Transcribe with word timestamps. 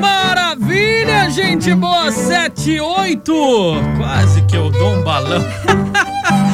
Maravilha, 0.00 1.30
gente 1.30 1.74
boa, 1.74 2.10
7 2.10 2.80
8. 2.80 3.32
Quase 3.96 4.42
que 4.42 4.56
eu 4.56 4.70
dou 4.70 4.94
um 4.94 5.02
balão. 5.02 5.44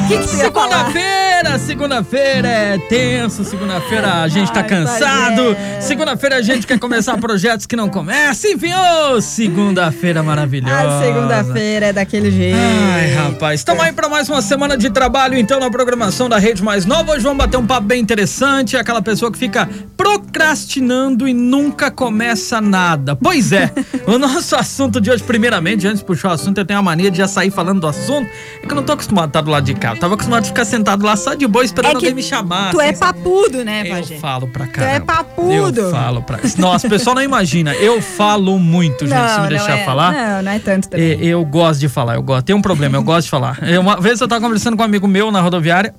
Que? 0.07 0.23
Segunda-feira, 0.23 1.57
segunda-feira 1.57 2.47
é 2.47 2.77
tenso, 2.77 3.43
segunda-feira 3.43 4.21
a 4.21 4.27
gente 4.27 4.51
tá 4.51 4.59
Ai, 4.59 4.67
cansado, 4.67 5.57
segunda-feira 5.81 6.35
a 6.35 6.41
gente 6.43 6.67
quer 6.67 6.77
começar 6.77 7.17
projetos 7.17 7.65
que 7.65 7.75
não 7.75 7.89
começam, 7.89 8.51
enfim, 8.51 8.71
ô, 8.71 9.19
segunda-feira 9.19 10.21
maravilhosa. 10.21 10.99
A 10.99 11.01
segunda-feira 11.01 11.87
é 11.87 11.93
daquele 11.93 12.29
jeito. 12.29 12.55
Ai, 12.55 13.13
rapaz, 13.13 13.61
estamos 13.61 13.83
aí 13.83 13.91
para 13.91 14.07
mais 14.07 14.29
uma 14.29 14.43
semana 14.43 14.77
de 14.77 14.91
trabalho, 14.91 15.35
então, 15.37 15.59
na 15.59 15.71
programação 15.71 16.29
da 16.29 16.37
Rede 16.37 16.63
Mais 16.63 16.85
Nova. 16.85 17.13
Hoje 17.13 17.23
vamos 17.23 17.39
bater 17.39 17.57
um 17.57 17.65
papo 17.65 17.87
bem 17.87 17.99
interessante. 17.99 18.77
Aquela 18.77 19.01
pessoa 19.01 19.31
que 19.31 19.39
fica 19.39 19.67
procrastinando 19.97 21.27
e 21.27 21.33
nunca 21.33 21.89
começa 21.89 22.61
nada. 22.61 23.14
Pois 23.21 23.51
é, 23.51 23.71
o 24.07 24.17
nosso 24.17 24.55
assunto 24.57 24.99
de 25.01 25.09
hoje, 25.11 25.23
primeiramente, 25.23 25.87
antes 25.87 25.99
de 25.99 26.05
puxar 26.05 26.29
o 26.29 26.31
assunto, 26.33 26.57
eu 26.57 26.65
tenho 26.65 26.79
a 26.79 26.81
mania 26.83 27.09
de 27.11 27.17
já 27.17 27.27
sair 27.27 27.49
falando 27.51 27.81
do 27.81 27.87
assunto. 27.87 28.29
É 28.61 28.65
que 28.65 28.71
eu 28.71 28.75
não 28.75 28.83
tô 28.83 28.93
acostumado 28.93 29.25
a 29.25 29.27
estar 29.27 29.41
do 29.41 29.51
lado 29.51 29.63
de 29.65 29.73
cá. 29.73 29.93
Eu 29.93 29.99
tava 29.99 30.13
acostumado 30.15 30.43
a 30.43 30.47
ficar 30.47 30.65
sentado 30.65 31.05
lá 31.05 31.15
só 31.15 31.33
de 31.33 31.47
boa 31.47 31.63
esperando 31.65 31.91
É 31.93 31.95
alguém 31.95 32.13
me 32.13 32.23
chamar. 32.23 32.71
Tu 32.71 32.81
é 32.81 32.89
assim, 32.89 32.95
sabe? 32.95 33.19
papudo, 33.19 33.63
né, 33.65 33.83
Eu 33.85 33.95
Pajé? 33.95 34.15
falo 34.17 34.47
pra 34.47 34.65
é 34.65 34.67
caramba. 34.67 35.05
papudo. 35.05 35.79
Eu 35.81 35.91
falo 35.91 36.21
pra. 36.21 36.39
Nossa, 36.57 36.87
o 36.87 36.89
pessoal 36.89 37.15
não 37.15 37.23
imagina. 37.23 37.73
Eu 37.75 38.01
falo 38.01 38.57
muito, 38.59 39.05
gente, 39.07 39.29
se 39.31 39.41
me 39.41 39.47
deixar 39.49 39.77
é, 39.79 39.85
falar. 39.85 40.11
Não, 40.13 40.43
não 40.43 40.51
é 40.51 40.59
tanto 40.59 40.89
também. 40.89 41.19
E- 41.19 41.27
Eu 41.27 41.43
gosto 41.45 41.79
de 41.79 41.89
falar, 41.89 42.15
eu 42.15 42.21
gosto. 42.23 42.45
Tem 42.45 42.55
um 42.55 42.61
problema, 42.61 42.97
eu 42.97 43.03
gosto 43.03 43.25
de 43.25 43.29
falar. 43.31 43.57
Eu- 43.67 43.81
Uma 43.81 43.99
vez 43.99 44.19
eu 44.21 44.27
tava 44.27 44.41
conversando 44.41 44.75
com 44.77 44.83
um 44.83 44.85
amigo 44.85 45.07
meu 45.07 45.31
na 45.31 45.41
rodoviária. 45.41 45.93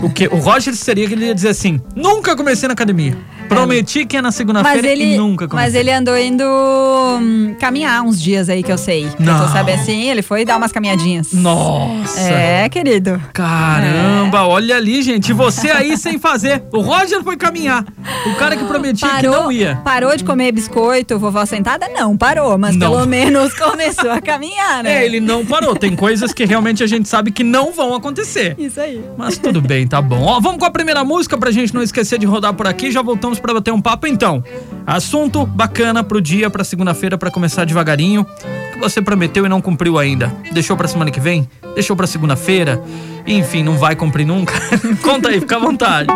O 0.01 0.09
que 0.09 0.27
o 0.27 0.37
Roger 0.37 0.75
seria 0.75 1.07
que 1.07 1.13
ele 1.13 1.25
ia 1.25 1.35
dizer 1.35 1.49
assim: 1.49 1.79
nunca 1.95 2.35
comecei 2.35 2.67
na 2.67 2.73
academia. 2.73 3.17
Prometi 3.55 4.05
que 4.05 4.17
é 4.17 4.21
na 4.21 4.31
segunda-feira 4.31 4.93
e 4.93 5.17
nunca 5.17 5.47
mas 5.51 5.75
ele 5.75 5.91
andou 5.91 6.17
indo 6.17 6.43
hum, 6.45 7.55
caminhar 7.59 8.01
uns 8.03 8.21
dias 8.21 8.47
aí 8.49 8.63
que 8.63 8.71
eu 8.71 8.77
sei. 8.77 9.07
Não. 9.19 9.37
Eu 9.37 9.45
tô 9.47 9.51
sabendo 9.51 9.81
assim, 9.81 10.09
ele 10.09 10.21
foi 10.21 10.45
dar 10.45 10.57
umas 10.57 10.71
caminhadinhas. 10.71 11.33
Nossa! 11.33 12.19
É, 12.21 12.69
querido. 12.69 13.21
Caramba, 13.33 14.39
É. 14.39 14.41
olha 14.41 14.77
ali, 14.77 15.01
gente. 15.01 15.29
E 15.29 15.33
você 15.33 15.69
aí 15.71 15.97
sem 15.97 16.17
fazer. 16.17 16.63
O 16.71 16.81
Roger 16.81 17.23
foi 17.23 17.35
caminhar. 17.37 17.85
O 18.25 18.35
cara 18.35 18.55
que 18.55 18.63
prometia 18.65 19.09
que 19.19 19.27
não 19.27 19.51
ia. 19.51 19.75
parou 19.83 20.15
de 20.15 20.23
comer 20.23 20.51
biscoito, 20.51 21.17
vovó 21.19 21.45
sentada? 21.45 21.87
Não, 21.89 22.15
parou, 22.15 22.57
mas 22.57 22.75
Não. 22.75 22.91
pelo 22.91 23.05
menos 23.05 23.53
começou 23.59 24.11
a 24.11 24.21
caminhar, 24.21 24.83
né? 24.83 25.01
É, 25.01 25.05
ele 25.05 25.19
não 25.19 25.45
parou. 25.45 25.75
Tem 25.75 25.95
coisas 25.95 26.33
que 26.33 26.45
realmente 26.45 26.83
a 26.83 26.87
gente 26.87 27.07
sabe 27.09 27.31
que 27.31 27.43
não 27.43 27.71
vão 27.73 27.93
acontecer. 27.93 28.55
Isso 28.57 28.79
aí. 28.79 29.03
Mas 29.17 29.37
tudo 29.37 29.61
bem, 29.61 29.87
tá 29.87 30.01
bom. 30.01 30.21
Ó, 30.23 30.39
vamos 30.39 30.59
com 30.59 30.65
a 30.65 30.71
primeira 30.71 31.03
música 31.03 31.37
pra 31.37 31.51
gente 31.51 31.73
não 31.73 31.81
esquecer 31.81 32.17
de 32.19 32.25
rodar 32.25 32.53
por 32.53 32.67
aqui. 32.67 32.91
Já 32.91 33.01
voltamos 33.01 33.39
pra 33.41 33.53
bater 33.53 33.73
um 33.73 33.81
papo 33.81 34.07
então. 34.07 34.43
Assunto 34.85 35.45
bacana 35.45 36.03
pro 36.03 36.21
dia, 36.21 36.49
pra 36.49 36.63
segunda-feira, 36.63 37.17
pra 37.17 37.31
começar 37.31 37.65
devagarinho. 37.65 38.21
O 38.21 38.73
que 38.73 38.79
você 38.79 39.01
prometeu 39.01 39.45
e 39.45 39.49
não 39.49 39.61
cumpriu 39.61 39.97
ainda? 39.97 40.33
Deixou 40.51 40.77
pra 40.77 40.87
semana 40.87 41.11
que 41.11 41.19
vem? 41.19 41.47
Deixou 41.73 41.95
pra 41.95 42.07
segunda-feira? 42.07 42.81
Enfim, 43.25 43.63
não 43.63 43.77
vai 43.77 43.95
cumprir 43.95 44.25
nunca? 44.25 44.53
Conta 45.03 45.29
aí, 45.29 45.39
fica 45.39 45.55
à 45.57 45.59
vontade. 45.59 46.07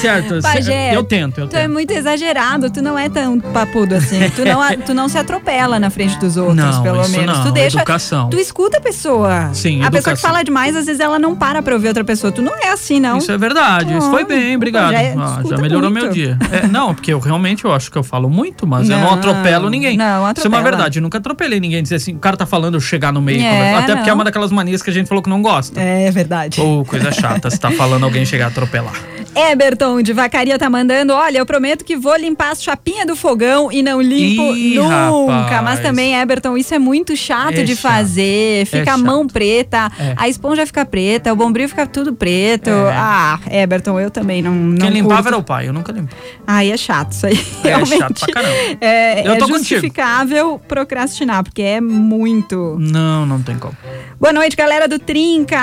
Certo. 0.00 0.40
Pajé, 0.42 0.94
Eu 0.94 1.02
tento, 1.04 1.38
eu 1.40 1.48
Tu 1.48 1.56
é 1.56 1.60
tento. 1.62 1.72
muito 1.72 1.90
exagerado, 1.92 2.70
tu 2.70 2.80
não 2.82 2.98
é 2.98 3.08
tão 3.08 3.38
papudo 3.40 3.94
assim. 3.94 4.18
Tu 4.34 4.44
não, 4.44 4.60
tu 4.86 4.94
não 4.94 5.08
se 5.08 5.18
atropela 5.18 5.78
na 5.78 5.90
frente 5.90 6.18
dos 6.18 6.36
outros, 6.36 6.56
Não, 6.56 6.82
pelo 6.82 7.08
menos. 7.08 7.38
não, 7.38 7.44
tu 7.44 7.52
deixa. 7.52 7.78
educação. 7.78 8.28
Tu 8.30 8.38
escuta 8.38 8.78
a 8.78 8.80
pessoa. 8.80 9.50
Sim, 9.52 9.82
A 9.82 9.90
pessoa 9.90 9.90
que 9.90 9.96
educação. 10.10 10.30
fala 10.30 10.42
demais, 10.42 10.76
às 10.76 10.86
vezes 10.86 11.00
ela 11.00 11.18
não 11.18 11.34
para 11.34 11.62
pra 11.62 11.74
ouvir 11.74 11.88
outra 11.88 12.04
pessoa. 12.04 12.32
Tu 12.32 12.42
não 12.42 12.54
é 12.54 12.70
assim, 12.70 13.00
não. 13.00 13.18
Isso 13.18 13.30
é 13.32 13.38
verdade, 13.38 13.96
isso 13.96 14.10
foi 14.10 14.24
bem, 14.24 14.56
obrigado. 14.56 14.92
já 14.92 14.98
Ah, 14.98 15.02
é- 15.02 15.48
Já, 15.48 15.56
melhorou 15.58 15.90
muito. 15.90 16.04
meu 16.04 16.12
dia. 16.12 16.38
É, 16.52 16.66
não, 16.66 16.94
porque 16.94 17.12
eu 17.12 17.18
realmente 17.18 17.64
eu 17.64 17.72
acho 17.72 17.90
que 17.90 17.98
eu 17.98 18.02
falo 18.02 18.28
muito, 18.30 18.66
mas 18.66 18.88
eu 18.88 18.96
não 18.98 19.04
Não, 19.08 19.14
atropelo 19.14 19.68
ninguém. 19.70 19.96
não, 19.96 20.04
Isso 20.04 20.12
é 20.14 20.18
uma 20.18 20.30
atropela. 20.30 20.62
verdade, 20.62 20.98
eu 20.98 21.02
nunca 21.02 21.18
atropelei 21.18 21.60
ninguém. 21.60 21.82
Dizer 21.82 21.96
assim, 21.96 22.14
o 22.14 22.18
cara 22.18 22.36
tá 22.36 22.46
falando, 22.46 22.74
eu 22.74 22.80
chegar 22.80 23.12
no 23.12 23.20
meio. 23.20 23.40
É. 23.42 23.74
Até 23.74 23.94
porque 23.94 24.08
é 24.08 24.12
não. 24.12 24.14
uma 24.18 24.24
daquelas 24.24 24.50
manias 24.50 24.82
que 24.82 24.90
a 24.90 24.92
gente 24.92 25.06
falou 25.08 25.22
que 25.22 25.30
não 25.30 25.40
gosta. 25.42 25.80
É 25.80 26.10
verdade. 26.10 26.60
Ou 26.60 26.84
coisa 26.84 27.10
chata, 27.12 27.50
se 27.50 27.58
tá 27.58 27.70
falando 27.70 28.04
alguém 28.04 28.24
chegar 28.24 28.46
a 28.46 28.48
atropelar. 28.48 28.92
Eberton 29.38 30.02
de 30.02 30.12
Vacaria 30.12 30.58
tá 30.58 30.68
mandando, 30.68 31.12
olha, 31.12 31.38
eu 31.38 31.46
prometo 31.46 31.84
que 31.84 31.96
vou 31.96 32.16
limpar 32.16 32.50
as 32.50 32.62
chapinhas 32.62 33.06
do 33.06 33.14
fogão 33.14 33.70
e 33.70 33.82
não 33.82 34.00
limpo 34.00 34.54
Ih, 34.54 34.74
nunca. 34.76 35.32
rapaz. 35.32 35.62
Mas 35.64 35.80
também, 35.80 36.14
Eberton, 36.18 36.56
isso 36.56 36.74
é 36.74 36.78
muito 36.78 37.16
chato 37.16 37.54
É 37.58 37.62
de 37.62 37.76
chato. 37.76 37.82
fazer. 37.92 38.66
Fica 38.66 38.82
a 38.94 38.96
chato. 38.96 39.04
mão 39.04 39.26
preta, 39.26 39.90
É. 39.98 40.14
a 40.16 40.28
esponja 40.28 40.66
fica 40.66 40.84
preta, 40.84 41.32
o 41.32 41.36
bombril 41.36 41.68
fica 41.68 41.86
tudo 41.86 42.12
preto. 42.14 42.70
É. 42.70 42.92
Ah, 42.96 43.38
Eberton, 43.50 44.00
eu 44.00 44.10
também 44.10 44.42
não, 44.42 44.52
não 44.52 44.76
Quem 44.78 44.90
limpava 44.90 45.14
curto. 45.16 45.28
era 45.28 45.36
o 45.38 45.42
pai, 45.42 45.68
eu 45.68 45.72
nunca 45.72 45.92
limpo. 45.92 46.14
Ai, 46.46 46.70
é 46.72 46.76
chato 46.76 47.12
isso 47.12 47.26
aí. 47.26 47.38
É 47.64 47.68
Realmente. 47.68 47.98
chato 47.98 48.20
pra 48.24 48.34
caramba. 48.34 48.78
É, 48.80 49.26
Eu 49.28 49.32
é 49.34 49.36
tô 49.36 49.46
contigo. 49.46 49.58
justificável 49.58 50.60
procrastinar, 50.66 51.44
porque 51.44 51.62
é 51.62 51.80
muito. 51.80 52.76
Não, 52.80 53.26
não 53.26 53.42
tem 53.42 53.58
como. 53.58 53.76
Boa 54.20 54.32
noite, 54.32 54.56
galera 54.56 54.88
do 54.88 54.98
Trinca. 54.98 55.58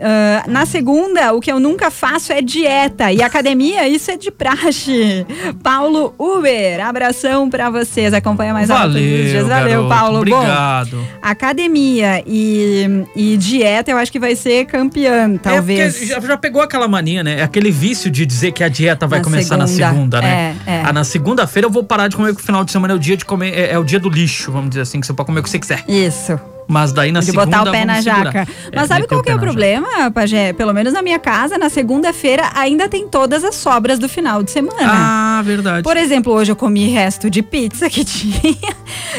Ah, 0.00 0.44
na 0.46 0.64
segunda, 0.66 1.32
o 1.34 1.40
que 1.40 1.50
eu 1.50 1.58
nunca 1.60 1.90
faço 1.90 2.32
é 2.32 2.40
dieta. 2.40 3.09
E 3.12 3.22
academia, 3.22 3.88
isso 3.88 4.10
é 4.10 4.16
de 4.16 4.30
praxe. 4.30 5.26
Paulo 5.62 6.14
Uber, 6.18 6.84
abração 6.84 7.48
pra 7.50 7.70
vocês. 7.70 8.12
Acompanha 8.14 8.52
mais. 8.52 8.68
Valeu, 8.68 9.46
Valeu, 9.46 9.48
garoto, 9.48 9.88
Paulo. 9.88 10.18
Obrigado. 10.18 10.96
Bom, 10.96 11.04
academia 11.22 12.22
e, 12.26 13.04
e 13.16 13.36
dieta, 13.36 13.90
eu 13.90 13.96
acho 13.96 14.10
que 14.12 14.18
vai 14.18 14.36
ser 14.36 14.66
campeã, 14.66 15.36
talvez. 15.36 15.80
É 15.80 15.90
porque 15.98 16.06
já, 16.06 16.20
já 16.20 16.36
pegou 16.36 16.62
aquela 16.62 16.86
mania, 16.88 17.22
né? 17.22 17.42
Aquele 17.42 17.70
vício 17.70 18.10
de 18.10 18.24
dizer 18.24 18.52
que 18.52 18.62
a 18.62 18.68
dieta 18.68 19.06
vai 19.06 19.18
Na 19.18 19.24
começar 19.24 19.56
na 19.56 19.66
segunda. 19.66 19.88
segunda, 19.90 20.20
né? 20.20 20.56
É, 20.66 20.70
é. 20.70 20.82
Ah, 20.84 20.92
na 20.92 21.04
segunda-feira 21.04 21.66
eu 21.66 21.70
vou 21.70 21.82
parar 21.84 22.08
de 22.08 22.16
comer, 22.16 22.28
porque 22.28 22.42
o 22.42 22.46
final 22.46 22.64
de 22.64 22.72
semana 22.72 22.94
é 22.94 22.96
o 22.96 22.98
dia 22.98 23.16
de 23.16 23.24
comer, 23.24 23.52
é, 23.52 23.72
é 23.72 23.78
o 23.78 23.84
dia 23.84 23.98
do 23.98 24.08
lixo, 24.08 24.50
vamos 24.52 24.70
dizer 24.70 24.82
assim, 24.82 25.00
que 25.00 25.06
você 25.06 25.12
pode 25.12 25.26
comer 25.26 25.40
o 25.40 25.42
que 25.42 25.50
você 25.50 25.58
quiser. 25.58 25.84
Isso. 25.88 26.38
Mas 26.70 26.92
daí 26.92 27.10
na 27.12 27.20
de 27.20 27.26
segunda 27.26 27.46
botar 27.58 27.68
o 27.68 27.72
pé 27.72 27.84
na 27.84 28.00
segurar. 28.00 28.24
jaca. 28.32 28.52
É, 28.70 28.76
Mas 28.76 28.88
sabe 28.88 29.00
meter 29.02 29.14
qual 29.14 29.22
que 29.22 29.30
é 29.30 29.34
o 29.34 29.36
na 29.36 29.40
jaca. 29.42 29.46
problema, 29.52 30.10
Pajé? 30.12 30.52
Pelo 30.52 30.72
menos 30.72 30.92
na 30.92 31.02
minha 31.02 31.18
casa, 31.18 31.58
na 31.58 31.68
segunda-feira, 31.68 32.48
ainda 32.54 32.88
tem 32.88 33.08
todas 33.08 33.42
as 33.44 33.56
sobras 33.56 33.98
do 33.98 34.08
final 34.08 34.42
de 34.42 34.50
semana. 34.52 34.78
Ah, 34.82 35.42
verdade. 35.44 35.82
Por 35.82 35.96
exemplo, 35.96 36.32
hoje 36.32 36.52
eu 36.52 36.56
comi 36.56 36.88
resto 36.88 37.28
de 37.28 37.42
pizza 37.42 37.90
que 37.90 38.04
tinha. 38.06 38.34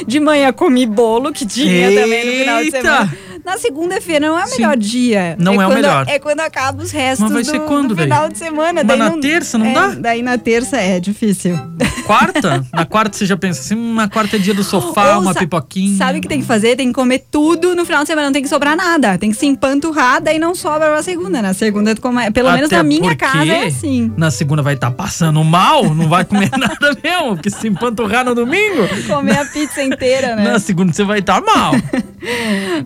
De 0.07 0.19
manhã 0.19 0.51
comi 0.53 0.85
bolo 0.85 1.31
que 1.33 1.45
tinha 1.45 1.91
também 1.93 2.25
no 2.25 2.31
final 2.31 2.57
de 2.59 2.65
Eita! 2.65 2.81
semana. 2.81 3.17
Na 3.45 3.57
segunda-feira 3.57 4.27
não 4.27 4.39
é 4.39 4.43
o 4.43 4.47
Sim. 4.47 4.55
melhor 4.61 4.77
dia. 4.77 5.35
Não 5.39 5.53
é 5.53 5.65
o 5.65 5.69
quando, 5.69 5.75
melhor. 5.75 6.05
É 6.07 6.19
quando 6.19 6.39
acaba 6.41 6.83
os 6.83 6.91
restos 6.91 7.19
Mas 7.21 7.31
vai 7.31 7.43
do, 7.43 7.49
ser 7.49 7.59
quando, 7.61 7.87
do 7.89 7.95
daí? 7.95 8.05
final 8.05 8.29
de 8.29 8.37
semana. 8.37 8.73
Mas 8.83 8.85
daí 8.87 8.99
na 8.99 9.09
não- 9.09 9.19
terça 9.19 9.57
não 9.57 9.65
é, 9.65 9.73
dá? 9.73 9.87
Daí 9.95 10.21
na 10.21 10.37
terça 10.37 10.77
é 10.77 10.99
difícil. 10.99 11.59
Quarta? 12.05 12.65
na 12.73 12.85
quarta 12.85 13.17
você 13.17 13.25
já 13.25 13.37
pensa 13.37 13.61
assim, 13.61 13.75
hum, 13.75 13.93
na 13.95 14.07
quarta 14.09 14.35
é 14.35 14.39
dia 14.39 14.53
do 14.53 14.63
sofá, 14.63 15.15
Ou 15.15 15.21
uma 15.21 15.33
pipoquinha. 15.33 15.97
Sabe 15.97 16.19
o 16.19 16.21
que 16.21 16.27
tem 16.27 16.41
que 16.41 16.45
fazer? 16.45 16.75
Tem 16.75 16.87
que 16.87 16.93
comer 16.93 17.25
tudo 17.31 17.75
no 17.75 17.85
final 17.85 18.01
de 18.01 18.07
semana, 18.07 18.27
não 18.27 18.33
tem 18.33 18.43
que 18.43 18.49
sobrar 18.49 18.75
nada. 18.75 19.17
Tem 19.17 19.29
que 19.31 19.37
se 19.37 19.45
empanturrar, 19.45 20.21
daí 20.21 20.37
não 20.39 20.53
sobra 20.55 20.89
pra 20.89 21.03
segunda. 21.03 21.41
Na 21.41 21.53
segunda, 21.53 21.95
tu 21.95 22.01
come... 22.01 22.29
pelo 22.31 22.51
menos 22.51 22.65
Até 22.67 22.77
na 22.77 22.83
minha 22.83 23.15
casa 23.15 23.51
é 23.51 23.65
assim. 23.67 24.11
Na 24.17 24.29
segunda 24.31 24.61
vai 24.61 24.73
estar 24.75 24.91
passando 24.91 25.43
mal, 25.43 25.93
não 25.93 26.07
vai 26.09 26.25
comer 26.25 26.49
nada 26.57 26.95
mesmo, 27.03 27.35
porque 27.35 27.49
se 27.49 27.67
empanturrar 27.67 28.25
no 28.25 28.35
domingo, 28.35 28.87
Comer 29.07 29.37
a 29.39 29.45
pizza 29.45 29.81
inteira, 29.83 30.35
né? 30.35 30.43
na 30.43 30.59
segunda 30.59 30.91
você 30.93 31.03
vai 31.03 31.19
estar 31.19 31.41
mal. 31.41 31.73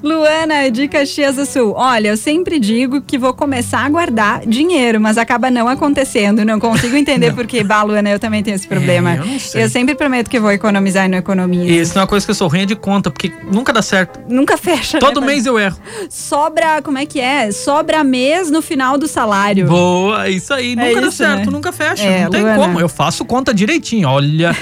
Luana, 0.02 0.70
de 0.72 0.88
Caxias 0.88 1.36
do 1.36 1.46
Sul. 1.46 1.74
Olha, 1.76 2.10
eu 2.10 2.18
sempre 2.18 2.60
digo 2.60 3.02
que 3.02 3.18
vou 3.18 3.34
começar 3.34 3.86
a 3.86 3.90
guardar 3.90 4.46
dinheiro, 4.46 5.00
mas 5.00 5.18
acaba 5.18 5.52
não 5.52 5.68
acontecendo. 5.68 6.46
Não 6.46 6.60
consigo 6.60 6.96
entender 6.96 7.34
por 7.36 7.46
que. 7.46 7.64
Bah, 7.64 7.84
Luana, 7.84 8.10
eu 8.10 8.20
também 8.20 8.44
tenho 8.44 8.56
esse 8.56 8.68
problema. 8.68 9.14
É, 9.14 9.18
eu 9.20 9.26
não 9.26 9.40
sei. 9.40 9.70
sempre 9.70 9.96
prometo 9.96 10.30
que 10.30 10.40
vou 10.40 10.52
economizar 10.52 11.06
e 11.06 11.08
não 11.08 11.18
economizo. 11.18 11.66
Isso 11.66 11.98
é 11.98 12.02
uma 12.02 12.08
coisa 12.08 12.26
que 12.26 12.32
eu 12.32 12.36
sou 12.36 12.48
ruim 12.48 12.62
é 12.62 12.66
de 12.66 12.76
conta, 12.76 13.12
porque 13.12 13.32
nunca 13.52 13.74
dá 13.74 13.82
certo. 13.82 14.20
Nunca 14.30 14.58
fecha. 14.58 15.00
Todo 15.00 15.20
né, 15.20 15.28
mês 15.28 15.46
eu 15.46 15.60
erro. 15.60 15.78
Sobra, 16.10 16.82
como 16.82 16.98
é 16.98 17.06
que 17.06 17.20
é? 17.20 17.52
Sobra 17.52 18.04
mês 18.04 18.50
no 18.50 18.62
final 18.62 18.98
do 18.98 19.08
salário. 19.08 19.68
Boa, 19.68 20.30
isso 20.30 20.54
aí. 20.54 20.76
Nunca 20.76 21.02
dá 21.02 21.08
isso, 21.08 21.18
certo, 21.18 21.46
né? 21.46 21.52
nunca 21.52 21.72
fecha. 21.72 22.04
É, 22.04 22.24
não 22.24 22.30
tem 22.32 22.42
Luana. 22.42 22.58
como. 22.58 22.80
Eu 22.80 22.90
faço 22.90 23.26
conta 23.26 23.54
direitinho. 23.54 24.08
Olha, 24.08 24.56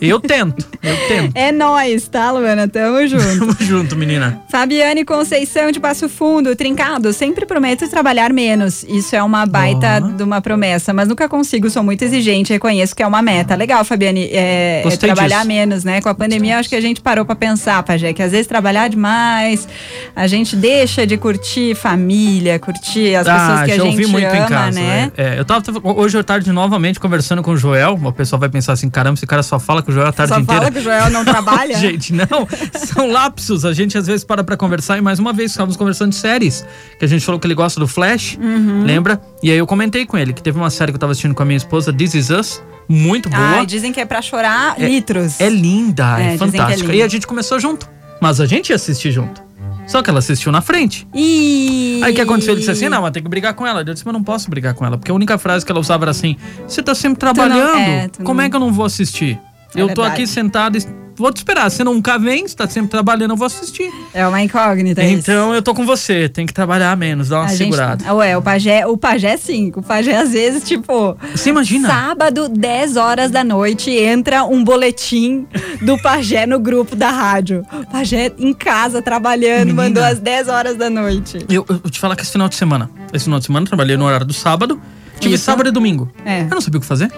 eu 0.00 0.20
tento, 0.20 0.66
eu 0.82 0.96
tento. 1.08 1.34
É 1.44 1.50
nóis, 1.50 2.06
tá, 2.08 2.30
Luana? 2.30 2.68
Tamo 2.68 3.06
junto. 3.06 3.38
Tamo 3.38 3.56
junto, 3.60 3.96
menina. 4.18 4.40
Fabiane 4.48 5.04
Conceição 5.04 5.70
de 5.70 5.80
Passo 5.80 6.08
Fundo, 6.08 6.54
trincado, 6.56 7.12
sempre 7.12 7.44
prometo 7.46 7.88
trabalhar 7.88 8.32
menos. 8.32 8.84
Isso 8.88 9.14
é 9.16 9.22
uma 9.22 9.46
baita 9.46 10.00
Boa. 10.00 10.12
de 10.12 10.22
uma 10.22 10.40
promessa, 10.40 10.92
mas 10.92 11.08
nunca 11.08 11.28
consigo, 11.28 11.68
sou 11.70 11.82
muito 11.82 12.02
exigente, 12.02 12.52
reconheço 12.52 12.94
que 12.94 13.02
é 13.02 13.06
uma 13.06 13.22
meta. 13.22 13.54
Legal, 13.54 13.84
Fabiane, 13.84 14.28
é, 14.32 14.82
é 14.86 14.96
trabalhar 14.96 15.38
disso. 15.38 15.48
menos, 15.48 15.84
né? 15.84 16.00
Com 16.00 16.08
a 16.08 16.14
pandemia, 16.14 16.58
acho 16.58 16.68
que 16.68 16.76
a 16.76 16.80
gente 16.80 17.00
parou 17.00 17.24
pra 17.24 17.34
pensar, 17.34 17.82
Pajé, 17.82 18.12
que 18.12 18.22
às 18.22 18.32
vezes 18.32 18.46
trabalhar 18.46 18.88
demais, 18.88 19.68
a 20.14 20.26
gente 20.26 20.56
deixa 20.56 21.06
de 21.06 21.16
curtir 21.16 21.74
família, 21.74 22.58
curtir 22.58 23.14
as 23.14 23.26
pessoas 23.26 23.62
que 23.64 23.70
a 23.72 23.74
Ah, 23.74 23.78
gente 23.78 23.80
ouvi 23.80 24.06
muito 24.06 24.26
ama, 24.26 24.36
em 24.36 24.46
casa. 24.48 24.80
né? 24.80 25.12
É, 25.16 25.22
é, 25.36 25.38
eu 25.38 25.44
tava 25.44 25.62
hoje 25.82 26.18
à 26.18 26.22
tarde 26.24 26.50
novamente 26.52 27.00
conversando 27.00 27.42
com 27.42 27.52
o 27.52 27.56
Joel. 27.56 27.98
O 28.02 28.12
pessoal 28.12 28.38
vai 28.40 28.48
pensar 28.48 28.72
assim: 28.72 28.88
caramba, 28.90 29.14
esse 29.14 29.26
cara 29.26 29.42
só 29.42 29.58
fala 29.58 29.82
com 29.82 29.90
o 29.90 29.94
Joel 29.94 30.08
a 30.08 30.12
tarde 30.12 30.32
Só 30.34 30.40
inteira. 30.40 30.60
fala 30.62 30.72
que 30.72 30.78
o 30.78 30.82
Joel 30.82 31.10
não 31.10 31.24
trabalha? 31.24 31.76
Gente, 31.84 32.12
não, 32.12 32.46
são 32.74 33.10
lapsos. 33.10 33.64
A 33.64 33.72
gente 33.72 33.96
às 33.98 34.03
vezes 34.06 34.24
para 34.24 34.42
pra 34.44 34.56
conversar 34.56 34.98
e 34.98 35.00
mais 35.00 35.18
uma 35.18 35.32
vez 35.32 35.50
estávamos 35.52 35.76
conversando 35.76 36.10
de 36.10 36.16
séries. 36.16 36.64
Que 36.98 37.04
a 37.04 37.08
gente 37.08 37.24
falou 37.24 37.38
que 37.40 37.46
ele 37.46 37.54
gosta 37.54 37.78
do 37.80 37.86
Flash, 37.88 38.38
Uhum. 38.40 38.84
lembra? 38.84 39.20
E 39.42 39.50
aí 39.50 39.58
eu 39.58 39.66
comentei 39.66 40.04
com 40.06 40.16
ele 40.18 40.32
que 40.32 40.42
teve 40.42 40.58
uma 40.58 40.70
série 40.70 40.92
que 40.92 40.96
eu 40.96 41.00
tava 41.00 41.12
assistindo 41.12 41.34
com 41.34 41.42
a 41.42 41.46
minha 41.46 41.56
esposa, 41.56 41.92
This 41.92 42.14
Is 42.14 42.30
Us, 42.30 42.62
muito 42.88 43.28
boa. 43.28 43.42
Ai, 43.42 43.66
dizem 43.66 43.92
que 43.92 44.00
é 44.00 44.04
pra 44.04 44.20
chorar 44.22 44.78
litros. 44.78 45.40
É 45.40 45.48
linda, 45.48 46.20
É, 46.20 46.30
é, 46.30 46.34
é 46.34 46.38
fantástica. 46.38 46.82
linda. 46.82 46.94
e 46.96 47.02
a 47.02 47.08
gente 47.08 47.26
começou 47.26 47.58
junto. 47.58 47.88
Mas 48.20 48.40
a 48.40 48.46
gente 48.46 48.70
ia 48.70 48.76
assistir 48.76 49.10
junto. 49.10 49.42
Só 49.86 50.02
que 50.02 50.08
ela 50.08 50.18
assistiu 50.20 50.50
na 50.50 50.62
frente. 50.62 51.06
E... 51.14 52.00
Aí 52.02 52.12
o 52.12 52.14
que 52.14 52.20
aconteceu? 52.22 52.52
Ele 52.54 52.60
disse 52.60 52.70
assim: 52.70 52.88
não, 52.88 53.02
mas 53.02 53.10
tem 53.12 53.22
que 53.22 53.28
brigar 53.28 53.52
com 53.52 53.66
ela. 53.66 53.80
Eu 53.80 53.84
disse, 53.92 54.02
mas 54.02 54.14
não 54.14 54.22
posso 54.24 54.48
brigar 54.48 54.72
com 54.72 54.84
ela. 54.86 54.96
Porque 54.96 55.10
a 55.10 55.14
única 55.14 55.36
frase 55.36 55.62
que 55.64 55.70
ela 55.70 55.78
usava 55.78 56.04
era 56.04 56.10
assim: 56.10 56.36
você 56.66 56.82
tá 56.82 56.94
sempre 56.94 57.18
trabalhando. 57.18 57.76
é, 57.76 58.08
tu 58.08 58.22
Como 58.22 58.38
não- 58.38 58.44
é 58.46 58.48
que 58.48 58.56
eu 58.56 58.60
não 58.60 58.72
vou 58.72 58.86
assistir? 58.86 59.38
É 59.74 59.82
eu 59.82 59.88
tô 59.88 60.00
verdade. 60.00 60.22
aqui 60.22 60.26
sentado 60.26 60.78
e 60.78 60.80
vou 61.16 61.32
te 61.32 61.38
esperar. 61.38 61.70
Você 61.70 61.82
nunca 61.84 62.18
vem, 62.18 62.46
você 62.46 62.54
tá 62.56 62.68
sempre 62.68 62.90
trabalhando, 62.90 63.30
eu 63.32 63.36
vou 63.36 63.46
assistir. 63.46 63.90
É 64.12 64.26
uma 64.26 64.40
incógnita 64.42 65.02
isso. 65.02 65.14
então 65.30 65.54
eu 65.54 65.62
tô 65.62 65.74
com 65.74 65.84
você, 65.86 66.28
tem 66.28 66.46
que 66.46 66.52
trabalhar 66.52 66.96
menos, 66.96 67.28
dar 67.28 67.38
uma 67.40 67.44
A 67.44 67.48
gente- 67.48 67.58
segurada. 67.58 68.14
Ué, 68.14 68.36
o 68.36 68.42
pajé, 68.42 68.86
o 68.86 68.96
pajé 68.96 69.36
sim. 69.36 69.72
O 69.76 69.82
pajé 69.82 70.16
às 70.16 70.32
vezes, 70.32 70.64
tipo... 70.64 71.16
Você 71.34 71.50
imagina? 71.50 71.88
Sábado, 71.88 72.48
10 72.48 72.96
horas 72.96 73.30
da 73.30 73.42
noite, 73.44 73.90
entra 73.90 74.44
um 74.44 74.62
boletim 74.64 75.46
do 75.82 75.96
pajé 76.00 76.46
no 76.46 76.58
grupo 76.58 76.94
da 76.96 77.10
rádio. 77.10 77.64
Pajé 77.90 78.32
em 78.38 78.52
casa, 78.52 79.00
trabalhando, 79.02 79.66
Menina. 79.66 79.82
mandou 79.82 80.02
às 80.04 80.18
10 80.18 80.48
horas 80.48 80.76
da 80.76 80.88
noite. 80.90 81.38
Eu, 81.48 81.64
eu 81.68 81.78
te 81.90 81.98
falar 81.98 82.16
que 82.16 82.22
esse 82.22 82.32
final 82.32 82.48
de 82.48 82.54
semana. 82.56 82.90
Esse 83.12 83.24
final 83.24 83.38
de 83.38 83.46
semana 83.46 83.64
eu 83.64 83.68
trabalhei 83.68 83.96
no 83.96 84.04
horário 84.04 84.26
do 84.26 84.32
sábado. 84.32 84.80
Tive 85.20 85.34
Isso. 85.36 85.44
sábado 85.44 85.68
e 85.68 85.72
domingo. 85.72 86.10
É. 86.24 86.42
Eu 86.42 86.48
não 86.48 86.60
sabia 86.60 86.78
o 86.78 86.80
que 86.80 86.86
fazer. 86.86 87.10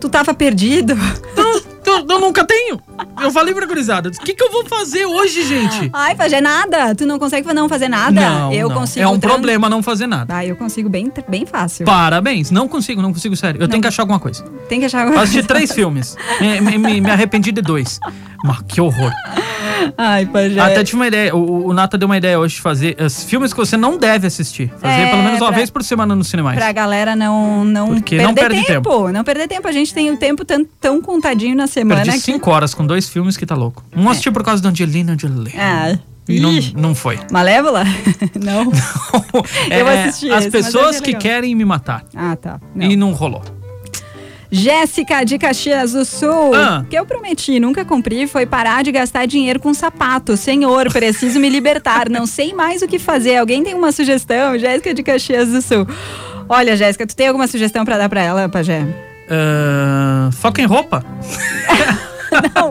Tu 0.00 0.08
tava 0.08 0.34
perdido? 0.34 0.94
Não, 1.36 1.60
eu, 1.88 2.06
eu 2.08 2.20
nunca 2.20 2.44
tenho. 2.44 2.80
Eu 3.22 3.30
falei 3.30 3.54
pra 3.54 3.66
gurizada, 3.66 4.08
o 4.08 4.12
que, 4.12 4.34
que 4.34 4.42
eu 4.42 4.50
vou 4.50 4.64
fazer 4.66 5.06
hoje, 5.06 5.42
gente? 5.46 5.90
Ai, 5.92 6.14
pajé, 6.14 6.40
nada. 6.40 6.94
Tu 6.94 7.06
não 7.06 7.18
consegue 7.18 7.52
não 7.52 7.68
fazer 7.68 7.88
nada? 7.88 8.20
Não, 8.20 8.52
eu 8.52 8.68
não. 8.68 8.76
consigo. 8.76 9.04
É 9.04 9.08
um 9.08 9.18
tran- 9.18 9.30
problema 9.32 9.68
não 9.68 9.82
fazer 9.82 10.06
nada. 10.06 10.36
Ah, 10.36 10.44
eu 10.44 10.56
consigo 10.56 10.88
bem, 10.88 11.10
bem 11.28 11.46
fácil. 11.46 11.84
Parabéns. 11.86 12.50
Não 12.50 12.68
consigo, 12.68 13.00
não 13.02 13.12
consigo, 13.12 13.36
sério. 13.36 13.60
Eu 13.62 13.68
tenho 13.68 13.80
que 13.82 13.88
achar 13.88 14.02
alguma 14.02 14.18
coisa. 14.20 14.42
Tem 14.68 14.80
que 14.80 14.86
achar 14.86 15.06
Eu 15.06 15.18
assisti 15.18 15.42
três 15.42 15.72
filmes. 15.72 16.16
Me, 16.40 16.60
me- 16.60 16.78
me- 16.78 17.00
me 17.00 17.10
arrependi 17.10 17.52
de 17.52 17.62
dois. 17.62 17.98
Mas 18.46 18.60
que 18.68 18.80
horror. 18.80 19.12
Ai, 19.98 20.26
pajé. 20.26 20.60
Até 20.60 20.84
tive 20.84 20.96
uma 20.96 21.06
ideia. 21.06 21.34
O, 21.34 21.66
o 21.68 21.72
Nata 21.72 21.96
deu 21.98 22.06
uma 22.06 22.16
ideia 22.16 22.38
hoje 22.38 22.56
de 22.56 22.60
fazer 22.60 22.96
os 23.00 23.24
filmes 23.24 23.52
que 23.52 23.58
você 23.58 23.76
não 23.76 23.98
deve 23.98 24.26
assistir. 24.26 24.72
Fazer 24.80 25.02
É, 25.02 25.10
pelo 25.10 25.22
menos 25.22 25.40
uma 25.40 25.48
pra- 25.48 25.56
vez 25.56 25.70
por 25.70 25.82
semana 25.82 26.14
no 26.14 26.24
cinema. 26.24 26.52
Pra 26.54 26.72
galera 26.72 27.14
não, 27.16 27.64
não 27.64 27.88
Porque 27.88 28.16
perder 28.16 28.26
não 28.26 28.34
perde 28.34 28.64
tempo. 28.64 29.08
Não 29.12 29.24
perder 29.24 29.48
tempo. 29.48 29.66
A 29.68 29.72
gente 29.72 29.92
tem 29.92 30.10
o 30.10 30.16
tempo 30.16 30.44
tão, 30.44 30.64
tão 30.80 31.00
contadinho 31.02 31.56
na 31.56 31.66
semana 31.66 32.02
Perdi 32.02 32.18
que... 32.18 32.24
cinco 32.24 32.50
horas 32.50 32.74
com 32.74 32.86
dois 32.86 33.08
filmes 33.08 33.36
que 33.36 33.44
tá 33.46 33.54
louco. 33.54 33.82
Um 33.96 34.08
assisti 34.08 34.30
por 34.30 34.42
causa 34.42 34.62
da 34.62 34.68
Angelina 34.70 35.16
Jolie. 35.18 35.54
Ah, 35.56 35.96
E 36.28 36.40
não, 36.40 36.52
não 36.76 36.94
foi. 36.94 37.18
Malévola? 37.30 37.84
não. 38.42 38.72
Eu 39.70 39.88
É, 39.88 40.04
assisti 40.04 40.30
As 40.30 40.42
esse, 40.44 40.50
pessoas 40.50 41.00
que 41.00 41.08
legal. 41.08 41.20
querem 41.22 41.54
me 41.54 41.64
matar. 41.64 42.04
Ah, 42.14 42.34
tá. 42.36 42.60
Não. 42.74 42.86
E 42.86 42.96
não 42.96 43.12
rolou. 43.12 43.42
Jéssica 44.50 45.24
de 45.24 45.38
Caxias 45.38 45.92
do 45.92 46.04
Sul. 46.04 46.54
Ah. 46.54 46.82
O 46.84 46.88
que 46.88 46.96
eu 46.96 47.04
prometi, 47.04 47.58
nunca 47.58 47.84
cumpri, 47.84 48.26
foi 48.26 48.46
parar 48.46 48.82
de 48.82 48.92
gastar 48.92 49.26
dinheiro 49.26 49.60
com 49.60 49.72
sapato. 49.74 50.36
Senhor, 50.36 50.92
preciso 50.92 51.38
me 51.40 51.48
libertar. 51.48 52.08
Não 52.08 52.26
sei 52.26 52.52
mais 52.54 52.82
o 52.82 52.88
que 52.88 52.98
fazer. 52.98 53.36
Alguém 53.36 53.62
tem 53.62 53.74
uma 53.74 53.92
sugestão? 53.92 54.58
Jéssica 54.58 54.94
de 54.94 55.02
Caxias 55.02 55.48
do 55.48 55.60
Sul. 55.60 55.86
Olha, 56.48 56.76
Jéssica, 56.76 57.06
tu 57.06 57.16
tem 57.16 57.28
alguma 57.28 57.46
sugestão 57.46 57.84
pra 57.84 57.98
dar 57.98 58.08
pra 58.08 58.22
ela, 58.22 58.48
Pajé? 58.48 58.86
Ah, 59.28 60.30
foca 60.32 60.62
em 60.62 60.66
roupa. 60.66 61.04
Não, 62.54 62.70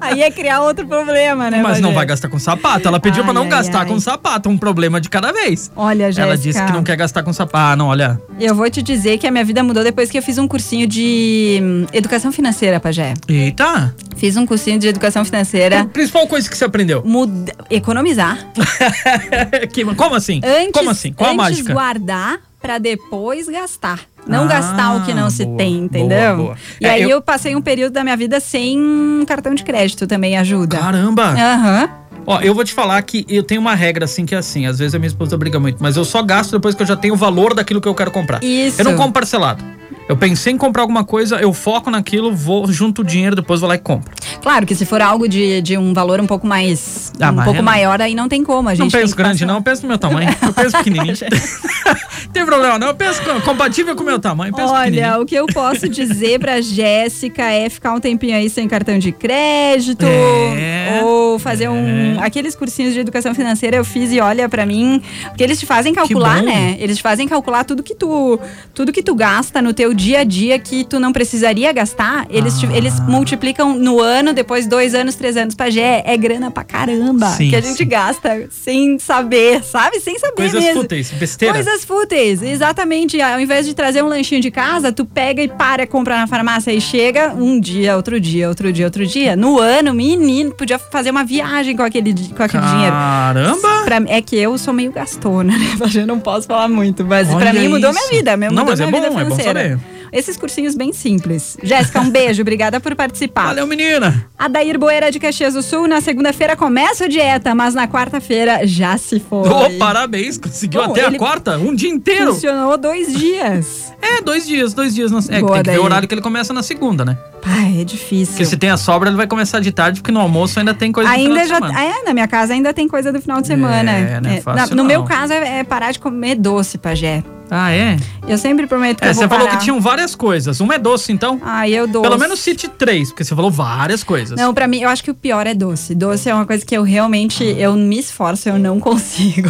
aí 0.00 0.22
é 0.22 0.30
criar 0.30 0.62
outro 0.62 0.86
problema, 0.86 1.50
né, 1.50 1.62
Mas 1.62 1.80
não 1.80 1.92
vai 1.92 2.06
gastar 2.06 2.28
com 2.28 2.38
sapato. 2.38 2.86
Ela 2.86 3.00
pediu 3.00 3.22
Ai, 3.22 3.24
pra 3.24 3.34
não 3.34 3.42
ai, 3.42 3.48
gastar 3.48 3.80
ai. 3.80 3.86
com 3.86 3.98
sapato. 4.00 4.48
Um 4.48 4.58
problema 4.58 5.00
de 5.00 5.08
cada 5.08 5.32
vez. 5.32 5.70
Olha, 5.74 6.06
Jéssica. 6.06 6.22
Ela 6.22 6.36
disse 6.38 6.64
que 6.64 6.72
não 6.72 6.82
quer 6.82 6.96
gastar 6.96 7.22
com 7.22 7.32
sapato. 7.32 7.56
Ah, 7.56 7.76
não, 7.76 7.88
olha. 7.88 8.20
Eu 8.38 8.54
vou 8.54 8.68
te 8.70 8.82
dizer 8.82 9.18
que 9.18 9.26
a 9.26 9.30
minha 9.30 9.44
vida 9.44 9.62
mudou 9.62 9.82
depois 9.82 10.10
que 10.10 10.18
eu 10.18 10.22
fiz 10.22 10.38
um 10.38 10.46
cursinho 10.46 10.86
de 10.86 11.58
hum, 11.62 11.86
educação 11.92 12.30
financeira, 12.30 12.78
Pajé. 12.78 13.14
Eita. 13.28 13.94
Fiz 14.16 14.36
um 14.36 14.46
cursinho 14.46 14.78
de 14.78 14.88
educação 14.88 15.24
financeira. 15.24 15.84
Principal 15.86 16.26
coisa 16.26 16.48
que 16.48 16.56
você 16.56 16.64
aprendeu. 16.64 17.02
Muda... 17.04 17.52
Economizar. 17.70 18.38
Que- 19.72 19.84
como 19.94 20.14
assim? 20.14 20.40
Antes, 20.44 20.72
como 20.72 20.90
assim? 20.90 21.12
Qual 21.12 21.28
a 21.30 21.32
antes 21.32 21.42
mágica? 21.58 21.72
guardar 21.72 22.38
pra 22.60 22.78
depois 22.78 23.48
gastar. 23.48 24.00
Não 24.28 24.44
Ah, 24.44 24.46
gastar 24.46 24.96
o 24.96 25.04
que 25.04 25.14
não 25.14 25.30
se 25.30 25.44
boa, 25.44 25.56
tem, 25.56 25.78
entendeu? 25.84 26.36
boa, 26.36 26.46
boa. 26.48 26.56
E 26.80 26.86
É, 26.86 26.90
aí 26.90 27.02
eu- 27.02 27.10
eu... 27.10 27.22
passei 27.22 27.54
um 27.54 27.62
período 27.62 27.92
da 27.92 28.02
minha 28.02 28.16
vida 28.16 28.40
sem 28.40 29.24
cartão 29.26 29.54
de 29.54 29.62
crédito 29.62 30.06
também 30.06 30.36
ajuda. 30.36 30.78
Caramba! 30.78 31.30
Aham. 31.32 31.88
Ó, 32.28 32.40
eu 32.40 32.52
vou 32.52 32.64
te 32.64 32.72
falar 32.74 33.00
que 33.02 33.24
eu 33.28 33.42
tenho 33.44 33.60
uma 33.60 33.74
regra 33.76 34.04
assim 34.04 34.26
que 34.26 34.34
é 34.34 34.38
assim. 34.38 34.66
Às 34.66 34.80
vezes 34.80 34.96
a 34.96 34.98
minha 34.98 35.06
esposa 35.06 35.36
briga 35.38 35.60
muito, 35.60 35.76
mas 35.80 35.96
eu 35.96 36.04
só 36.04 36.22
gasto 36.22 36.50
depois 36.52 36.74
que 36.74 36.82
eu 36.82 36.86
já 36.86 36.96
tenho 36.96 37.14
o 37.14 37.16
valor 37.16 37.54
daquilo 37.54 37.80
que 37.80 37.86
eu 37.86 37.94
quero 37.94 38.10
comprar. 38.10 38.42
Isso. 38.42 38.80
Eu 38.80 38.84
não 38.84 38.96
compro 38.96 39.12
parcelado. 39.12 39.62
Eu 40.08 40.16
pensei 40.16 40.52
em 40.52 40.56
comprar 40.56 40.82
alguma 40.82 41.04
coisa, 41.04 41.36
eu 41.36 41.52
foco 41.52 41.90
naquilo, 41.90 42.32
vou 42.32 42.70
junto 42.70 43.02
o 43.02 43.04
dinheiro, 43.04 43.34
depois 43.34 43.58
vou 43.60 43.68
lá 43.68 43.74
e 43.74 43.78
compro. 43.78 44.12
Claro 44.40 44.64
que 44.64 44.72
se 44.74 44.86
for 44.86 45.02
algo 45.02 45.28
de, 45.28 45.60
de 45.60 45.76
um 45.76 45.92
valor 45.92 46.20
um 46.20 46.26
pouco 46.28 46.46
mais. 46.46 47.12
Ah, 47.20 47.32
um 47.32 47.42
pouco 47.42 47.58
é- 47.58 47.62
maior, 47.62 48.00
aí 48.00 48.14
não 48.14 48.28
tem 48.28 48.44
como. 48.44 48.68
A 48.68 48.74
gente 48.74 48.84
não 48.92 49.00
penso 49.00 49.16
grande, 49.16 49.40
passar. 49.40 49.46
não, 49.46 49.56
eu 49.56 49.62
penso 49.62 49.82
no 49.82 49.88
meu 49.88 49.98
tamanho. 49.98 50.28
Eu 50.40 50.52
penso 50.52 50.76
pequenininho. 50.78 51.16
tem 52.32 52.46
problema, 52.46 52.78
não. 52.78 52.86
Eu 52.88 52.94
penso 52.94 53.20
co- 53.22 53.40
compatível 53.40 53.96
com 53.96 54.04
o 54.04 54.06
meu 54.06 54.20
tamanho. 54.20 54.54
Olha, 54.56 55.18
o 55.18 55.26
que 55.26 55.34
eu 55.34 55.46
posso 55.46 55.88
dizer 55.88 56.38
pra 56.38 56.60
Jéssica 56.62 57.42
é 57.50 57.68
ficar 57.68 57.92
um 57.92 57.98
tempinho 58.00 58.36
aí 58.36 58.48
sem 58.48 58.68
cartão 58.68 59.00
de 59.00 59.10
crédito. 59.10 60.04
É, 60.06 61.00
ou 61.02 61.36
fazer 61.40 61.68
um. 61.68 62.14
é. 62.20 62.24
Aqueles 62.24 62.54
cursinhos 62.54 62.94
de 62.94 63.00
educação 63.00 63.34
financeira 63.34 63.76
eu 63.76 63.84
fiz 63.84 64.12
e 64.12 64.20
olha 64.20 64.48
pra 64.48 64.64
mim. 64.64 65.02
Porque 65.28 65.42
eles 65.42 65.58
te 65.58 65.66
fazem 65.66 65.92
calcular, 65.92 66.42
né? 66.44 66.76
Eles 66.78 66.98
te 66.98 67.02
fazem 67.02 67.26
calcular 67.26 67.64
tudo 67.64 67.82
que 67.82 67.94
tu. 67.96 68.38
Tudo 68.72 68.92
que 68.92 69.02
tu 69.02 69.12
gasta 69.16 69.60
no 69.60 69.72
teu 69.74 69.95
dia 69.96 70.20
a 70.20 70.24
dia 70.24 70.58
que 70.58 70.84
tu 70.84 71.00
não 71.00 71.12
precisaria 71.12 71.72
gastar. 71.72 72.26
Eles, 72.30 72.62
Ah. 72.62 72.76
eles 72.76 73.00
multiplicam 73.00 73.74
no 73.74 74.00
ano, 74.00 74.32
depois 74.32 74.66
dois 74.66 74.94
anos, 74.94 75.14
três 75.14 75.36
anos. 75.36 75.54
Pajé, 75.54 76.02
é 76.06 76.16
grana 76.16 76.50
pra 76.50 76.62
caramba. 76.62 77.26
Sim, 77.30 77.48
que 77.50 77.56
a 77.56 77.60
gente 77.60 77.78
sim. 77.78 77.86
gasta 77.88 78.46
sem 78.50 78.98
saber, 78.98 79.64
sabe? 79.64 79.98
Sem 80.00 80.18
saber 80.18 80.34
Coisas 80.36 80.62
mesmo. 80.62 80.82
fúteis, 80.82 81.10
besteira. 81.10 81.54
Coisas 81.54 81.84
fúteis, 81.84 82.42
exatamente. 82.42 83.20
Ao 83.20 83.40
invés 83.40 83.66
de 83.66 83.74
trazer 83.74 84.02
um 84.04 84.08
lanchinho 84.08 84.40
de 84.40 84.50
casa, 84.50 84.92
tu 84.92 85.04
pega 85.04 85.42
e 85.42 85.48
para 85.48 85.86
comprar 85.86 86.18
na 86.18 86.26
farmácia 86.26 86.70
e 86.72 86.80
chega 86.80 87.32
um 87.34 87.58
dia, 87.58 87.96
outro 87.96 88.20
dia, 88.20 88.48
outro 88.48 88.72
dia, 88.72 88.84
outro 88.84 89.06
dia. 89.06 89.34
No 89.34 89.58
ano, 89.58 89.94
menino, 89.94 90.52
podia 90.54 90.78
fazer 90.78 91.10
uma 91.10 91.24
viagem 91.24 91.76
com 91.76 91.82
aquele, 91.82 92.12
com 92.36 92.42
aquele 92.42 92.62
dinheiro. 92.66 92.92
Caramba! 92.92 93.82
Pra, 93.84 94.02
é 94.06 94.20
que 94.20 94.36
eu 94.36 94.58
sou 94.58 94.74
meio 94.74 94.92
gastona, 94.92 95.56
né? 95.56 95.66
Eu 95.96 96.06
não 96.06 96.18
posso 96.20 96.46
falar 96.46 96.68
muito, 96.68 97.04
mas 97.04 97.28
Olha 97.30 97.38
pra 97.38 97.52
mim 97.52 97.68
mudou 97.68 97.90
isso. 97.90 97.98
minha 98.00 98.10
vida. 98.18 98.36
Mudou 98.36 98.52
Não, 98.52 98.64
mas 98.66 98.80
é 98.80 98.86
bom, 98.90 98.98
é 98.98 99.24
bom 99.24 99.36
saber. 99.38 99.78
Esses 100.12 100.36
cursinhos 100.36 100.74
bem 100.74 100.92
simples. 100.92 101.56
Jéssica, 101.62 102.00
um 102.00 102.10
beijo, 102.10 102.42
obrigada 102.42 102.80
por 102.80 102.94
participar. 102.94 103.46
Valeu, 103.46 103.66
menina! 103.66 104.28
Adair 104.38 104.78
Boeira 104.78 105.10
de 105.10 105.18
Caxias 105.18 105.54
do 105.54 105.62
Sul, 105.62 105.86
na 105.88 106.00
segunda-feira 106.00 106.56
começa 106.56 107.04
a 107.04 107.08
dieta, 107.08 107.54
mas 107.54 107.74
na 107.74 107.86
quarta-feira 107.88 108.66
já 108.66 108.96
se 108.98 109.18
foi. 109.20 109.48
Ô, 109.48 109.70
parabéns, 109.78 110.38
conseguiu 110.38 110.84
Bom, 110.84 110.90
até 110.92 111.06
a 111.06 111.18
quarta, 111.18 111.56
um 111.58 111.74
dia 111.74 111.90
inteiro. 111.90 112.32
Funcionou 112.34 112.76
dois 112.76 113.12
dias. 113.16 113.92
É, 114.00 114.20
dois 114.22 114.46
dias, 114.46 114.72
dois 114.74 114.94
dias. 114.94 115.10
na- 115.10 115.20
É, 115.36 115.40
Boa, 115.40 115.54
tem 115.54 115.62
que 115.64 115.70
ver 115.70 115.78
o 115.78 115.84
horário 115.84 116.06
que 116.06 116.14
ele 116.14 116.22
começa 116.22 116.52
na 116.52 116.62
segunda, 116.62 117.04
né? 117.04 117.16
Ai, 117.48 117.80
é 117.80 117.84
difícil. 117.84 118.32
Porque 118.34 118.44
se 118.44 118.56
tem 118.56 118.70
a 118.70 118.76
sobra, 118.76 119.08
ele 119.08 119.16
vai 119.16 119.26
começar 119.28 119.60
de 119.60 119.70
tarde, 119.70 120.00
porque 120.00 120.10
no 120.12 120.18
almoço 120.20 120.58
ainda 120.58 120.74
tem 120.74 120.90
coisa 120.90 121.08
do 121.08 121.14
Ainda 121.14 121.40
final 121.42 121.46
já. 121.46 121.60
de 121.60 121.66
semana. 121.72 121.84
É, 121.84 122.02
na 122.04 122.12
minha 122.12 122.26
casa 122.26 122.52
ainda 122.52 122.74
tem 122.74 122.88
coisa 122.88 123.12
do 123.12 123.20
final 123.20 123.40
de 123.40 123.46
semana. 123.46 123.92
É, 123.92 124.20
não 124.20 124.30
é 124.30 124.40
fácil 124.40 124.70
no 124.74 124.82
não. 124.82 124.88
meu 124.88 125.04
caso 125.04 125.32
é, 125.32 125.60
é 125.60 125.64
parar 125.64 125.92
de 125.92 125.98
comer 126.00 126.34
doce, 126.34 126.76
pajé. 126.76 127.22
Ah, 127.48 127.70
é? 127.72 127.96
Eu 128.26 128.36
sempre 128.36 128.66
prometo 128.66 128.98
que 128.98 129.04
É, 129.04 129.10
eu 129.10 129.14
vou 129.14 129.22
você 129.22 129.28
falou 129.28 129.46
parar. 129.46 129.58
que 129.58 129.62
tinham 129.64 129.80
várias 129.80 130.16
coisas. 130.16 130.58
Uma 130.58 130.74
é 130.74 130.78
doce, 130.80 131.12
então. 131.12 131.40
Ai, 131.44 131.70
eu 131.72 131.86
doce. 131.86 132.02
Pelo 132.02 132.18
menos 132.18 132.40
cite 132.40 132.66
três, 132.66 133.10
porque 133.10 133.22
você 133.22 133.36
falou 133.36 133.52
várias 133.52 134.02
coisas. 134.02 134.36
Não, 134.36 134.52
pra 134.52 134.66
mim, 134.66 134.80
eu 134.80 134.88
acho 134.88 135.04
que 135.04 135.12
o 135.12 135.14
pior 135.14 135.46
é 135.46 135.54
doce. 135.54 135.94
Doce 135.94 136.28
é 136.28 136.34
uma 136.34 136.44
coisa 136.44 136.66
que 136.66 136.76
eu 136.76 136.82
realmente, 136.82 137.44
eu 137.44 137.74
me 137.74 138.00
esforço, 138.00 138.48
eu 138.48 138.58
não 138.58 138.80
consigo. 138.80 139.48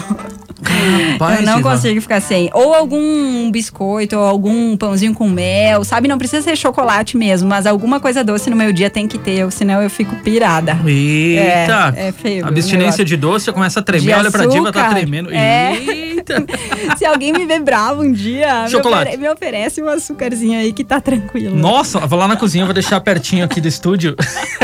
Rapaz, 1.12 1.40
eu 1.40 1.46
não 1.46 1.62
consigo 1.62 2.00
ficar 2.00 2.20
sem. 2.20 2.50
Ou 2.52 2.74
algum 2.74 3.50
biscoito, 3.50 4.16
ou 4.16 4.24
algum 4.24 4.76
pãozinho 4.76 5.14
com 5.14 5.28
mel, 5.28 5.84
sabe? 5.84 6.08
Não 6.08 6.18
precisa 6.18 6.42
ser 6.42 6.56
chocolate 6.56 7.16
mesmo, 7.16 7.48
mas 7.48 7.66
alguma 7.86 8.00
coisa 8.00 8.24
doce 8.24 8.50
no 8.50 8.56
meu 8.56 8.72
dia 8.72 8.90
tem 8.90 9.06
que 9.06 9.16
ter, 9.16 9.48
senão 9.52 9.80
eu 9.80 9.88
fico 9.88 10.16
pirada. 10.16 10.76
Eita! 10.84 11.94
É, 11.96 12.08
é 12.08 12.12
feio, 12.12 12.44
o 12.44 12.48
abstinência 12.48 13.04
de 13.04 13.16
doce, 13.16 13.52
começa 13.52 13.78
a 13.78 13.82
tremer, 13.82 14.06
De 14.06 14.12
olha 14.12 14.30
pra 14.30 14.44
diva, 14.44 14.72
tá 14.72 14.80
açúcar. 14.86 14.96
tremendo. 14.96 15.32
É. 15.32 15.76
Eita! 15.76 16.44
Se 16.98 17.04
alguém 17.04 17.32
me 17.32 17.46
ver 17.46 17.60
bravo 17.60 18.02
um 18.02 18.10
dia, 18.10 18.64
me, 18.64 18.70
Chocolate. 18.70 19.16
me 19.16 19.28
oferece 19.28 19.80
um 19.80 19.88
açúcarzinho 19.88 20.58
aí 20.58 20.72
que 20.72 20.82
tá 20.82 21.00
tranquilo. 21.00 21.54
Nossa, 21.54 22.00
vou 22.00 22.18
lá 22.18 22.26
na 22.26 22.36
cozinha, 22.36 22.64
vou 22.64 22.74
deixar 22.74 23.00
pertinho 23.00 23.44
aqui 23.44 23.60
do 23.60 23.68
estúdio. 23.68 24.16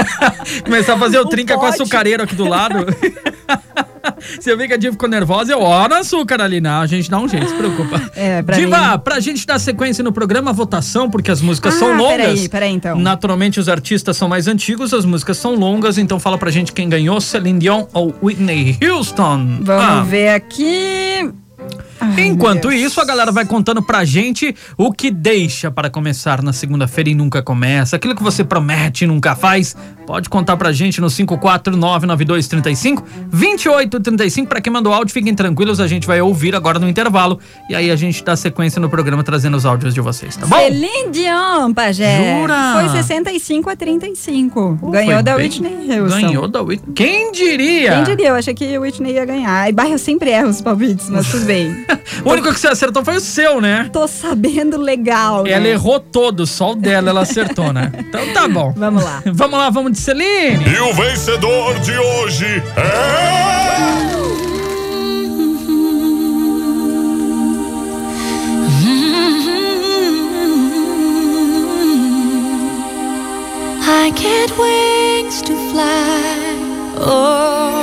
Começar 0.64 0.95
a 0.95 0.99
fazer 0.99 1.19
o, 1.19 1.23
O 1.23 1.29
trinca 1.29 1.55
com 1.55 1.61
pote. 1.61 1.75
açucareiro 1.81 2.25
aqui 2.25 2.35
do 2.35 2.49
lado. 2.49 2.87
Se 4.41 4.50
eu 4.50 4.57
ver 4.57 4.69
que 4.69 4.75
a 4.75 4.76
Diva 4.76 4.93
ficou 4.93 5.09
nervosa, 5.09 5.52
eu 5.52 5.61
ó 5.61 5.88
no 5.88 5.95
açúcar 5.95 6.41
ali. 6.41 6.61
Não, 6.61 6.81
a 6.81 6.87
gente 6.87 7.11
dá 7.11 7.19
um 7.19 7.29
jeito, 7.29 7.49
se 7.49 7.55
preocupa. 7.55 8.00
É, 8.14 8.43
pra 8.43 8.57
Diva, 8.57 8.93
mim- 8.93 8.99
pra 9.00 9.21
gente 9.21 9.47
dar 9.47 9.59
sequência 9.59 10.02
no 10.05 10.12
programa, 10.12 10.50
a 10.50 10.52
votação, 10.52 11.11
porque 11.11 11.31
as 11.31 11.41
músicas 11.41 11.75
são 11.75 11.93
Ah, 11.93 11.97
longas. 11.97 12.17
peraí, 12.17 12.49
peraí, 12.49 12.73
então. 12.73 12.99
Naturalmente, 12.99 13.59
os 13.61 13.69
artistas 13.69 14.17
são 14.17 14.29
mais 14.29 14.47
antigos, 14.49 14.93
as 14.95 15.05
músicas 15.05 15.37
são 15.37 15.55
longas, 15.55 15.99
então 15.99 16.19
fala 16.21 16.38
pra 16.38 16.50
gente 16.50 16.73
quem 16.73 16.88
ganhou, 16.88 17.21
Celine 17.21 17.59
Dion 17.59 17.87
ou 17.93 18.14
Whitney 18.23 18.79
Houston. 18.83 19.59
Vamos 19.62 19.85
Ah, 19.85 20.02
ver 20.02 20.31
aqui. 20.31 21.31
Enquanto 22.18 22.71
isso, 22.73 23.00
a 23.00 23.04
galera 23.04 23.30
vai 23.32 23.44
contando 23.44 23.82
pra 23.82 24.04
gente 24.04 24.54
o 24.76 24.92
que 24.92 25.11
deixa 25.11 25.71
para 25.71 25.88
começar 25.90 26.42
na 26.42 26.52
segunda-feira 26.52 27.11
e 27.11 27.14
nunca 27.14 27.42
começa. 27.42 27.97
Aquilo 27.97 28.14
que 28.14 28.23
você 28.23 28.42
promete 28.44 29.04
e 29.04 29.06
nunca 29.06 29.35
faz. 29.35 29.76
Pode 30.06 30.28
contar 30.28 30.56
pra 30.56 30.73
gente 30.73 31.00
no 31.00 31.09
5499235 31.09 33.02
2835. 33.30 34.49
Pra 34.49 34.61
quem 34.61 34.73
mandou 34.73 34.92
áudio, 34.92 35.12
fiquem 35.12 35.35
tranquilos, 35.35 35.80
a 35.80 35.87
gente 35.87 36.06
vai 36.06 36.21
ouvir 36.21 36.54
agora 36.54 36.78
no 36.78 36.88
intervalo. 36.88 37.38
E 37.68 37.75
aí 37.75 37.90
a 37.90 37.97
gente 37.97 38.23
dá 38.25 38.35
sequência 38.37 38.80
no 38.80 38.88
programa 38.88 39.23
trazendo 39.23 39.56
os 39.56 39.64
áudios 39.64 39.94
de 39.94 40.00
vocês, 40.00 40.37
tá 40.37 40.47
bom? 40.47 40.56
Celine 40.56 41.11
Dion, 41.11 41.73
Pajé. 41.73 42.40
Jura? 42.40 42.73
Foi 42.75 42.88
65 42.88 43.71
a 43.71 43.76
35. 43.76 44.78
Pô, 44.80 44.90
Ganhou 44.90 45.23
da 45.23 45.37
bem- 45.37 45.44
Whitney 45.47 45.99
Houston. 46.00 46.21
Ganhou 46.21 46.49
da 46.49 46.62
Whitney. 46.62 46.92
Quem 46.94 47.32
diria? 47.32 47.92
Quem 47.94 48.04
diria? 48.04 48.28
Eu 48.28 48.35
achei 48.35 48.54
que 48.54 48.76
o 48.76 48.82
Whitney 48.82 49.12
ia 49.14 49.25
ganhar. 49.25 49.71
E 49.71 49.92
eu 49.92 49.99
sempre 49.99 50.30
erro 50.30 50.49
os 50.49 50.61
palpites, 50.61 51.09
mas 51.09 51.30
tudo 51.30 51.44
bem. 51.47 51.73
O 52.25 52.31
único 52.31 52.53
que 52.53 52.61
você 52.61 52.69
acertou 52.69 53.05
foi 53.05 53.17
o 53.17 53.21
seu, 53.21 53.61
né? 53.61 53.89
Tô 53.93 54.07
sabendo 54.07 54.77
legal. 54.77 55.47
Ela 55.47 55.61
né? 55.61 55.71
errou 55.71 55.99
todo, 55.99 56.47
só 56.47 56.73
o 56.73 56.75
dela 56.75 57.11
ela 57.11 57.23
acertou, 57.23 57.73
né? 57.73 57.91
Então 57.99 58.33
tá 58.33 58.47
bom. 58.49 58.73
Vamos 58.77 59.03
lá. 59.03 59.23
Vamos 59.33 59.59
lá, 59.59 59.71
vamos 59.71 59.93
de 59.93 59.99
Celine. 59.99 60.65
E 60.67 60.81
o 60.81 60.93
vencedor 60.95 61.78
de 61.81 61.97
hoje 61.97 62.63
é. 62.76 63.43
I 73.85 74.11
get 74.11 74.50
wings 74.59 75.43
to 75.43 75.55
fly. 75.71 76.57
Oh, 76.99 77.81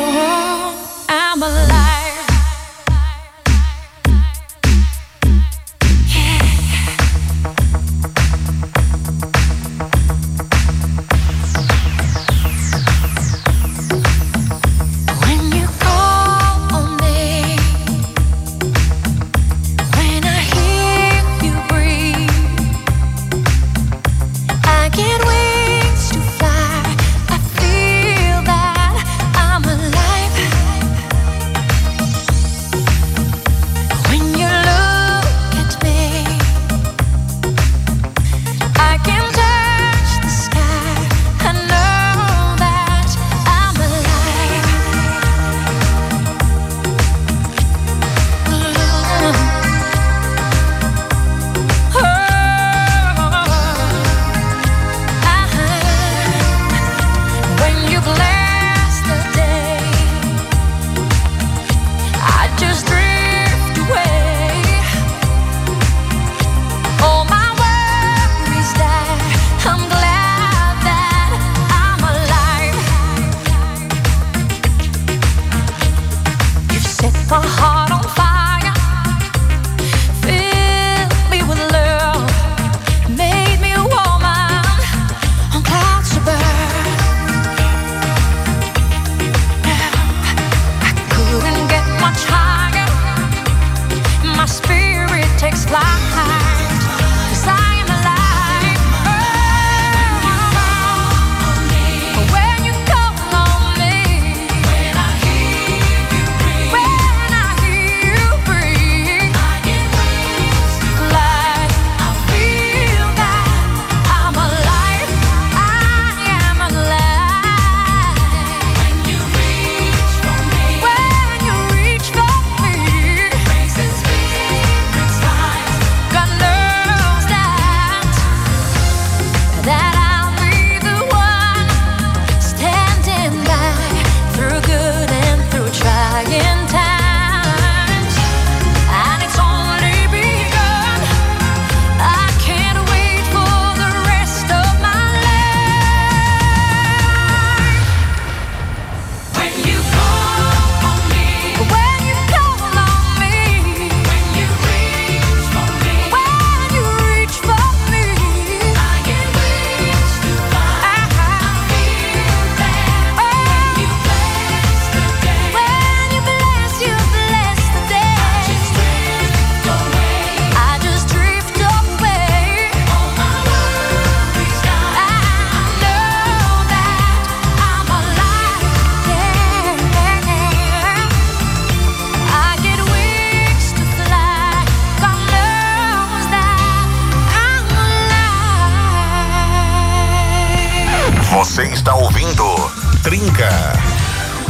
Você 191.59 191.73
está 191.73 191.93
ouvindo 191.93 192.71
Trinca. 193.03 193.49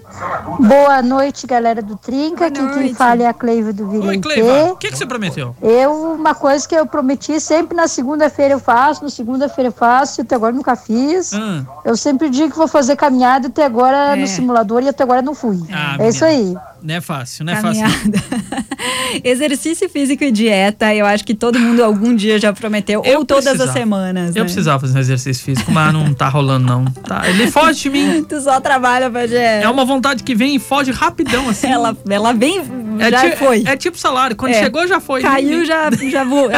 Boa 0.59 1.01
noite, 1.01 1.45
galera 1.45 1.81
do 1.81 1.95
Trinca. 1.97 2.47
Aqui 2.47 2.59
quem 2.73 2.93
fala 2.93 3.23
é 3.23 3.27
a 3.27 3.33
Cleiva 3.33 3.73
do 3.73 3.83
Oi, 3.89 3.99
Vilhena. 3.99 4.21
Cleiva, 4.21 4.63
o 4.71 4.75
que, 4.75 4.89
que 4.89 4.97
você 4.97 5.05
prometeu? 5.05 5.55
Eu, 5.61 5.91
uma 6.13 6.33
coisa 6.33 6.67
que 6.67 6.75
eu 6.75 6.85
prometi, 6.85 7.39
sempre 7.39 7.75
na 7.75 7.87
segunda-feira 7.87 8.53
eu 8.53 8.59
faço, 8.59 9.03
na 9.03 9.09
segunda-feira 9.09 9.67
eu 9.69 9.73
faço, 9.73 10.21
e 10.21 10.23
até 10.23 10.35
agora 10.35 10.53
nunca 10.53 10.75
fiz. 10.75 11.33
Ah, 11.33 11.63
Eu 11.83 11.97
sempre 11.97 12.29
digo 12.29 12.51
que 12.51 12.57
vou 12.57 12.67
fazer 12.67 12.95
caminhada, 12.95 13.47
até 13.47 13.65
agora 13.65 14.13
É. 14.13 14.15
no 14.15 14.27
simulador 14.27 14.81
e 14.83 14.89
até 14.89 15.03
agora 15.03 15.21
não 15.21 15.35
fui. 15.35 15.61
Ah, 15.71 15.97
é 15.99 16.09
isso 16.09 16.23
aí. 16.23 16.55
Não 16.83 16.95
é 16.95 17.01
fácil, 17.01 17.45
não 17.45 17.53
é 17.53 17.61
fácil. 17.61 17.81
Caminhada. 17.81 18.23
Exercício 19.23 19.89
físico 19.89 20.23
e 20.23 20.31
dieta, 20.31 20.93
eu 20.93 21.05
acho 21.05 21.23
que 21.23 21.33
todo 21.33 21.59
mundo 21.59 21.83
algum 21.83 22.15
dia 22.15 22.39
já 22.39 22.51
prometeu, 22.51 23.01
Eu 23.05 23.19
ou 23.19 23.25
todas 23.25 23.45
precisava. 23.45 23.69
as 23.69 23.77
semanas. 23.77 24.35
Eu 24.35 24.41
né? 24.41 24.45
precisava 24.45 24.79
fazer 24.79 24.97
um 24.97 25.01
exercício 25.01 25.43
físico, 25.43 25.71
mas 25.71 25.93
não 25.93 26.13
tá 26.13 26.27
rolando, 26.27 26.65
não. 26.65 26.85
Tá, 26.85 27.29
ele 27.29 27.49
foge 27.49 27.83
de 27.83 27.89
mim. 27.89 28.23
Tu 28.27 28.41
só 28.41 28.59
trabalha, 28.59 29.09
Pajé. 29.09 29.61
É 29.61 29.69
uma 29.69 29.85
vontade 29.85 30.23
que 30.23 30.35
vem 30.35 30.55
e 30.55 30.59
foge 30.59 30.91
rapidão, 30.91 31.49
assim. 31.49 31.67
Ela, 31.67 31.95
ela 32.09 32.33
vem, 32.33 32.61
é, 32.99 33.09
já 33.11 33.29
ti- 33.31 33.37
foi. 33.37 33.63
É, 33.65 33.75
tipo 33.77 33.97
salário. 33.97 34.35
Quando 34.35 34.51
É. 34.53 34.59
chegou, 34.63 34.87
já 34.87 34.99
foi. 34.99 35.21
Caiu, 35.21 35.65
já, 35.65 35.89
já 35.91 36.23
vo- 36.23 36.49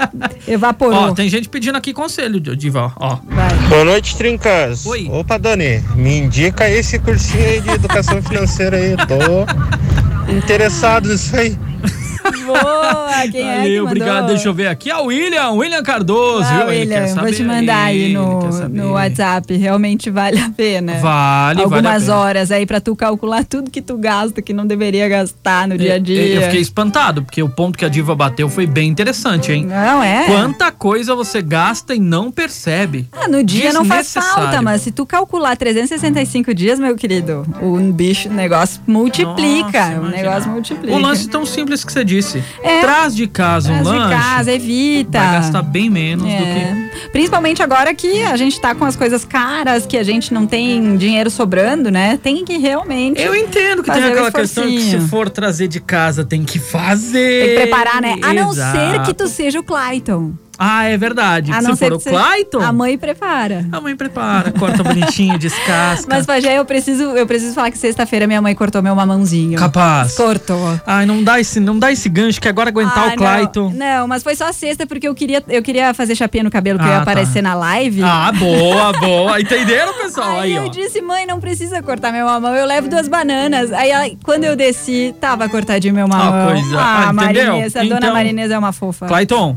evaporou. 0.48 1.10
Ó, 1.10 1.12
tem 1.12 1.28
gente 1.28 1.48
pedindo 1.48 1.76
aqui 1.76 1.92
conselho, 1.92 2.40
Diva, 2.40 2.92
ó. 2.96 3.16
Vai. 3.26 3.54
Boa 3.68 3.84
noite, 3.84 4.16
Trincas. 4.16 4.84
Oi. 4.86 5.08
Opa, 5.10 5.38
Dani, 5.38 5.82
me 5.94 6.18
indica 6.18 6.68
esse 6.68 6.98
cursinho 6.98 7.44
aí 7.44 7.60
de 7.60 7.70
educação 7.70 8.22
financeira 8.22 8.76
aí. 8.76 8.94
Tô 8.96 10.30
interessado 10.32 11.08
nisso 11.08 11.36
aí. 11.36 11.56
Boa, 12.46 13.28
quem 13.30 13.48
é 13.48 13.54
que 13.54 13.60
Valeu, 13.60 13.84
obrigado. 13.84 14.26
Deixa 14.28 14.48
eu 14.48 14.54
ver 14.54 14.66
aqui. 14.68 14.90
É 14.90 14.96
o 14.96 15.04
William, 15.06 15.50
William 15.50 15.82
Cardoso. 15.82 16.46
Ah, 16.48 16.58
viu? 16.58 16.66
William, 16.68 17.14
vou 17.14 17.32
te 17.32 17.42
mandar 17.42 17.84
aí 17.84 18.12
no, 18.12 18.40
no 18.68 18.92
WhatsApp. 18.92 19.54
Realmente 19.56 20.10
vale 20.10 20.38
a 20.38 20.50
pena. 20.50 20.94
Vale, 21.00 21.60
Algumas 21.62 21.82
vale 21.82 21.96
a 21.96 22.00
pena. 22.00 22.16
horas 22.16 22.50
aí 22.50 22.66
pra 22.66 22.80
tu 22.80 22.96
calcular 22.96 23.44
tudo 23.44 23.70
que 23.70 23.82
tu 23.82 23.96
gasta, 23.96 24.40
que 24.42 24.52
não 24.52 24.66
deveria 24.66 25.08
gastar 25.08 25.68
no 25.68 25.76
dia 25.76 25.94
a 25.94 25.98
dia. 25.98 26.26
Eu 26.26 26.42
fiquei 26.42 26.60
espantado, 26.60 27.22
porque 27.22 27.42
o 27.42 27.48
ponto 27.48 27.78
que 27.78 27.84
a 27.84 27.88
diva 27.88 28.14
bateu 28.14 28.48
foi 28.48 28.66
bem 28.66 28.88
interessante, 28.88 29.52
hein? 29.52 29.66
Não 29.66 30.02
é? 30.02 30.24
Quanta 30.26 30.70
coisa 30.72 31.14
você 31.14 31.42
gasta 31.42 31.94
e 31.94 32.00
não 32.00 32.30
percebe. 32.30 33.08
Ah, 33.12 33.28
no 33.28 33.42
dia 33.42 33.72
não 33.72 33.84
faz 33.84 34.12
falta, 34.12 34.62
mas 34.62 34.82
se 34.82 34.90
tu 34.92 35.04
calcular 35.06 35.56
365 35.56 36.54
dias, 36.54 36.78
meu 36.78 36.96
querido, 36.96 37.46
o 37.60 37.78
bicho, 37.92 38.28
o 38.28 38.32
negócio 38.32 38.80
multiplica. 38.86 39.90
Nossa, 39.90 40.00
o 40.00 40.10
negócio 40.10 40.50
multiplica. 40.50 40.94
O 40.94 40.98
lance 40.98 41.28
tão 41.28 41.44
simples 41.44 41.73
que 41.82 41.90
você 41.90 42.04
disse. 42.04 42.44
É. 42.62 42.80
Traz 42.80 43.16
de 43.16 43.26
casa 43.26 43.72
um 43.72 43.82
Traz 43.82 43.88
de 43.88 43.98
lanche. 43.98 44.22
casa, 44.22 44.52
evita. 44.52 45.18
Vai 45.18 45.32
gastar 45.32 45.62
bem 45.62 45.88
menos 45.88 46.24
do 46.26 46.30
que. 46.30 46.42
É. 46.42 47.08
Principalmente 47.10 47.62
agora 47.62 47.94
que 47.94 48.22
a 48.22 48.36
gente 48.36 48.60
tá 48.60 48.74
com 48.74 48.84
as 48.84 48.96
coisas 48.96 49.24
caras, 49.24 49.86
que 49.86 49.96
a 49.96 50.02
gente 50.02 50.34
não 50.34 50.46
tem 50.46 50.96
dinheiro 50.96 51.30
sobrando, 51.30 51.90
né? 51.90 52.18
Tem 52.22 52.44
que 52.44 52.58
realmente. 52.58 53.20
Eu 53.22 53.34
entendo 53.34 53.82
que 53.82 53.90
tem 53.90 54.04
aquela 54.04 54.30
questão 54.30 54.66
que 54.66 54.80
se 54.80 55.00
for 55.08 55.30
trazer 55.30 55.68
de 55.68 55.80
casa 55.80 56.24
tem 56.24 56.44
que 56.44 56.58
fazer. 56.58 57.46
Tem 57.46 57.48
que 57.48 57.62
preparar, 57.62 58.02
né? 58.02 58.16
A 58.22 58.34
não 58.34 58.52
ser 58.52 59.02
que 59.04 59.14
tu 59.14 59.26
seja 59.26 59.58
o 59.58 59.62
Clayton. 59.62 60.43
Ah, 60.58 60.84
é 60.84 60.96
verdade. 60.96 61.50
A 61.52 61.56
se 61.60 61.62
não 61.68 61.76
for 61.76 61.76
ser 61.76 61.92
o 61.92 62.00
Clayton, 62.00 62.60
A 62.60 62.72
mãe 62.72 62.96
prepara. 62.98 63.66
a 63.72 63.80
mãe 63.80 63.96
prepara, 63.96 64.52
corta 64.52 64.82
bonitinho, 64.82 65.38
descasca. 65.38 66.06
Mas, 66.08 66.24
Pajé, 66.26 66.58
eu 66.58 66.64
preciso, 66.64 67.02
eu 67.02 67.26
preciso 67.26 67.54
falar 67.54 67.70
que 67.70 67.78
sexta-feira 67.78 68.26
minha 68.26 68.40
mãe 68.40 68.54
cortou 68.54 68.82
meu 68.82 68.94
mamãozinho. 68.94 69.58
Capaz. 69.58 70.14
Cortou. 70.14 70.80
Ai, 70.86 71.06
não 71.06 71.22
dá 71.22 71.40
esse, 71.40 71.58
não 71.60 71.78
dá 71.78 71.90
esse 71.92 72.08
gancho 72.08 72.40
que 72.40 72.48
agora 72.48 72.70
aguentar 72.70 73.10
Ah, 73.10 73.14
o 73.14 73.16
Clayton. 73.16 73.70
Não, 73.70 73.84
não, 74.04 74.08
mas 74.08 74.22
foi 74.22 74.34
só 74.34 74.50
sexta 74.52 74.86
porque 74.86 75.06
eu 75.08 75.14
queria, 75.14 75.42
eu 75.48 75.62
queria 75.62 75.92
fazer 75.94 76.14
chapinha 76.14 76.44
no 76.44 76.50
cabelo 76.50 76.78
que 76.78 76.84
eu 76.84 76.88
Ah, 76.88 76.92
ia 76.92 76.96
tá. 76.96 77.02
aparecer 77.02 77.42
na 77.42 77.54
live. 77.54 78.02
Ah, 78.02 78.32
boa, 78.32 78.92
boa. 78.98 79.40
Entenderam, 79.40 79.92
pessoal? 79.94 80.40
Aí, 80.40 80.50
Aí, 80.50 80.54
eu 80.56 80.64
ó. 80.64 80.68
disse, 80.68 81.00
mãe, 81.00 81.26
não 81.26 81.40
precisa 81.40 81.82
cortar 81.82 82.12
meu 82.12 82.26
mamão, 82.26 82.54
eu 82.54 82.66
levo 82.66 82.88
duas 82.88 83.08
bananas. 83.08 83.72
Aí 83.72 83.90
ela- 83.90 84.10
quando 84.24 84.44
eu 84.44 84.54
desci, 84.56 85.14
tava 85.20 85.48
cortadinho 85.48 85.94
meu 85.94 86.06
mamão. 86.08 86.48
coisa. 86.48 86.78
Ah, 86.78 87.08
Ah? 87.08 87.12
Marinês, 87.12 87.76
a 87.76 87.82
dona 87.82 87.96
Então- 87.96 88.12
Marinês 88.14 88.50
é 88.50 88.58
uma 88.58 88.72
fofa. 88.72 89.06
Clayton, 89.06 89.56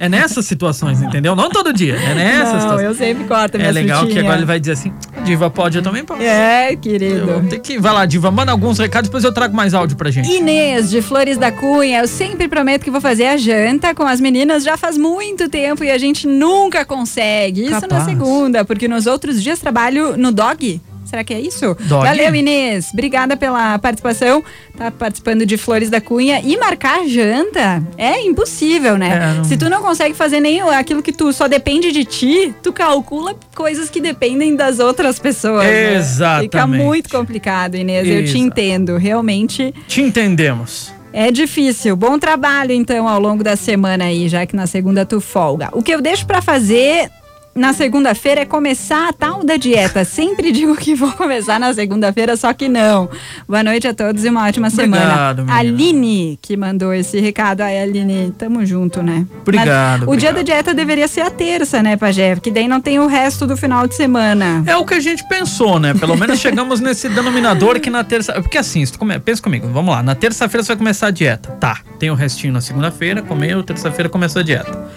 é 0.00 0.08
nessas 0.08 0.46
situações, 0.46 1.00
entendeu? 1.02 1.36
Não 1.36 1.50
todo 1.50 1.72
dia, 1.72 1.94
é 1.94 2.14
nessas 2.14 2.52
não, 2.54 2.60
situações. 2.62 2.84
eu 2.86 2.94
sempre 2.94 3.24
corto 3.24 3.56
É 3.56 3.58
minhas 3.58 3.74
legal 3.74 3.98
que 3.98 4.00
frutinhas. 4.06 4.24
agora 4.24 4.38
ele 4.38 4.46
vai 4.46 4.58
dizer 4.58 4.72
assim: 4.72 4.92
Diva 5.24 5.50
pode, 5.50 5.76
eu 5.76 5.82
também 5.82 6.02
posso. 6.04 6.22
É, 6.22 6.74
querido. 6.74 7.44
tem 7.48 7.60
que, 7.60 7.78
vai 7.78 7.92
lá, 7.92 8.06
Diva, 8.06 8.30
manda 8.30 8.50
alguns 8.50 8.78
recados, 8.78 9.08
depois 9.08 9.22
eu 9.22 9.32
trago 9.32 9.54
mais 9.54 9.74
áudio 9.74 9.96
pra 9.96 10.10
gente. 10.10 10.28
Inês, 10.32 10.88
de 10.90 11.02
Flores 11.02 11.36
da 11.36 11.52
Cunha, 11.52 12.00
eu 12.00 12.08
sempre 12.08 12.48
prometo 12.48 12.82
que 12.82 12.90
vou 12.90 13.00
fazer 13.00 13.26
a 13.26 13.36
janta 13.36 13.94
com 13.94 14.04
as 14.04 14.20
meninas 14.20 14.64
já 14.64 14.76
faz 14.76 14.96
muito 14.96 15.48
tempo 15.48 15.84
e 15.84 15.90
a 15.90 15.98
gente 15.98 16.26
nunca 16.26 16.84
consegue. 16.84 17.62
Isso 17.64 17.72
na 17.72 17.80
Capaz. 17.82 18.04
segunda, 18.04 18.64
porque 18.64 18.88
nos 18.88 19.06
outros 19.06 19.42
dias 19.42 19.58
trabalho 19.58 20.16
no 20.16 20.32
dog. 20.32 20.80
Será 21.10 21.24
que 21.24 21.34
é 21.34 21.40
isso? 21.40 21.76
Dog? 21.80 22.04
Valeu, 22.06 22.32
Inês. 22.34 22.90
Obrigada 22.92 23.36
pela 23.36 23.76
participação. 23.80 24.44
Tá 24.78 24.90
participando 24.92 25.44
de 25.44 25.56
Flores 25.56 25.90
da 25.90 26.00
Cunha. 26.00 26.40
E 26.44 26.56
marcar 26.56 27.04
janta 27.08 27.82
é 27.98 28.20
impossível, 28.22 28.96
né? 28.96 29.08
É, 29.32 29.34
não- 29.38 29.44
Se 29.44 29.56
tu 29.56 29.68
não 29.68 29.82
consegue 29.82 30.14
fazer 30.14 30.38
nem 30.40 30.60
aquilo 30.60 31.02
que 31.02 31.12
tu 31.12 31.32
só 31.32 31.48
depende 31.48 31.90
de 31.90 32.04
ti, 32.04 32.54
tu 32.62 32.72
calcula 32.72 33.34
coisas 33.56 33.90
que 33.90 34.00
dependem 34.00 34.54
das 34.54 34.78
outras 34.78 35.18
pessoas. 35.18 35.64
né? 35.64 35.96
Exatamente. 35.96 36.42
Fica 36.52 36.66
muito 36.66 37.10
complicado, 37.10 37.74
Inês. 37.76 38.06
Eu 38.06 38.18
te 38.18 38.22
Exato. 38.30 38.38
entendo. 38.38 38.96
Realmente 38.96 39.74
Te 39.88 40.00
entendemos. 40.00 40.92
é 41.12 41.30
difícil. 41.32 41.96
Bom 41.96 42.18
trabalho, 42.18 42.72
então, 42.72 43.08
ao 43.08 43.18
longo 43.20 43.42
da 43.42 43.56
semana 43.56 44.04
aí, 44.04 44.28
já 44.28 44.46
que 44.46 44.54
na 44.54 44.66
segunda 44.66 45.04
tu 45.04 45.20
folga. 45.20 45.68
O 45.72 45.82
que 45.82 45.92
eu 45.92 46.00
deixo 46.00 46.24
pra 46.24 46.40
fazer 46.40 47.10
na 47.54 47.72
segunda-feira 47.72 48.42
é 48.42 48.44
começar 48.44 49.08
a 49.08 49.12
tal 49.12 49.44
da 49.44 49.56
dieta. 49.56 50.04
Sempre 50.04 50.50
digo 50.52 50.76
que 50.76 50.94
vou 50.94 51.12
começar 51.12 51.58
na 51.58 51.72
segunda-feira, 51.74 52.36
só 52.36 52.52
que 52.52 52.68
não. 52.68 53.08
Boa 53.48 53.62
noite 53.62 53.88
a 53.88 53.94
todos 53.94 54.24
e 54.24 54.28
uma 54.28 54.46
ótima 54.46 54.68
Obrigado, 54.68 54.96
semana. 54.96 55.34
menina. 55.36 55.58
Aline, 55.58 56.38
que 56.40 56.56
mandou 56.56 56.92
esse 56.94 57.20
recado. 57.20 57.62
Ai, 57.62 57.80
Aline, 57.80 58.32
tamo 58.38 58.64
junto, 58.64 59.02
né? 59.02 59.26
Obrigado, 59.40 60.06
Mas 60.06 60.14
o 60.14 60.16
dia 60.16 60.32
da 60.32 60.42
dieta 60.42 60.72
deveria 60.72 61.08
ser 61.08 61.22
a 61.22 61.30
terça, 61.30 61.82
né, 61.82 61.96
Pajé? 61.96 62.34
Porque 62.34 62.50
daí 62.50 62.68
não 62.68 62.80
tem 62.80 62.98
o 62.98 63.06
resto 63.06 63.46
do 63.46 63.56
final 63.56 63.86
de 63.86 63.94
semana. 63.94 64.62
É 64.66 64.76
o 64.76 64.84
que 64.84 64.94
a 64.94 65.00
gente 65.00 65.26
pensou, 65.28 65.78
né? 65.78 65.92
Pelo 65.94 66.16
menos 66.16 66.38
chegamos 66.40 66.80
nesse 66.80 67.08
denominador 67.08 67.80
que 67.80 67.90
na 67.90 68.04
terça. 68.04 68.32
Porque 68.40 68.58
assim, 68.58 68.84
se 68.84 68.96
come... 68.96 69.18
pensa 69.18 69.42
comigo, 69.42 69.68
vamos 69.68 69.94
lá. 69.94 70.02
Na 70.02 70.14
terça-feira 70.14 70.62
você 70.62 70.68
vai 70.68 70.76
começar 70.76 71.08
a 71.08 71.10
dieta. 71.10 71.50
Tá. 71.52 71.80
Tem 71.98 72.10
o 72.10 72.14
restinho 72.14 72.52
na 72.52 72.60
segunda-feira, 72.60 73.22
comeu, 73.22 73.62
terça-feira 73.62 74.08
começou 74.08 74.40
a 74.40 74.42
dieta. 74.42 74.90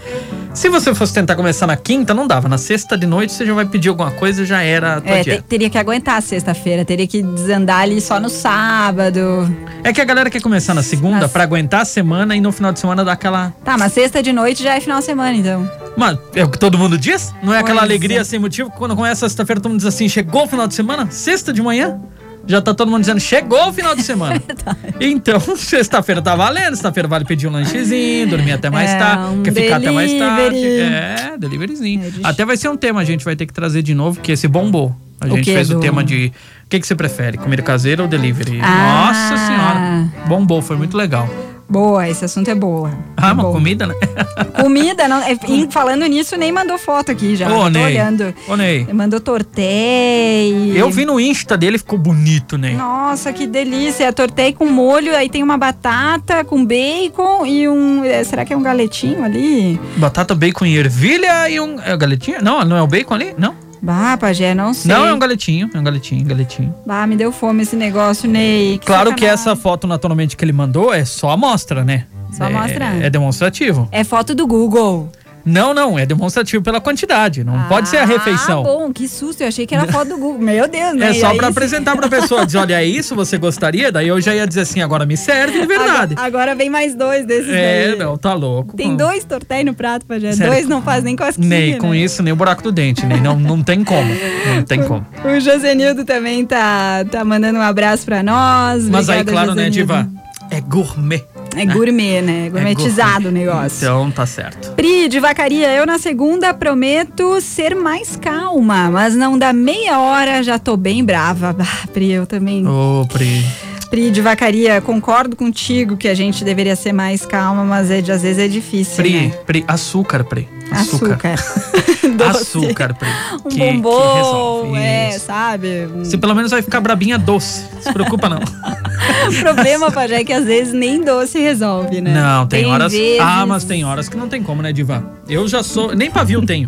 Se 0.53 0.69
você 0.69 0.93
fosse 0.93 1.11
tentar 1.13 1.35
começar 1.35 1.65
na 1.65 1.75
quinta, 1.75 2.13
não 2.13 2.27
dava. 2.27 2.47
Na 2.47 2.59
sexta 2.59 2.95
de 2.95 3.07
noite 3.07 3.33
você 3.33 3.43
já 3.45 3.53
vai 3.55 3.65
pedir 3.65 3.89
alguma 3.89 4.11
coisa 4.11 4.45
já 4.45 4.61
era 4.61 5.01
É, 5.03 5.23
te- 5.23 5.41
teria 5.41 5.67
que 5.69 5.77
aguentar 5.79 6.17
a 6.17 6.21
sexta-feira, 6.21 6.85
teria 6.85 7.07
que 7.07 7.23
desandar 7.23 7.81
ali 7.81 7.99
só 7.99 8.19
no 8.19 8.29
sábado. 8.29 9.51
É 9.83 9.91
que 9.91 9.99
a 9.99 10.05
galera 10.05 10.29
quer 10.29 10.41
começar 10.41 10.75
na 10.75 10.83
segunda 10.83 11.21
Nas- 11.21 11.31
pra 11.31 11.41
aguentar 11.43 11.81
a 11.81 11.85
semana 11.85 12.35
e 12.35 12.41
no 12.41 12.51
final 12.51 12.71
de 12.71 12.79
semana 12.79 13.03
dar 13.03 13.13
aquela. 13.13 13.51
Tá, 13.65 13.77
mas 13.79 13.93
sexta 13.93 14.21
de 14.21 14.31
noite 14.31 14.61
já 14.63 14.75
é 14.75 14.79
final 14.79 14.99
de 14.99 15.05
semana, 15.05 15.35
então. 15.35 15.69
Mano, 15.97 16.19
é 16.35 16.43
o 16.43 16.49
que 16.49 16.59
todo 16.59 16.77
mundo 16.77 16.97
diz? 16.99 17.33
Não 17.41 17.53
é 17.53 17.59
aquela 17.59 17.79
Pois 17.79 17.89
alegria 17.89 18.21
é. 18.21 18.23
sem 18.23 18.37
motivo? 18.39 18.69
Quando 18.71 18.95
começa 18.95 19.25
a 19.25 19.29
sexta-feira, 19.29 19.59
todo 19.59 19.71
mundo 19.71 19.79
diz 19.79 19.87
assim: 19.87 20.07
chegou 20.07 20.43
o 20.43 20.47
final 20.47 20.67
de 20.67 20.75
semana? 20.75 21.07
Sexta 21.09 21.51
de 21.51 21.61
manhã? 21.63 21.99
Já 22.45 22.62
tá 22.62 22.73
todo 22.73 22.89
mundo 22.91 23.01
dizendo, 23.01 23.19
chegou 23.21 23.69
o 23.69 23.73
final 23.73 23.95
de 23.95 24.03
semana. 24.03 24.41
então, 24.99 25.39
sexta-feira 25.56 26.21
tá 26.21 26.36
valendo. 26.36 26.71
Sexta-feira 26.75 27.08
vale 27.08 27.23
pedir 27.25 27.47
um 27.47 27.51
lanchezinho, 27.51 28.27
dormir 28.27 28.51
até 28.51 28.69
mais 28.69 28.91
É, 28.91 28.97
tarde, 28.99 29.34
um 29.36 29.43
quer 29.43 29.53
ficar 29.53 29.75
até 29.77 29.91
mais 29.91 30.13
tarde. 30.13 30.49
delivery. 30.56 30.79
É, 30.82 31.38
deliveryzinho. 31.38 32.06
É, 32.06 32.10
de- 32.10 32.19
Até 32.23 32.45
vai 32.45 32.58
ser 32.58 32.67
um 32.69 32.75
tema, 32.77 32.99
a 33.01 33.06
gente 33.06 33.23
vai 33.23 33.36
ter 33.36 33.45
que 33.45 33.53
trazer 33.53 33.82
de 33.82 33.93
novo, 33.93 34.19
que 34.19 34.32
esse 34.32 34.47
bombou. 34.47 34.95
A 35.21 35.25
O 35.25 35.29
gente 35.38 35.45
quê, 35.45 35.53
fez 35.53 35.69
o 35.69 35.79
tema 35.79 36.03
de 36.03 36.34
o 36.65 36.69
que, 36.69 36.79
que 36.82 36.86
você 36.88 36.95
prefere, 36.95 37.38
comida 37.38 37.62
caseira 37.62 38.01
ou 38.01 38.10
delivery? 38.10 38.60
Ah. 38.62 39.08
Nossa 39.08 39.38
senhora, 39.47 40.12
bombou, 40.27 40.62
foi 40.62 40.75
muito 40.75 40.97
legal. 40.97 41.29
Boa, 41.73 42.07
esse 42.07 42.23
assunto 42.23 42.47
é 42.51 42.53
boa. 42.53 42.91
Ah, 43.17 43.29
É 43.29 43.33
uma 43.33 43.41
bom. 43.45 43.51
comida, 43.53 43.88
né? 43.88 43.95
Comida, 44.62 45.07
não, 45.07 45.17
é, 45.23 45.36
e 45.49 45.67
falando 45.71 46.05
nisso, 46.05 46.38
nem 46.38 46.51
mandou 46.51 46.77
foto 46.77 47.12
aqui 47.12 47.36
já. 47.36 47.47
Ô, 47.51 47.63
tô 47.63 47.69
Ney. 47.71 47.83
olhando. 47.86 48.31
Ô, 48.47 48.55
Ney. 48.55 48.88
Mandou 48.93 49.19
tortei. 49.19 50.71
Eu 50.75 50.91
vi 50.91 51.03
no 51.03 51.19
Insta 51.19 51.57
dele, 51.57 51.79
ficou 51.79 51.97
bonito, 51.97 52.59
né? 52.59 52.73
Nossa, 52.73 53.33
que 53.33 53.47
delícia. 53.47 54.13
Tortei 54.13 54.53
com 54.53 54.67
molho, 54.67 55.15
aí 55.15 55.27
tem 55.29 55.41
uma 55.41 55.57
batata 55.57 56.43
com 56.45 56.63
bacon 56.63 57.43
e 57.43 57.67
um. 57.67 58.03
é, 58.03 58.23
Será 58.23 58.45
que 58.45 58.53
é 58.53 58.57
um 58.57 58.62
galetinho 58.62 59.23
ali? 59.23 59.79
Batata, 59.97 60.36
bacon 60.36 60.65
e 60.67 60.77
ervilha 60.77 61.49
e 61.49 61.59
um. 61.59 61.79
É 61.81 61.93
o 61.93 61.97
galetinho? 61.97 62.38
Não, 62.43 62.63
não 62.63 62.77
é 62.77 62.83
o 62.83 62.88
bacon 62.88 63.15
ali? 63.15 63.33
Não. 63.36 63.55
Bah, 63.83 64.15
pajé, 64.17 64.55
não 64.55 64.73
sei. 64.73 64.89
Não, 64.89 65.05
é 65.05 65.13
um 65.13 65.19
galetinho. 65.19 65.69
É 65.73 65.77
um 65.77 65.83
galetinho, 65.83 66.23
galetinho. 66.23 66.73
Bah, 66.85 67.05
me 67.05 67.17
deu 67.17 67.33
fome 67.33 67.63
esse 67.63 67.75
negócio, 67.75 68.29
Ney. 68.29 68.79
Claro 68.83 69.13
que 69.13 69.25
sacanagem. 69.25 69.33
essa 69.33 69.55
foto, 69.57 69.85
naturalmente, 69.85 70.37
que 70.37 70.45
ele 70.45 70.53
mandou 70.53 70.93
é 70.93 71.03
só 71.03 71.31
amostra, 71.31 71.83
né? 71.83 72.05
Só 72.31 72.45
é, 72.45 72.47
amostra? 72.47 72.85
É 72.85 73.09
demonstrativo. 73.09 73.89
É 73.91 74.05
foto 74.05 74.33
do 74.33 74.47
Google. 74.47 75.11
Não, 75.45 75.73
não, 75.73 75.99
é 75.99 76.06
demonstrativo 76.06 76.63
pela 76.63 76.79
quantidade. 76.79 77.43
Não 77.43 77.63
pode 77.67 77.89
ser 77.89 77.97
a 77.97 78.06
refeição. 78.06 78.62
Ah, 78.62 78.63
bom, 78.63 78.93
que 78.93 79.08
susto. 79.08 79.41
Eu 79.41 79.47
achei 79.47 79.65
que 79.65 79.75
era 79.75 79.86
foto 79.91 80.10
do 80.10 80.17
Google. 80.17 80.39
Meu 80.39 80.67
Deus, 80.67 80.93
né? 80.95 81.10
É 81.10 81.13
só 81.13 81.27
Aí 81.32 81.38
pra 81.38 81.47
sim. 81.47 81.51
apresentar 81.51 81.95
pra 81.95 82.08
pessoa. 82.08 82.45
Dizer, 82.45 82.58
olha, 82.60 82.82
é 82.82 82.86
isso, 82.86 83.15
você 83.15 83.38
gostaria? 83.38 83.91
Daí 83.91 84.08
eu 84.08 84.19
já 84.21 84.34
ia 84.34 84.47
dizer 84.47 84.62
assim, 84.62 84.82
agora 84.82 85.06
me 85.06 85.17
serve 85.17 85.60
de 85.60 85.65
verdade. 85.67 86.13
Agora, 86.13 86.27
agora 86.27 86.56
vem 86.56 86.69
mais 86.69 86.95
dois 86.95 87.25
desses 87.25 87.49
É, 87.49 87.89
daí. 87.89 87.97
não, 87.99 88.17
tá 88.17 88.34
louco. 88.34 88.75
Tem 88.77 88.95
dois 88.95 89.23
tortéis 89.25 89.65
no 89.65 89.73
prato, 89.73 90.06
Pajé. 90.06 90.36
Dois 90.36 90.67
não 90.67 90.82
faz 90.82 91.03
nem 91.03 91.15
cosquinha, 91.15 91.47
Ney, 91.47 91.77
com 91.77 91.89
né? 91.89 91.97
isso, 91.97 92.23
nem 92.23 92.32
o 92.34 92.36
buraco 92.36 92.62
do 92.63 92.71
dente, 92.71 93.06
Ney. 93.06 93.19
Não, 93.19 93.38
não 93.39 93.62
tem 93.62 93.84
como. 93.84 94.10
Não 94.56 94.63
tem 94.63 94.84
como. 94.84 95.06
O 95.25 95.39
Josenildo 95.39 96.06
também 96.06 96.45
tá, 96.45 97.03
tá 97.10 97.23
mandando 97.25 97.60
um 97.60 97.62
abraço 97.62 98.06
pra 98.06 98.23
nós. 98.23 98.88
Mas 98.88 99.10
aí, 99.10 99.21
Obrigada, 99.21 99.45
claro, 99.47 99.56
né. 99.56 99.69
Diva? 99.69 100.08
É 100.49 100.62
gourmet. 100.62 101.23
É 101.55 101.65
gourmet, 101.65 102.21
né? 102.21 102.49
Gourmetizado 102.49 103.29
o 103.29 103.31
negócio. 103.31 103.77
Então 103.85 104.09
tá 104.11 104.25
certo. 104.25 104.71
Pri, 104.73 105.07
de 105.07 105.19
vacaria, 105.19 105.69
eu 105.73 105.85
na 105.85 105.97
segunda 105.99 106.53
prometo 106.53 107.39
ser 107.41 107.75
mais 107.75 108.15
calma, 108.15 108.89
mas 108.89 109.15
não 109.15 109.37
dá 109.37 109.53
meia 109.53 109.99
hora, 109.99 110.41
já 110.43 110.57
tô 110.59 110.75
bem 110.77 111.03
brava. 111.03 111.55
Ah, 111.63 111.87
Pri, 111.93 112.11
eu 112.11 112.25
também. 112.25 112.67
Ô, 112.67 113.05
Pri. 113.11 113.43
Pri, 113.89 114.09
de 114.11 114.21
vacaria, 114.21 114.81
concordo 114.81 115.35
contigo 115.35 115.95
que 115.95 116.07
a 116.07 116.13
gente 116.15 116.43
deveria 116.43 116.75
ser 116.75 116.91
mais 116.93 117.25
calma, 117.25 117.63
mas 117.63 117.89
é, 117.91 118.01
de- 118.01 118.11
às 118.11 118.21
vezes 118.23 118.39
é 118.43 118.47
difícil. 118.47 118.95
Pri, 118.95 119.11
né? 119.13 119.31
Pri, 119.45 119.63
açúcar, 119.67 120.23
Pri. 120.23 120.47
Açúcar. 120.71 121.13
Açúcar. 121.33 121.39
Doce. 122.31 122.57
Açúcar, 122.57 122.93
Pri. 122.97 123.09
Um 123.45 123.49
que, 123.49 123.55
que 123.57 123.59
bombom, 123.73 124.13
resolve. 124.15 124.77
é, 124.77 125.09
Isso. 125.15 125.25
sabe? 125.25 125.86
Você 125.99 126.17
pelo 126.17 126.33
menos 126.36 126.51
vai 126.51 126.62
ficar 126.62 126.79
brabinha 126.81 127.17
doce. 127.17 127.65
Se 127.81 127.91
preocupa, 127.91 128.29
não. 128.29 128.39
O 129.29 129.39
problema, 129.41 129.91
Pajé, 129.91 130.21
é 130.21 130.23
que 130.23 130.33
às 130.33 130.45
vezes 130.45 130.73
nem 130.73 131.01
doce 131.01 131.39
resolve, 131.39 131.99
né? 132.01 132.13
Não, 132.13 132.45
tem, 132.47 132.65
horas. 132.65 132.91
vezes- 132.91 133.19
Ah, 133.19 133.45
mas 133.45 133.63
tem 133.63 133.83
horas 133.86 134.07
que 134.09 134.15
não 134.17 134.27
tem 134.29 134.41
como, 134.43 134.62
né, 134.62 134.71
Diva? 134.73 135.03
Eu 135.27 135.47
já 135.47 135.62
sou. 135.63 135.93
Nem 135.95 136.09
pavio 136.12 136.45
tenho. 136.45 136.67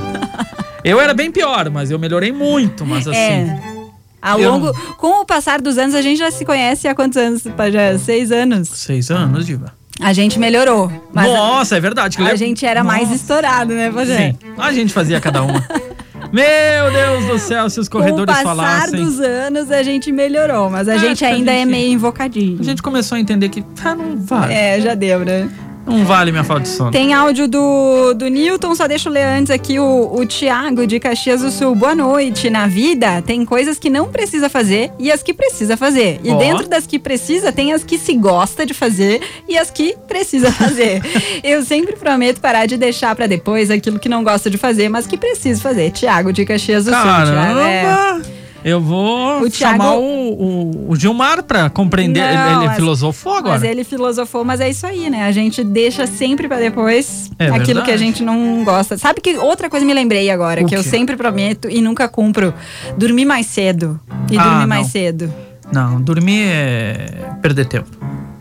Eu 0.83 0.99
era 1.01 1.13
bem 1.13 1.31
pior, 1.31 1.69
mas 1.69 1.91
eu 1.91 1.97
melhorei 1.99 2.31
muito, 2.31 2.85
mas 2.85 3.07
assim. 3.07 3.17
É. 3.17 3.59
Ao 4.21 4.39
Eu 4.39 4.51
longo, 4.51 4.73
com 4.97 5.21
o 5.21 5.25
passar 5.25 5.61
dos 5.61 5.77
anos, 5.77 5.93
a 5.95 6.01
gente 6.01 6.17
já 6.17 6.31
se 6.31 6.43
conhece 6.45 6.87
há 6.87 6.95
quantos 6.95 7.17
anos, 7.17 7.43
Pajé? 7.55 7.97
Seis 7.97 8.31
anos. 8.31 8.69
Seis 8.69 9.11
anos, 9.11 9.45
Diva. 9.45 9.73
A 9.99 10.11
gente 10.13 10.37
melhorou. 10.37 10.91
Mas 11.13 11.27
Nossa, 11.31 11.77
é 11.77 11.79
verdade. 11.79 12.17
que 12.17 12.23
a, 12.23 12.27
a 12.31 12.35
gente 12.35 12.65
era 12.65 12.83
mais 12.83 13.03
Nossa. 13.03 13.15
estourado, 13.15 13.73
né, 13.73 13.89
Pajé? 13.91 14.31
Sim, 14.31 14.37
a 14.57 14.71
gente 14.73 14.93
fazia 14.93 15.19
cada 15.21 15.41
uma. 15.43 15.63
Meu 16.33 16.91
Deus 16.91 17.25
do 17.27 17.39
céu, 17.39 17.69
se 17.69 17.79
os 17.79 17.87
Com 17.87 17.99
o 17.99 18.01
corredores 18.01 18.33
passar 18.35 18.43
falassem. 18.55 19.05
dos 19.05 19.19
anos, 19.21 19.71
a 19.71 19.83
gente 19.83 20.11
melhorou, 20.11 20.69
mas 20.69 20.89
a 20.89 20.95
Acho 20.95 21.05
gente 21.05 21.19
que 21.19 21.25
a 21.25 21.29
ainda 21.29 21.51
é 21.53 21.59
gente- 21.59 21.69
meio 21.69 21.93
invocadinho. 21.93 22.57
A 22.59 22.63
gente 22.63 22.81
começou 22.81 23.15
a 23.15 23.21
entender 23.21 23.47
que 23.49 23.63
ah, 23.85 23.95
não 23.95 24.17
vale. 24.17 24.53
É, 24.53 24.81
já 24.81 24.95
deu, 24.95 25.19
né? 25.23 25.49
Não 25.85 26.03
vale 26.03 26.31
minha 26.31 26.43
falta 26.43 26.63
de 26.63 26.69
sono. 26.69 26.91
Tem 26.91 27.13
áudio 27.13 27.47
do, 27.47 28.13
do 28.13 28.27
Newton, 28.27 28.73
só 28.75 28.87
deixa 28.87 29.07
eu 29.09 29.13
ler 29.13 29.23
antes 29.23 29.51
aqui 29.51 29.79
o, 29.79 30.11
o 30.13 30.25
Tiago 30.25 30.87
de 30.87 30.99
Caxias 30.99 31.41
do 31.41 31.51
Sul. 31.51 31.75
Boa 31.75 31.93
noite. 31.93 32.49
Na 32.49 32.67
vida 32.67 33.21
tem 33.21 33.45
coisas 33.45 33.77
que 33.77 33.89
não 33.89 34.07
precisa 34.07 34.49
fazer 34.49 34.91
e 34.97 35.11
as 35.11 35.21
que 35.21 35.33
precisa 35.33 35.77
fazer. 35.77 36.19
E 36.23 36.31
Ó. 36.31 36.37
dentro 36.37 36.67
das 36.67 36.87
que 36.87 36.97
precisa, 36.97 37.51
tem 37.51 37.71
as 37.71 37.83
que 37.83 37.97
se 37.97 38.13
gosta 38.15 38.65
de 38.65 38.73
fazer 38.73 39.21
e 39.47 39.57
as 39.57 39.69
que 39.69 39.95
precisa 40.07 40.51
fazer. 40.51 41.01
eu 41.43 41.63
sempre 41.63 41.95
prometo 41.95 42.41
parar 42.41 42.65
de 42.65 42.77
deixar 42.77 43.15
pra 43.15 43.27
depois 43.27 43.69
aquilo 43.69 43.99
que 43.99 44.09
não 44.09 44.23
gosta 44.23 44.49
de 44.49 44.57
fazer, 44.57 44.89
mas 44.89 45.05
que 45.05 45.17
preciso 45.17 45.61
fazer. 45.61 45.91
Tiago 45.91 46.33
de 46.33 46.45
Caxias 46.45 46.85
do 46.85 46.91
Sul. 46.91 47.01
Tiago, 47.01 47.59
é. 47.59 48.44
Eu 48.67 48.81
vou 48.81 49.43
O 49.43 49.49
Thiago- 49.49 49.77
chamar 49.77 49.95
o, 49.95 50.01
o- 50.01 50.85
o 50.89 50.95
Gilmar 50.95 51.43
pra 51.43 51.69
compreender. 51.69 52.19
Não, 52.19 52.57
ele 52.57 52.65
mas- 52.65 52.75
filosofou 52.75 53.33
agora. 53.33 53.53
Mas 53.59 53.63
ele 53.63 53.83
filosofou, 53.83 54.43
mas 54.43 54.59
é 54.59 54.67
isso 54.67 54.87
aí, 54.87 55.07
né? 55.07 55.21
A 55.23 55.31
gente 55.31 55.63
deixa 55.63 56.07
sempre 56.07 56.47
pra 56.47 56.57
depois 56.57 57.29
É 57.37 57.45
aquilo 57.45 57.65
verdade. 57.65 57.85
que 57.85 57.91
a 57.91 57.97
gente 57.97 58.23
não 58.23 58.63
gosta. 58.63 58.97
Sabe 58.97 59.21
que 59.21 59.37
outra 59.37 59.69
coisa 59.69 59.85
me 59.85 59.93
lembrei 59.93 60.31
agora, 60.31 60.63
O 60.63 60.65
que 60.65 60.75
eu 60.75 60.81
quê? 60.81 60.89
sempre 60.89 61.15
prometo 61.15 61.69
e 61.69 61.79
nunca 61.79 62.07
cumpro? 62.07 62.55
Dormir 62.97 63.25
mais 63.25 63.45
cedo. 63.45 63.99
E 64.31 64.37
Ah, 64.37 64.43
dormir 64.43 64.65
mais 64.65 64.81
não. 64.81 64.89
cedo. 64.89 65.33
Não, 65.71 66.01
dormir 66.01 66.41
é 66.47 67.07
perder 67.43 67.65
tempo. 67.67 67.89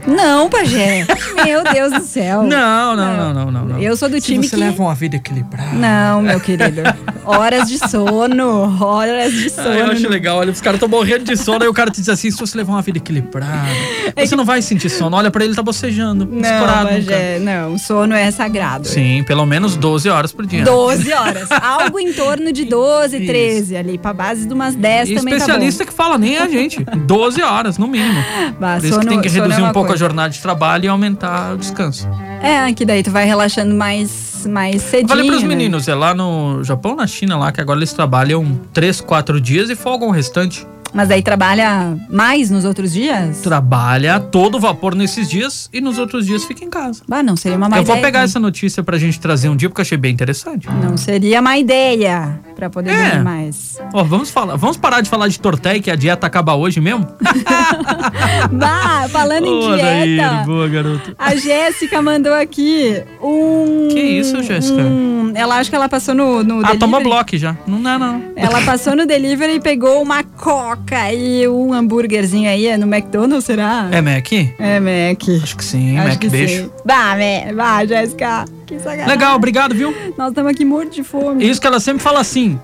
Não, 0.07 0.49
Pajé. 0.51 1.07
Meu 1.45 1.63
Deus 1.65 1.93
do 1.93 2.01
céu. 2.07 2.43
Não, 2.55 2.95
não, 2.97 3.17
não, 3.17 3.35
não, 3.35 3.51
não. 3.51 3.65
não. 3.65 3.79
Eu 3.79 3.97
sou 3.97 4.09
do 4.09 4.17
Se 4.17 4.23
time 4.23 4.45
você 4.47 4.55
que. 4.57 4.61
leva 4.63 4.83
uma 4.83 4.95
vida 4.95 5.17
equilibrada. 5.17 5.73
Não, 5.73 6.21
meu 6.23 6.39
querido. 6.41 6.83
Horas 7.25 7.69
de 7.69 7.79
sono. 7.89 8.83
Horas 8.85 9.33
de 9.33 9.51
sono. 9.51 9.69
Ah, 9.71 9.75
eu 9.79 9.87
acho 9.87 10.09
legal, 10.09 10.39
olha, 10.39 10.53
os 10.53 10.61
caras 10.61 10.77
estão 10.77 10.89
morrendo 10.89 11.25
de 11.25 11.37
sono, 11.37 11.63
aí 11.63 11.69
o 11.69 11.73
cara 11.75 11.91
te 11.91 12.01
diz 12.01 12.09
assim, 12.09 12.31
se 12.31 12.37
você 12.39 12.57
levar 12.59 12.73
uma 12.75 12.83
vida 12.83 12.99
equilibrada, 12.99 13.69
você 14.17 14.37
não 14.37 14.45
vai 14.45 14.61
sentir 14.63 14.89
sono. 14.91 15.17
Olha 15.17 15.31
pra 15.31 15.45
ele, 15.45 15.55
tá 15.55 15.63
bocejando, 15.63 16.27
Não, 16.31 16.41
escorado. 16.41 16.89
Pajé, 16.89 17.39
não. 17.41 17.79
Sono 17.79 18.15
é 18.15 18.31
sagrado. 18.31 18.87
Sim, 18.87 19.23
pelo 19.27 19.47
menos 19.47 19.77
12 19.77 20.09
horas 20.09 20.33
por 20.33 20.47
dia. 20.47 20.65
12 20.65 21.13
horas. 21.13 21.49
Algo 21.63 21.99
em 21.99 22.13
torno 22.13 22.53
de 22.53 22.65
12, 22.65 23.17
Isso. 23.17 23.27
13 23.27 23.77
ali. 23.77 23.99
Pra 23.99 24.13
base 24.13 24.47
de 24.47 24.53
umas 24.53 24.75
10 24.75 25.09
E 25.11 25.15
também 25.15 25.35
especialista 25.35 25.85
que 25.85 25.93
fala, 25.93 26.19
nem 26.19 26.37
a 26.39 26.49
gente. 26.49 26.85
12 26.85 27.43
horas, 27.43 27.79
no 27.79 27.87
mínimo. 27.89 28.15
tá. 28.23 28.55
Bah, 28.61 28.77
Por 28.77 28.85
isso 28.87 28.99
que 28.99 29.05
sono- 29.05 29.09
tem 29.09 29.21
que 29.21 29.29
sono 29.31 29.41
é 29.41 29.43
reduzir 29.45 29.63
uma 29.63 29.71
um 29.71 29.73
pouco 29.73 29.94
a 29.95 29.97
jornada 29.97 30.29
de 30.31 30.41
trabalho 30.41 30.85
e 30.85 30.89
aumentar 30.89 31.55
o 31.55 31.57
descanso. 31.57 32.09
É, 32.43 32.73
que 32.73 32.85
daí 32.85 33.03
tu 33.03 33.11
vai 33.11 33.25
relaxando 33.25 33.75
mais, 33.75 34.47
mais 34.47 34.83
cedinho. 34.83 35.09
Falei 35.09 35.27
pros 35.27 35.43
né? 35.43 35.49
meninos, 35.49 35.89
é 35.89 35.95
lá 35.95 36.15
no 36.15 36.63
Japão, 36.63 36.95
na 36.97 37.07
China, 37.07 37.39
lá, 37.39 37.51
que 37.51 37.61
agora 37.61 37.79
eles 37.79 37.93
trabalham 37.93 38.61
3, 38.73 39.01
4 39.01 39.41
dias 39.41 39.71
e 39.71 39.75
folgam 39.75 40.09
o 40.09 40.11
restante. 40.11 40.67
Mas 40.93 41.09
daí 41.09 41.23
trabalha 41.23 41.97
mais 42.09 42.51
nos 42.51 42.65
outros 42.65 42.93
dias? 42.93 43.41
Trabalha 43.41 44.21
todo 44.21 44.61
vapor 44.61 44.95
nesses 44.95 45.29
dias 45.29 45.69
e 45.73 45.81
nos 45.81 45.99
outros 45.99 46.25
dias 46.25 46.45
fica 46.45 46.65
em 46.65 46.71
casa. 46.71 47.03
Bah, 47.09 47.21
não 47.21 47.35
seria 47.35 47.59
uma 47.59 47.69
má 47.69 47.79
Eu 47.79 47.83
vou 47.83 47.97
ideia. 47.97 48.07
pegar 48.07 48.21
essa 48.23 48.39
notícia 48.39 48.81
pra 48.81 48.97
gente 48.97 49.19
trazer 49.19 49.49
um 49.49 49.57
dia, 49.57 49.69
porque 49.69 49.81
eu 49.81 49.83
achei 49.83 49.99
bem 49.99 50.13
interessante. 50.13 50.69
Não 50.81 50.97
seria 50.97 51.43
má 51.43 51.59
ideia 51.59 52.39
pra 52.69 52.83
poder 52.83 52.91
É. 52.91 53.09
dormir 53.11 53.25
mais. 53.25 53.79
Ó, 53.93 54.03
vamos 54.05 54.31
falar, 54.31 54.57
vamos 54.57 54.77
parar 54.77 55.01
de 55.01 55.09
falar 55.09 55.29
de 55.29 55.39
tortéia 55.39 55.81
que 55.81 55.91
a 55.91 55.97
dieta 55.97 56.27
acaba 56.27 56.55
hoje 56.55 56.81
mesmo? 56.81 57.07
bah, 58.53 59.07
falando 59.11 59.47
em 59.47 59.61
dieta, 59.77 60.43
boa, 60.47 60.69
garoto. 60.69 61.15
a 61.19 61.35
Jéssica 61.37 62.01
mandou 62.03 62.33
aqui 62.35 63.03
um... 63.23 63.89
Que 63.91 64.01
isso, 64.01 64.43
Jéssica? 64.43 64.81
um- 64.83 65.15
ela 65.35 65.57
acha 65.57 65.69
que 65.69 65.75
ela 65.75 65.89
passou 65.89 66.15
no, 66.15 66.45
no 66.45 66.65
Ah, 66.65 66.77
toma 66.79 67.01
bloco 67.01 67.37
já. 67.37 67.57
Não 67.67 67.83
dá, 67.83 67.99
não. 67.99 68.23
Ela 68.37 68.61
passou 68.63 68.95
no 68.95 69.05
delivery 69.05 69.55
e 69.55 69.61
pegou 69.61 70.01
uma 70.01 70.23
coca 70.23 71.13
e 71.13 71.49
um 71.49 71.73
hambúrguerzinho 71.73 72.49
aí. 72.49 72.67
É 72.69 72.77
no 72.77 72.87
McDonald's, 72.87 73.45
será? 73.45 73.89
É 73.91 74.01
Mac? 74.01 74.31
É 74.33 74.79
Mac. 74.79 75.23
Acho 75.43 75.57
que 75.57 75.65
sim, 75.65 75.99
Acho 75.99 76.09
Mac, 76.11 76.19
que 76.21 76.29
beijo. 76.29 76.65
sim. 76.65 76.71
Bah, 76.85 77.17
Mac. 77.17 77.55
Bah, 77.57 77.85
Jéssica. 77.85 78.45
Que 78.67 78.79
sacanagem. 78.79 79.07
Legal, 79.09 79.37
obrigado, 79.37 79.75
viu? 79.75 79.95
Nós 80.17 80.29
estamos 80.29 80.51
aqui 80.51 80.65
mortos 80.65 80.95
de 80.95 81.03
fome. 81.05 81.45
Isso 81.49 81.61
que 81.61 81.67
ela 81.67 81.81
sempre 81.81 82.03
fala 82.03 82.21
assim. 82.21 82.59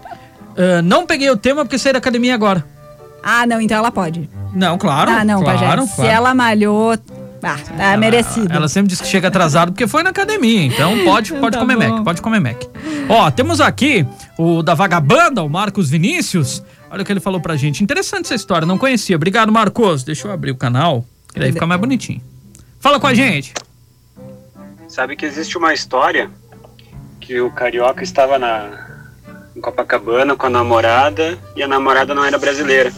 "Ah, 0.56 0.82
não 0.82 1.06
peguei 1.06 1.30
o 1.30 1.36
tema 1.36 1.64
porque 1.64 1.78
saí 1.78 1.92
da 1.92 1.98
academia 1.98 2.34
agora. 2.34 2.64
Ah, 3.22 3.46
não, 3.46 3.60
então 3.60 3.76
ela 3.76 3.90
pode. 3.92 4.28
Não, 4.54 4.78
claro. 4.78 5.10
ah, 5.10 5.24
não, 5.24 5.42
claro, 5.42 5.58
Pajé. 5.60 5.86
Se 5.86 5.96
claro. 5.96 6.10
ela 6.10 6.34
malhou, 6.34 6.92
ah, 7.42 7.56
tá 7.76 7.96
merecido. 7.96 8.52
Ela 8.52 8.66
sempre 8.68 8.88
diz 8.88 9.00
que 9.00 9.06
chega 9.06 9.28
atrasado 9.28 9.72
porque 9.72 9.86
foi 9.86 10.02
na 10.02 10.10
academia. 10.10 10.64
Então 10.64 11.04
pode, 11.04 11.32
pode 11.34 11.52
Tá 11.54 11.60
comer 11.60 11.76
bom. 11.76 11.88
Mac, 11.96 12.04
pode 12.04 12.22
comer 12.22 12.40
Mac. 12.40 12.62
Ó, 13.08 13.30
temos 13.30 13.60
aqui 13.60 14.06
o 14.38 14.62
da 14.62 14.74
Vagabanda, 14.74 15.42
o 15.42 15.48
Marcos 15.50 15.90
Vinícius. 15.90 16.62
Olha 16.90 17.02
o 17.02 17.04
que 17.04 17.12
ele 17.12 17.20
falou 17.20 17.40
pra 17.40 17.56
gente. 17.56 17.84
Interessante 17.84 18.24
essa 18.24 18.34
história, 18.34 18.66
não 18.66 18.78
conhecia. 18.78 19.14
Obrigado, 19.16 19.52
Marcos. 19.52 20.02
Deixa 20.02 20.26
eu 20.26 20.32
abrir 20.32 20.50
o 20.50 20.56
canal, 20.56 21.04
que 21.32 21.38
daí 21.38 21.52
fica 21.52 21.66
mais 21.66 21.80
bonitinho. 21.80 22.20
Fala 22.80 22.98
com 22.98 23.06
a 23.06 23.14
gente. 23.14 23.52
Sabe 24.90 25.14
que 25.16 25.24
existe 25.24 25.56
uma 25.56 25.72
história 25.72 26.30
que 27.20 27.40
o 27.40 27.50
carioca 27.50 28.02
estava 28.02 28.38
na 28.38 28.88
em 29.54 29.60
Copacabana 29.60 30.34
com 30.36 30.46
a 30.46 30.50
namorada 30.50 31.38
e 31.56 31.62
a 31.62 31.68
namorada 31.68 32.14
não 32.14 32.24
era 32.24 32.38
brasileira. 32.38 32.92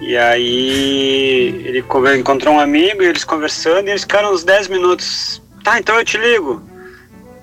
E 0.00 0.16
aí 0.16 1.62
ele 1.66 1.82
co- 1.82 2.06
encontrou 2.12 2.54
um 2.54 2.60
amigo 2.60 3.02
e 3.02 3.06
eles 3.06 3.24
conversando 3.24 3.88
e 3.88 3.90
eles 3.90 4.02
ficaram 4.02 4.32
uns 4.32 4.42
10 4.42 4.68
minutos. 4.68 5.42
Tá, 5.62 5.78
então 5.78 5.96
eu 5.98 6.04
te 6.04 6.16
ligo. 6.18 6.62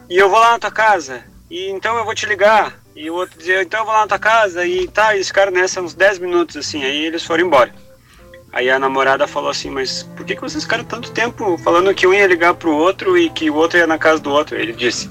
E 0.10 0.18
eu 0.18 0.30
vou 0.30 0.40
lá 0.40 0.52
na 0.54 0.60
tua 0.60 0.72
casa. 0.72 1.24
E 1.50 1.70
então 1.70 1.96
eu 1.98 2.04
vou 2.06 2.14
te 2.16 2.26
ligar. 2.26 2.80
E 2.96 3.10
o 3.10 3.14
outro 3.16 3.38
dizia, 3.38 3.62
então 3.62 3.82
eu 3.82 3.86
vou 3.86 3.94
lá 3.94 4.02
na 4.02 4.08
tua 4.08 4.20
casa. 4.20 4.66
E 4.66 4.88
tá, 4.88 5.14
eles 5.16 5.28
ficaram 5.28 5.52
nessa 5.52 5.82
uns 5.82 5.94
10 5.94 6.20
minutos 6.20 6.58
assim. 6.58 6.84
Aí 6.84 7.06
eles 7.06 7.24
foram 7.24 7.46
embora. 7.46 7.72
Aí 8.52 8.70
a 8.70 8.80
namorada 8.80 9.28
falou 9.28 9.50
assim, 9.50 9.70
mas 9.70 10.04
por 10.16 10.26
que, 10.26 10.36
que 10.36 10.42
vocês 10.42 10.64
ficaram 10.64 10.84
tanto 10.84 11.12
tempo 11.12 11.58
falando 11.60 11.94
que 11.94 12.08
um 12.08 12.14
ia 12.14 12.26
ligar 12.26 12.54
pro 12.56 12.76
outro 12.76 13.18
e 13.18 13.30
que 13.30 13.50
o 13.50 13.56
outro 13.56 13.78
ia 13.78 13.86
na 13.86 13.98
casa 13.98 14.20
do 14.20 14.32
outro? 14.32 14.56
Ele 14.56 14.74
disse, 14.74 15.10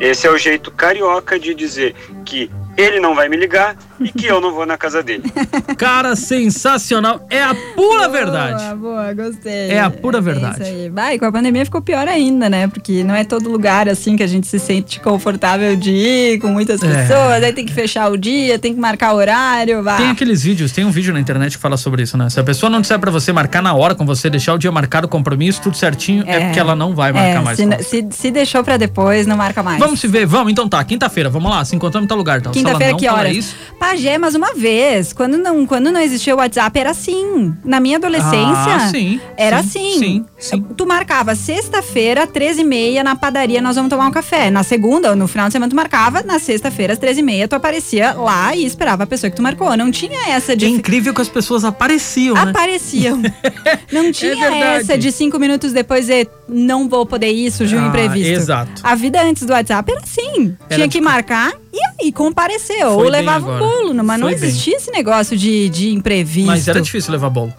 esse 0.00 0.26
é 0.26 0.30
o 0.30 0.38
jeito 0.38 0.70
carioca 0.70 1.38
de 1.38 1.54
dizer 1.54 1.94
que 2.24 2.50
ele 2.76 2.98
não 3.00 3.14
vai 3.14 3.28
me 3.28 3.36
ligar 3.36 3.76
e 4.00 4.10
que 4.12 4.26
eu 4.26 4.40
não 4.40 4.52
vou 4.52 4.64
na 4.66 4.76
casa 4.76 5.02
dele. 5.02 5.24
Cara, 5.76 6.14
sensacional. 6.16 7.26
É 7.30 7.42
a 7.42 7.54
pura 7.54 7.76
Boa, 7.76 8.08
verdade. 8.08 8.74
Boa, 8.76 9.12
gostei. 9.14 9.70
É 9.70 9.80
a 9.80 9.90
pura 9.90 10.20
verdade. 10.20 10.62
Isso 10.62 10.70
aí. 10.70 10.88
Vai, 10.90 11.18
com 11.18 11.24
a 11.24 11.32
pandemia 11.32 11.64
ficou 11.64 11.80
pior 11.82 12.06
ainda, 12.08 12.48
né? 12.48 12.66
Porque 12.68 13.02
não 13.04 13.14
é 13.14 13.24
todo 13.24 13.50
lugar 13.50 13.88
assim 13.88 14.16
que 14.16 14.22
a 14.22 14.26
gente 14.26 14.46
se 14.46 14.58
sente 14.58 15.00
confortável 15.00 15.76
de 15.76 15.90
ir 15.90 16.38
com 16.40 16.48
muitas 16.48 16.82
É. 16.82 16.86
pessoas. 17.02 17.42
Aí 17.42 17.52
tem 17.52 17.64
que 17.64 17.72
fechar 17.72 18.10
o 18.10 18.16
dia, 18.16 18.58
tem 18.58 18.74
que 18.74 18.80
marcar 18.80 19.12
horário. 19.14 19.82
Vai. 19.82 19.96
Tem 19.98 20.10
aqueles 20.10 20.42
vídeos, 20.42 20.72
tem 20.72 20.84
um 20.84 20.90
vídeo 20.90 21.12
na 21.12 21.20
internet 21.20 21.56
que 21.56 21.62
fala 21.62 21.76
sobre 21.76 22.02
isso, 22.02 22.16
né? 22.16 22.28
Se 22.30 22.38
a 22.40 22.44
pessoa 22.44 22.68
não 22.70 22.80
disser 22.80 22.98
pra 22.98 23.10
você 23.10 23.32
marcar 23.32 23.62
na 23.62 23.74
hora 23.74 23.94
com 23.94 24.04
você, 24.06 24.28
deixar 24.30 24.54
o 24.54 24.58
dia 24.58 24.70
marcado, 24.72 25.06
o 25.06 25.10
compromisso, 25.10 25.60
tudo 25.60 25.76
certinho, 25.76 26.24
é, 26.26 26.40
porque 26.46 26.58
ela 26.58 26.74
não 26.74 26.94
vai 26.94 27.12
marcar 27.12 27.28
É, 27.28 27.40
mais. 27.40 27.56
se, 27.58 27.66
se, 27.82 28.06
se 28.10 28.30
deixou 28.30 28.62
pra 28.64 28.76
depois, 28.76 29.26
não 29.26 29.36
marca 29.36 29.62
mais. 29.62 29.78
Vamos 29.78 30.00
se 30.00 30.06
ver, 30.06 30.26
vamos, 30.26 30.52
então 30.52 30.68
tá, 30.68 30.82
quinta-feira, 30.84 31.28
vamos 31.28 31.50
lá, 31.50 31.64
se 31.64 31.74
encontramos 31.76 32.04
em 32.04 32.08
tal 32.08 32.18
lugar, 32.18 32.38
então. 32.38 32.52
Se 32.52 32.58
ela 32.60 32.68
Quinta-feira, 32.70 32.96
que 32.98 33.06
falar 33.06 33.18
horas? 33.20 33.36
Isso, 33.36 33.54
Pajé, 33.88 34.18
mas 34.18 34.34
uma 34.34 34.52
vez. 34.54 35.12
Quando 35.14 35.38
não, 35.38 35.64
quando 35.66 35.90
não 35.90 35.98
existia 36.00 36.34
o 36.34 36.38
WhatsApp, 36.38 36.78
era 36.78 36.90
assim. 36.90 37.54
Na 37.64 37.80
minha 37.80 37.96
adolescência, 37.96 38.74
Ah, 38.76 38.88
sim, 38.90 39.18
era 39.36 39.62
sim, 39.62 39.68
assim. 39.92 39.98
sim, 39.98 40.24
sim. 40.38 40.66
Tu 40.76 40.86
marcava 40.86 41.34
sexta-feira, 41.34 42.26
13h30, 42.26 43.02
na 43.02 43.16
padaria, 43.16 43.62
nós 43.62 43.76
vamos 43.76 43.88
tomar 43.88 44.06
um 44.06 44.10
café. 44.10 44.50
Na 44.50 44.62
segunda, 44.62 45.16
no 45.16 45.26
final 45.26 45.46
de 45.48 45.52
semana, 45.52 45.70
tu 45.70 45.76
marcava. 45.76 46.22
Na 46.22 46.38
sexta-feira, 46.38 46.92
às 46.92 46.98
13h30, 46.98 47.48
tu 47.48 47.54
aparecia 47.56 48.12
lá 48.12 48.54
e 48.54 48.64
esperava 48.66 49.04
a 49.04 49.06
pessoa 49.06 49.30
que 49.30 49.36
tu 49.36 49.42
marcou. 49.42 49.74
Não 49.76 49.90
tinha 49.90 50.28
essa 50.28 50.52
é 50.52 50.56
de. 50.56 50.66
incrível 50.68 51.14
que 51.14 51.22
as 51.22 51.28
pessoas 51.28 51.64
apareciam, 51.64 52.34
né? 52.34 52.42
Apareciam. 52.50 53.22
Não 53.90 54.12
tinha 54.12 54.34
verdade. 54.36 54.62
essa 54.82 54.98
de 54.98 55.10
cinco 55.10 55.38
minutos 55.38 55.72
depois 55.72 56.06
de 56.06 56.28
não 56.48 56.88
vou 56.88 57.04
poder 57.06 57.30
ir, 57.32 57.50
surgiu 57.50 57.78
um 57.78 57.84
Ah, 57.84 57.88
imprevisto. 57.88 58.32
exato. 58.32 58.82
A 58.82 58.94
vida 58.94 59.22
antes 59.22 59.44
do 59.44 59.52
WhatsApp 59.52 59.90
era 59.90 60.00
assim. 60.02 60.56
Era 60.68 60.74
tinha 60.76 60.88
que 60.88 61.00
marcar 61.00 61.52
e 62.00 62.04
aí 62.06 62.12
comparecer. 62.12 62.84
Ou 62.86 62.94
Foi 63.00 63.10
bem 63.10 63.20
levava 63.20 63.50
um 63.54 63.58
bolo. 63.58 63.94
não- 63.94 64.04
Mas 64.04 64.20
não 64.20 64.28
Foi 64.28 64.36
bem. 64.38 64.48
existia 64.48 64.76
esse 64.76 64.90
negócio 64.90 65.36
de, 65.36 65.68
de 65.68 65.90
imprevisto. 65.94 66.46
Mas 66.46 66.66
era 66.68 66.80
difícil 66.80 67.12
levar 67.12 67.30
bolo. 67.30 67.52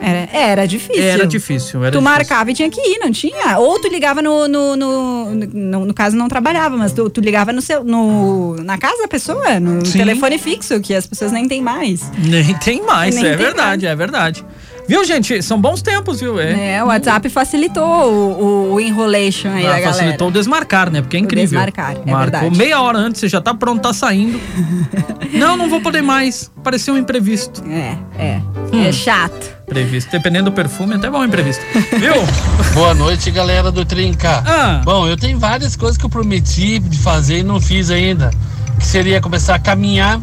Era, 0.00 0.28
era 0.32 0.66
difícil. 0.66 1.02
Era 1.02 1.26
difícil, 1.26 1.80
era 1.84 1.92
tu 1.92 1.98
difícil. 1.98 2.00
marcava 2.00 2.50
e 2.50 2.54
tinha 2.54 2.70
que 2.70 2.80
ir, 2.80 2.98
não 2.98 3.10
tinha? 3.12 3.58
Ou 3.58 3.78
tu 3.78 3.88
ligava 3.88 4.22
no. 4.22 4.48
No, 4.48 4.74
no, 4.74 5.30
no, 5.34 5.84
no 5.84 5.92
caso, 5.94 6.16
não 6.16 6.28
trabalhava, 6.28 6.76
mas 6.78 6.92
tu, 6.92 7.10
tu 7.10 7.20
ligava 7.20 7.52
no 7.52 7.60
seu, 7.60 7.84
no, 7.84 8.56
na 8.64 8.78
casa 8.78 9.02
da 9.02 9.08
pessoa, 9.08 9.60
no 9.60 9.84
Sim. 9.84 9.98
telefone 9.98 10.38
fixo, 10.38 10.80
que 10.80 10.94
as 10.94 11.06
pessoas 11.06 11.30
nem 11.30 11.46
têm 11.46 11.60
mais. 11.60 12.10
Nem 12.18 12.54
tem 12.54 12.82
mais, 12.86 13.14
Nem 13.16 13.26
é 13.26 13.28
tem 13.28 13.36
verdade, 13.36 13.86
é 13.86 13.94
verdade. 13.94 14.42
Viu, 14.88 15.04
gente? 15.04 15.40
São 15.42 15.60
bons 15.60 15.80
tempos, 15.80 16.20
viu? 16.20 16.38
É. 16.40 16.74
É, 16.76 16.84
o 16.84 16.88
WhatsApp 16.88 17.28
facilitou 17.30 17.84
o, 17.84 18.42
o, 18.70 18.74
o 18.74 18.80
enrolation 18.80 19.48
aí 19.50 19.64
Ah, 19.64 19.70
da 19.70 19.74
galera. 19.74 19.92
facilitou 19.92 20.28
o 20.28 20.30
desmarcar, 20.30 20.90
né? 20.90 21.00
Porque 21.00 21.16
é 21.16 21.20
incrível. 21.20 21.58
desmarcar, 21.60 21.92
é 22.06 22.10
Marcou 22.10 22.40
verdade. 22.40 22.58
meia 22.58 22.80
hora 22.80 22.98
antes, 22.98 23.20
você 23.20 23.28
já 23.28 23.40
tá 23.40 23.54
pronto, 23.54 23.80
tá 23.80 23.92
saindo. 23.92 24.40
não, 25.32 25.56
não 25.56 25.68
vou 25.70 25.80
poder 25.80 26.02
mais. 26.02 26.50
Pareceu 26.62 26.94
um 26.94 26.98
imprevisto. 26.98 27.62
É, 27.68 27.96
é. 28.18 28.40
Hum. 28.72 28.84
É 28.84 28.92
chato. 28.92 29.56
Imprevisto. 29.62 30.10
Dependendo 30.10 30.46
do 30.50 30.52
perfume, 30.52 30.94
até 30.94 31.08
bom 31.08 31.24
imprevisto. 31.24 31.62
Viu? 31.98 32.14
Boa 32.74 32.92
noite, 32.94 33.30
galera 33.30 33.70
do 33.70 33.84
Trinca. 33.84 34.42
Ah. 34.46 34.80
Bom, 34.84 35.06
eu 35.06 35.16
tenho 35.16 35.38
várias 35.38 35.76
coisas 35.76 35.96
que 35.96 36.04
eu 36.04 36.10
prometi 36.10 36.78
de 36.78 36.98
fazer 36.98 37.38
e 37.38 37.42
não 37.42 37.60
fiz 37.60 37.90
ainda. 37.90 38.30
Que 38.78 38.84
seria 38.86 39.20
começar 39.20 39.54
a 39.54 39.58
caminhar. 39.58 40.20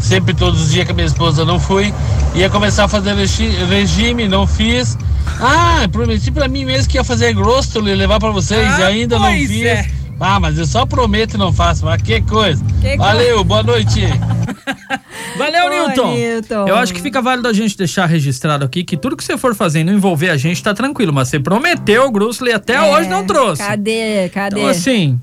Sempre 0.00 0.34
todos 0.34 0.60
os 0.60 0.70
dias 0.72 0.84
que 0.86 0.92
a 0.92 0.94
minha 0.94 1.06
esposa 1.06 1.44
não 1.44 1.58
fui. 1.58 1.92
Ia 2.34 2.48
começar 2.50 2.84
a 2.84 2.88
fazer 2.88 3.14
regi- 3.14 3.48
regime, 3.68 4.28
não 4.28 4.46
fiz. 4.46 4.96
Ah, 5.40 5.86
prometi 5.90 6.30
pra 6.30 6.46
mim 6.48 6.64
mesmo 6.64 6.88
que 6.90 6.96
ia 6.96 7.04
fazer 7.04 7.34
grosso 7.34 7.78
e 7.88 7.94
levar 7.94 8.18
pra 8.20 8.30
vocês 8.30 8.66
Ah, 8.74 8.80
e 8.80 8.84
ainda 8.84 9.18
não 9.18 9.32
fiz. 9.32 9.62
é. 9.62 9.86
Ah, 10.18 10.40
mas 10.40 10.56
eu 10.58 10.66
só 10.66 10.86
prometo 10.86 11.34
e 11.34 11.38
não 11.38 11.52
faço. 11.52 11.84
Mas 11.84 12.00
que 12.00 12.20
coisa. 12.22 12.64
Que 12.80 12.96
Valeu, 12.96 13.42
boa 13.44 13.62
noite. 13.62 14.00
Valeu, 15.36 15.66
Ô, 15.66 15.68
Newton. 15.68 16.14
Newton. 16.14 16.68
Eu 16.68 16.76
acho 16.76 16.94
que 16.94 17.00
fica 17.02 17.20
válido 17.20 17.48
a 17.48 17.52
gente 17.52 17.76
deixar 17.76 18.06
registrado 18.06 18.64
aqui 18.64 18.82
que 18.84 18.96
tudo 18.96 19.16
que 19.16 19.24
você 19.24 19.36
for 19.36 19.54
fazer 19.54 19.80
e 19.80 19.84
não 19.84 19.92
envolver 19.92 20.30
a 20.30 20.36
gente 20.36 20.62
tá 20.62 20.72
tranquilo, 20.72 21.12
mas 21.12 21.28
você 21.28 21.38
prometeu 21.38 22.06
o 22.06 22.10
Grussley 22.10 22.52
até 22.54 22.74
É, 22.76 22.82
hoje 22.82 23.08
não 23.08 23.24
trouxe. 23.26 23.62
Cadê? 23.62 24.30
Cadê? 24.32 24.60
Então, 24.60 24.70
assim, 24.70 25.20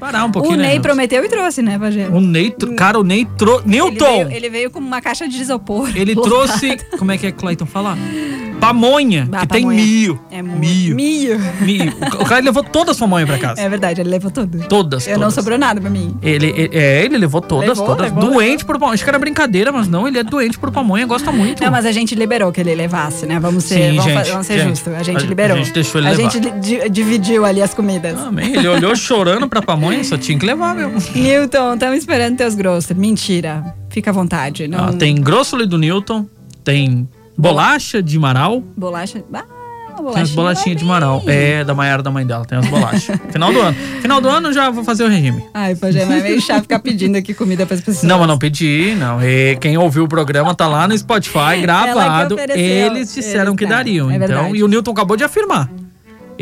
parar 0.00 0.24
um 0.24 0.30
pouquinho, 0.32 0.54
o 0.54 0.58
né, 0.58 0.68
Ney 0.68 0.80
prometeu 0.80 1.22
e 1.24 1.28
trouxe, 1.28 1.62
né, 1.62 1.78
Pajé? 1.78 2.08
O 2.08 2.20
Ney, 2.20 2.50
tro- 2.50 2.74
cara, 2.74 2.98
o 2.98 3.04
Ney 3.04 3.26
trouxe. 3.36 3.64
Ele 3.68 3.76
Newton! 3.76 4.04
veio, 4.24 4.32
ele 4.32 4.50
veio 4.50 4.70
com 4.70 4.78
uma 4.80 5.00
caixa 5.00 5.28
de 5.28 5.40
isopor. 5.40 5.90
Ele 5.94 6.14
lotada. 6.14 6.34
trouxe. 6.34 6.76
Como 6.98 7.12
é 7.12 7.18
que 7.18 7.26
é 7.26 7.32
Clayton 7.32 7.66
fala? 7.66 7.96
Pamonha, 8.60 9.28
Ah, 9.32 9.40
que 9.40 9.46
tem 9.48 9.62
pamonha. 9.62 9.82
mil. 9.84 10.18
É 10.30 10.42
mil. 10.42 10.94
Mil. 10.94 11.38
Mil. 11.60 11.92
O 12.20 12.24
cara 12.24 12.40
levou 12.44 12.62
todas 12.62 12.90
as 12.90 12.98
pamonhas 12.98 13.28
pra 13.28 13.38
casa. 13.38 13.60
É 13.60 13.68
verdade, 13.68 14.00
ele 14.00 14.10
levou 14.10 14.30
tudo. 14.30 14.66
Todas, 14.68 15.06
Eu 15.06 15.14
não 15.14 15.20
todas. 15.22 15.34
sobrou 15.34 15.58
nada 15.58 15.80
pra 15.80 15.90
mim. 15.90 16.16
Ele, 16.22 16.46
ele- 16.56 16.70
é, 16.76 17.04
ele 17.04 17.16
levou 17.18 17.40
todas, 17.40 17.68
Levou, 17.78 17.86
todas. 17.86 18.12
levou, 18.12 18.30
doente 18.30 18.64
por 18.64 18.78
pamonha. 18.78 18.94
Acho 18.94 19.04
que 19.04 19.10
era 19.10 19.18
brincadeira, 19.18 19.72
mas 19.72 19.88
não, 19.88 20.06
ele 20.06 20.18
é 20.18 20.22
doente 20.22 20.58
por 20.58 20.70
pamonha, 20.70 21.06
gosta 21.06 21.32
muito. 21.32 21.62
Não, 21.62 21.70
mas 21.70 21.86
a 21.86 21.92
gente 21.92 22.14
liberou 22.14 22.52
que 22.52 22.60
ele 22.60 22.74
levasse, 22.74 23.26
né? 23.26 23.40
Vamos 23.40 23.64
ser, 23.64 23.90
Sim, 23.92 23.96
vamos, 23.96 24.04
gente, 24.12 24.30
vamos 24.30 24.46
ser 24.46 24.58
gente. 24.58 24.68
justos. 24.70 24.92
A 24.94 25.02
gente 25.02 25.24
A- 25.24 25.28
liberou. 25.28 25.56
a 25.56 25.60
gente 25.60 25.72
deixou 25.72 26.00
ele 26.00 26.08
A 26.08 26.10
levar. 26.12 26.30
gente 26.30 26.50
di- 26.60 26.88
dividiu 26.90 27.44
ali 27.44 27.62
as 27.62 27.72
comidas. 27.74 28.18
Amém. 28.18 28.54
Ele 28.56 28.68
olhou 28.68 28.94
chorando 28.94 29.48
pra 29.48 29.62
pamonha, 29.62 30.02
só 30.04 30.16
tinha 30.18 30.38
que 30.38 30.44
levar 30.46 30.74
mesmo. 30.74 30.94
Newton, 31.14 31.74
estamos 31.74 31.98
esperando 31.98 32.36
teus 32.36 32.54
grossos. 32.54 32.90
Mentira. 32.96 33.74
Fica 33.88 34.10
à 34.10 34.12
vontade. 34.12 34.68
Não... 34.68 34.84
Ah, 34.86 34.92
tem 34.92 35.16
grosso 35.20 35.56
do 35.66 35.78
Newton, 35.78 36.26
tem 36.62 37.08
bolacha 37.40 38.02
de 38.02 38.18
Marau, 38.18 38.62
Bolacha. 38.76 39.24
Ah, 39.32 40.12
tem 40.12 40.22
as 40.22 40.30
bolachinhas 40.30 40.78
de 40.78 40.84
Marau. 40.84 41.22
É, 41.26 41.64
da 41.64 41.74
Maiara 41.74 42.02
da 42.02 42.10
mãe 42.10 42.26
dela, 42.26 42.44
tem 42.44 42.58
as 42.58 42.66
bolachas. 42.66 43.18
Final 43.30 43.52
do 43.52 43.60
ano. 43.60 43.76
Final 44.00 44.20
do 44.20 44.28
ano 44.28 44.52
já 44.52 44.70
vou 44.70 44.84
fazer 44.84 45.04
o 45.04 45.08
regime. 45.08 45.44
Ai, 45.52 45.74
Pajé, 45.74 46.04
mas 46.04 46.20
é 46.20 46.22
meio 46.22 46.40
chato 46.40 46.62
ficar 46.62 46.78
pedindo 46.78 47.16
aqui 47.16 47.34
comida 47.34 47.66
pras 47.66 47.80
pessoas. 47.80 48.04
Não, 48.04 48.18
mas 48.18 48.28
não 48.28 48.38
pedi, 48.38 48.94
não. 48.98 49.22
E 49.22 49.56
quem 49.56 49.76
ouviu 49.76 50.04
o 50.04 50.08
programa 50.08 50.54
tá 50.54 50.66
lá 50.66 50.86
no 50.88 50.96
Spotify 50.96 51.60
gravado. 51.60 52.36
Eles 52.54 53.14
disseram 53.14 53.52
Eles 53.52 53.58
que 53.58 53.66
dariam. 53.66 54.10
É 54.10 54.16
então, 54.16 54.54
e 54.54 54.62
o 54.62 54.68
Newton 54.68 54.92
acabou 54.92 55.16
de 55.16 55.24
afirmar. 55.24 55.68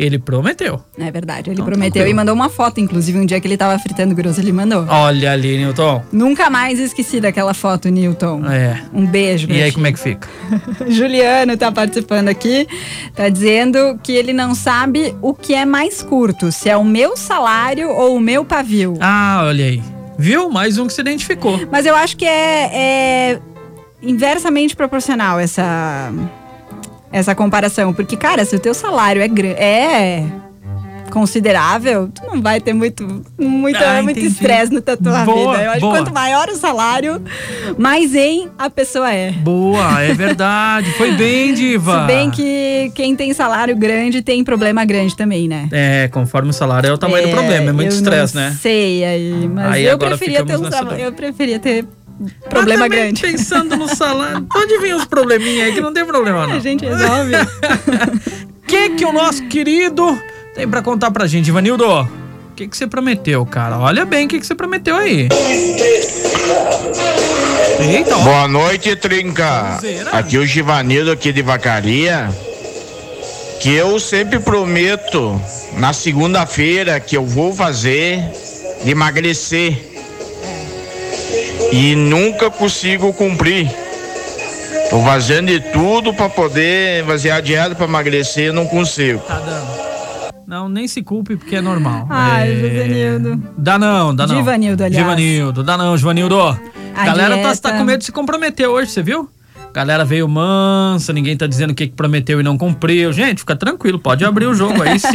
Ele 0.01 0.17
prometeu. 0.17 0.81
É 0.97 1.11
verdade, 1.11 1.49
ele 1.49 1.55
Então, 1.55 1.65
prometeu 1.65 1.91
tranquilo. 1.91 2.09
e 2.09 2.13
mandou 2.13 2.33
uma 2.33 2.47
foto, 2.47 2.79
inclusive, 2.79 3.19
um 3.19 3.25
dia 3.25 3.37
que 3.41 3.45
ele 3.47 3.57
tava 3.57 3.77
fritando 3.79 4.15
grosso, 4.15 4.39
ele 4.39 4.53
mandou. 4.53 4.85
Olha 4.87 5.33
ali, 5.33 5.57
Newton. 5.57 6.01
Nunca 6.09 6.49
mais 6.49 6.79
esqueci 6.79 7.19
daquela 7.19 7.53
foto, 7.53 7.89
Newton. 7.89 8.49
É. 8.49 8.81
Um 8.93 9.05
beijo 9.05 9.49
E 9.51 9.61
aí, 9.61 9.73
como 9.73 9.87
é 9.87 9.91
que 9.91 9.99
fica? 9.99 10.29
Juliano 10.87 11.57
tá 11.57 11.69
participando 11.69 12.29
aqui, 12.29 12.65
tá 13.13 13.27
dizendo 13.27 13.99
que 14.01 14.13
ele 14.13 14.31
não 14.31 14.55
sabe 14.55 15.13
o 15.21 15.33
que 15.33 15.53
é 15.53 15.65
mais 15.65 16.01
curto, 16.01 16.49
se 16.49 16.69
é 16.69 16.77
o 16.77 16.85
meu 16.85 17.17
salário 17.17 17.89
ou 17.89 18.15
o 18.15 18.21
meu 18.21 18.45
pavio. 18.45 18.93
Ah, 19.01 19.41
olha 19.43 19.65
aí. 19.65 19.83
Viu? 20.17 20.49
Mais 20.49 20.77
um 20.77 20.87
que 20.87 20.93
se 20.93 21.01
identificou. 21.01 21.59
Mas 21.69 21.85
eu 21.85 21.93
acho 21.95 22.15
que 22.15 22.25
é, 22.25 22.69
é 23.33 23.39
inversamente 24.01 24.75
proporcional 24.77 25.39
essa, 25.39 26.09
essa 27.11 27.33
comparação. 27.35 27.93
Porque, 27.93 28.15
cara, 28.17 28.45
se 28.45 28.55
o 28.55 28.59
teu 28.59 28.73
salário 28.73 29.21
é, 29.21 29.27
gran- 29.27 29.49
é 29.57 30.23
considerável, 31.09 32.07
tu 32.13 32.21
não 32.27 32.41
vai 32.41 32.61
ter 32.61 32.71
muito, 32.73 33.23
muito, 33.37 33.77
Ah, 33.83 34.01
muito 34.01 34.19
estresse 34.19 34.71
na 34.71 34.79
tua 34.81 34.95
Boa, 34.95 35.25
vida. 35.25 35.63
Eu 35.63 35.69
acho 35.71 35.79
que 35.79 35.79
boa. 35.81 35.97
quanto 35.97 36.13
maior 36.13 36.47
o 36.49 36.55
salário, 36.55 37.21
mais 37.77 38.13
em 38.13 38.47
a 38.57 38.69
pessoa 38.69 39.11
é. 39.11 39.31
Boa, 39.31 40.03
é 40.03 40.13
verdade. 40.13 40.91
Foi 40.93 41.11
bem, 41.13 41.53
diva. 41.55 42.01
Se 42.01 42.07
bem 42.07 42.29
que 42.29 42.91
quem 42.93 43.15
tem 43.15 43.33
salário 43.33 43.75
grande 43.75 44.21
tem 44.21 44.43
problema 44.43 44.85
grande 44.85 45.15
também, 45.15 45.47
né? 45.47 45.67
É, 45.71 46.07
conforme 46.09 46.51
o 46.51 46.53
salário 46.53 46.89
é 46.89 46.93
o 46.93 46.97
tamanho 46.97 47.27
do 47.27 47.31
problema. 47.33 47.69
É 47.69 47.73
muito 47.73 47.91
estresse, 47.91 48.35
né? 48.35 48.55
Sei 48.61 49.03
aí, 49.03 49.49
mas 49.51 49.73
Aí 49.73 49.85
eu 49.85 49.97
preferia 49.97 50.45
ter 50.45 50.57
um 50.57 50.69
eu 50.99 51.11
preferia 51.11 51.59
ter 51.59 51.85
problema 52.49 52.87
grande. 52.87 53.21
Pensando 53.21 53.75
no 53.75 53.87
salário. 53.93 54.41
Pode 54.43 54.77
vir 54.79 54.95
uns 54.95 55.05
probleminha 55.05 55.65
aí 55.65 55.73
que 55.73 55.81
não 55.81 55.93
tem 55.93 56.05
problema, 56.05 56.47
não. 56.47 56.55
A 56.55 56.59
gente 56.59 56.85
resolve. 56.85 57.35
O 57.35 58.61
que 58.67 58.89
que 58.91 59.05
o 59.05 59.13
nosso 59.13 59.43
querido 59.47 60.19
tem 60.53 60.67
pra 60.67 60.81
contar 60.81 61.11
pra 61.11 61.25
gente, 61.27 61.47
Ivanildo? 61.47 61.85
O 61.85 62.07
que 62.55 62.67
que 62.67 62.75
você 62.75 62.87
prometeu, 62.87 63.45
cara? 63.45 63.77
Olha 63.79 64.05
bem 64.05 64.25
o 64.25 64.27
que 64.27 64.39
que 64.39 64.45
você 64.45 64.55
prometeu 64.55 64.95
aí. 64.95 65.29
Eita, 67.79 68.17
ó. 68.17 68.19
Boa 68.19 68.47
noite, 68.47 68.95
Trinca. 68.95 69.79
Aqui 70.11 70.35
é 70.35 70.39
o 70.39 70.45
Givanildo 70.45 71.11
aqui 71.11 71.31
de 71.31 71.41
Vacaria. 71.41 72.29
Que 73.61 73.73
eu 73.73 73.99
sempre 73.99 74.39
prometo 74.39 75.39
na 75.77 75.93
segunda-feira 75.93 76.99
que 76.99 77.15
eu 77.15 77.25
vou 77.25 77.53
fazer 77.53 78.21
de 78.83 78.91
emagrecer. 78.91 79.88
E 81.71 81.95
nunca 81.95 82.49
consigo 82.49 83.13
cumprir. 83.13 83.69
Tô 84.89 85.01
fazendo 85.03 85.47
de 85.47 85.59
tudo 85.71 86.13
pra 86.13 86.27
poder 86.29 87.05
fazer 87.05 87.29
a 87.31 87.39
dieta 87.41 87.75
pra 87.75 87.85
emagrecer, 87.85 88.45
eu 88.47 88.53
não 88.53 88.65
consigo. 88.65 89.19
Tá 89.19 89.39
dando. 89.39 89.89
Não, 90.47 90.67
nem 90.67 90.87
se 90.87 91.03
culpe 91.03 91.35
porque 91.35 91.57
é 91.57 91.61
normal. 91.61 92.07
Ai, 92.09 92.51
é... 92.51 92.55
Josenildo. 92.55 93.43
Dá 93.55 93.77
não, 93.77 94.15
dá 94.15 94.25
não. 94.25 94.35
Givanildo, 94.37 94.83
aliás. 94.83 95.03
Givanildo, 95.05 95.63
dá 95.63 95.77
não, 95.77 95.95
Givanildo. 95.95 96.39
A 96.95 97.05
Galera 97.05 97.37
tá, 97.37 97.51
dieta- 97.51 97.69
tá 97.69 97.77
com 97.77 97.83
medo 97.83 97.99
de 97.99 98.05
se 98.05 98.11
comprometer 98.11 98.67
hoje, 98.67 98.89
você 98.89 99.03
viu? 99.03 99.29
Galera 99.73 100.03
veio 100.03 100.27
mansa, 100.27 101.13
ninguém 101.13 101.37
tá 101.37 101.45
dizendo 101.45 101.71
o 101.71 101.75
que, 101.75 101.87
que 101.87 101.93
prometeu 101.93 102.39
e 102.39 102.43
não 102.43 102.57
cumpriu. 102.57 103.13
Gente, 103.13 103.39
fica 103.39 103.55
tranquilo, 103.55 103.99
pode 103.99 104.25
abrir 104.25 104.47
o 104.47 104.53
jogo 104.53 104.81
aí. 104.81 104.97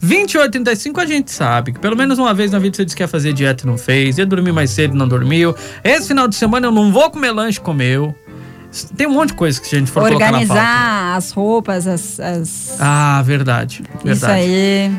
549-9235-2835. 0.00 0.98
A 0.98 1.06
gente 1.06 1.30
sabe 1.30 1.72
que 1.72 1.78
pelo 1.78 1.96
menos 1.96 2.18
uma 2.18 2.32
vez 2.34 2.50
na 2.50 2.58
vida 2.58 2.76
você 2.76 2.84
disse 2.84 2.96
que 2.96 3.02
ia 3.02 3.08
fazer 3.08 3.32
dieta 3.32 3.64
e 3.64 3.66
não 3.66 3.76
fez, 3.78 4.18
ia 4.18 4.26
dormir 4.26 4.52
mais 4.52 4.70
cedo 4.70 4.94
e 4.94 4.98
não 4.98 5.08
dormiu. 5.08 5.54
Esse 5.84 6.08
final 6.08 6.26
de 6.26 6.34
semana 6.34 6.66
eu 6.66 6.72
não 6.72 6.92
vou 6.92 7.10
comer 7.10 7.30
lanche, 7.30 7.60
comeu. 7.60 8.14
Tem 8.96 9.06
um 9.06 9.10
monte 9.10 9.28
de 9.30 9.34
coisa 9.34 9.60
que 9.60 9.74
a 9.74 9.78
gente 9.80 9.90
for 9.90 10.02
colocar 10.06 10.26
na 10.26 10.38
pauta. 10.38 10.52
Organizar 10.52 11.16
as 11.16 11.32
roupas, 11.32 11.86
as. 11.88 12.20
as- 12.20 12.76
Ah, 12.78 13.20
verdade. 13.24 13.82
verdade. 14.04 14.16
Isso 14.16 14.26
aí. 14.26 14.90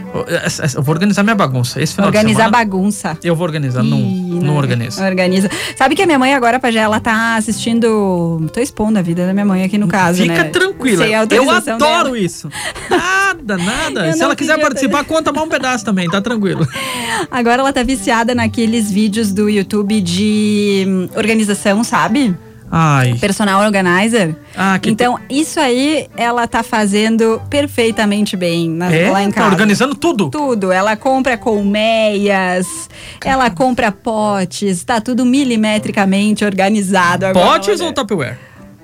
Eu 0.76 0.84
vou 0.84 0.94
organizar 0.94 1.24
minha 1.24 1.36
bagunça. 1.36 1.82
Esse 1.82 1.94
final 1.94 2.08
Organizar 2.08 2.44
semana. 2.46 2.58
bagunça. 2.58 3.18
Eu 3.24 3.34
vou 3.36 3.46
organizar, 3.48 3.82
não, 3.82 3.98
Ih, 3.98 4.40
não 4.44 4.54
né? 4.54 4.60
organizo. 4.60 5.02
Organiza. 5.02 5.50
Sabe 5.78 5.96
que 5.96 6.02
a 6.02 6.06
minha 6.06 6.20
mãe 6.20 6.34
agora, 6.34 6.60
Pajé, 6.60 6.80
ela 6.80 7.00
tá 7.00 7.36
assistindo. 7.36 8.46
Tô 8.54 8.60
expondo 8.60 9.00
a 9.00 9.02
vida 9.02 9.26
da 9.26 9.34
minha 9.34 9.46
mãe 9.46 9.64
aqui 9.64 9.78
no 9.78 9.88
caso, 9.88 10.22
Fica 10.22 10.44
né? 10.44 10.50
tranquila. 10.50 11.08
Eu 11.08 11.22
adoro 11.22 11.78
dela. 11.78 12.20
isso. 12.20 12.50
Nada, 12.90 13.58
nada. 13.58 14.08
Eu 14.12 14.14
Se 14.14 14.20
não 14.20 14.26
ela 14.26 14.36
quiser 14.36 14.60
participar, 14.60 15.06
conta 15.06 15.32
mais 15.32 15.48
um 15.48 15.50
pedaço 15.50 15.86
também, 15.86 16.10
tá 16.10 16.20
tranquilo. 16.22 16.68
Agora 17.32 17.62
ela 17.62 17.72
tá 17.72 17.84
viciada 17.84 18.36
naqueles 18.36 18.92
vídeos 18.92 19.32
do 19.32 19.50
YouTube 19.50 20.02
de 20.02 20.86
hum, 20.88 21.10
organização, 21.16 21.84
sabe? 21.84 22.36
Ai. 22.72 23.16
Personal 23.20 23.62
organizer. 23.64 24.34
Ah, 24.56 24.80
que 24.80 24.90
Então, 24.90 25.20
isso 25.30 25.60
aí 25.60 26.08
ela 26.16 26.48
tá 26.48 26.64
fazendo 26.64 27.42
perfeitamente 27.50 28.38
bem 28.38 28.70
na, 28.70 28.94
É? 28.94 29.12
lá 29.12 29.22
em 29.22 29.30
Tá 29.30 29.42
casa. 29.42 29.50
organizando 29.52 29.94
tudo? 29.94 30.30
Tudo. 30.30 30.72
Ela 30.72 30.96
compra 30.96 31.38
colmeias, 31.38 32.90
ela 33.24 33.50
compra 33.50 33.92
potes, 33.92 34.84
tá 34.84 35.02
tudo 35.02 35.26
milimetricamente 35.26 36.46
organizado 36.46 37.26
agora. 37.26 37.46
Potes 37.46 37.82
ou 37.82 37.92
Tupperware? 37.92 38.38